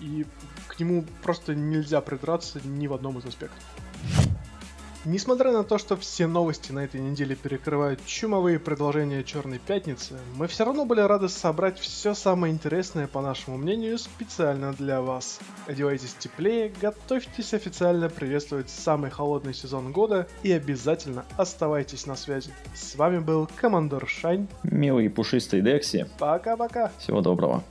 И 0.00 0.26
к 0.66 0.78
нему 0.78 1.04
просто 1.22 1.54
нельзя 1.54 2.02
придраться 2.02 2.60
ни 2.64 2.86
в 2.86 2.92
одном 2.92 3.18
из 3.18 3.24
аспектов. 3.24 3.62
Несмотря 5.08 5.52
на 5.52 5.64
то, 5.64 5.78
что 5.78 5.96
все 5.96 6.26
новости 6.26 6.70
на 6.70 6.80
этой 6.80 7.00
неделе 7.00 7.34
перекрывают 7.34 8.04
чумовые 8.04 8.58
предложения 8.58 9.24
Черной 9.24 9.58
Пятницы, 9.58 10.18
мы 10.36 10.48
все 10.48 10.66
равно 10.66 10.84
были 10.84 11.00
рады 11.00 11.30
собрать 11.30 11.78
все 11.78 12.12
самое 12.12 12.52
интересное, 12.52 13.06
по 13.06 13.22
нашему 13.22 13.56
мнению, 13.56 13.96
специально 13.96 14.74
для 14.74 15.00
вас. 15.00 15.40
Одевайтесь 15.66 16.12
теплее, 16.12 16.70
готовьтесь 16.82 17.54
официально 17.54 18.10
приветствовать 18.10 18.68
самый 18.68 19.10
холодный 19.10 19.54
сезон 19.54 19.92
года 19.92 20.28
и 20.42 20.52
обязательно 20.52 21.24
оставайтесь 21.38 22.04
на 22.04 22.14
связи. 22.14 22.50
С 22.74 22.94
вами 22.94 23.18
был 23.18 23.48
Командор 23.56 24.06
Шайн. 24.06 24.46
Милый 24.62 25.08
пушистый 25.08 25.62
Декси. 25.62 26.06
Пока-пока. 26.18 26.92
Всего 26.98 27.22
доброго. 27.22 27.64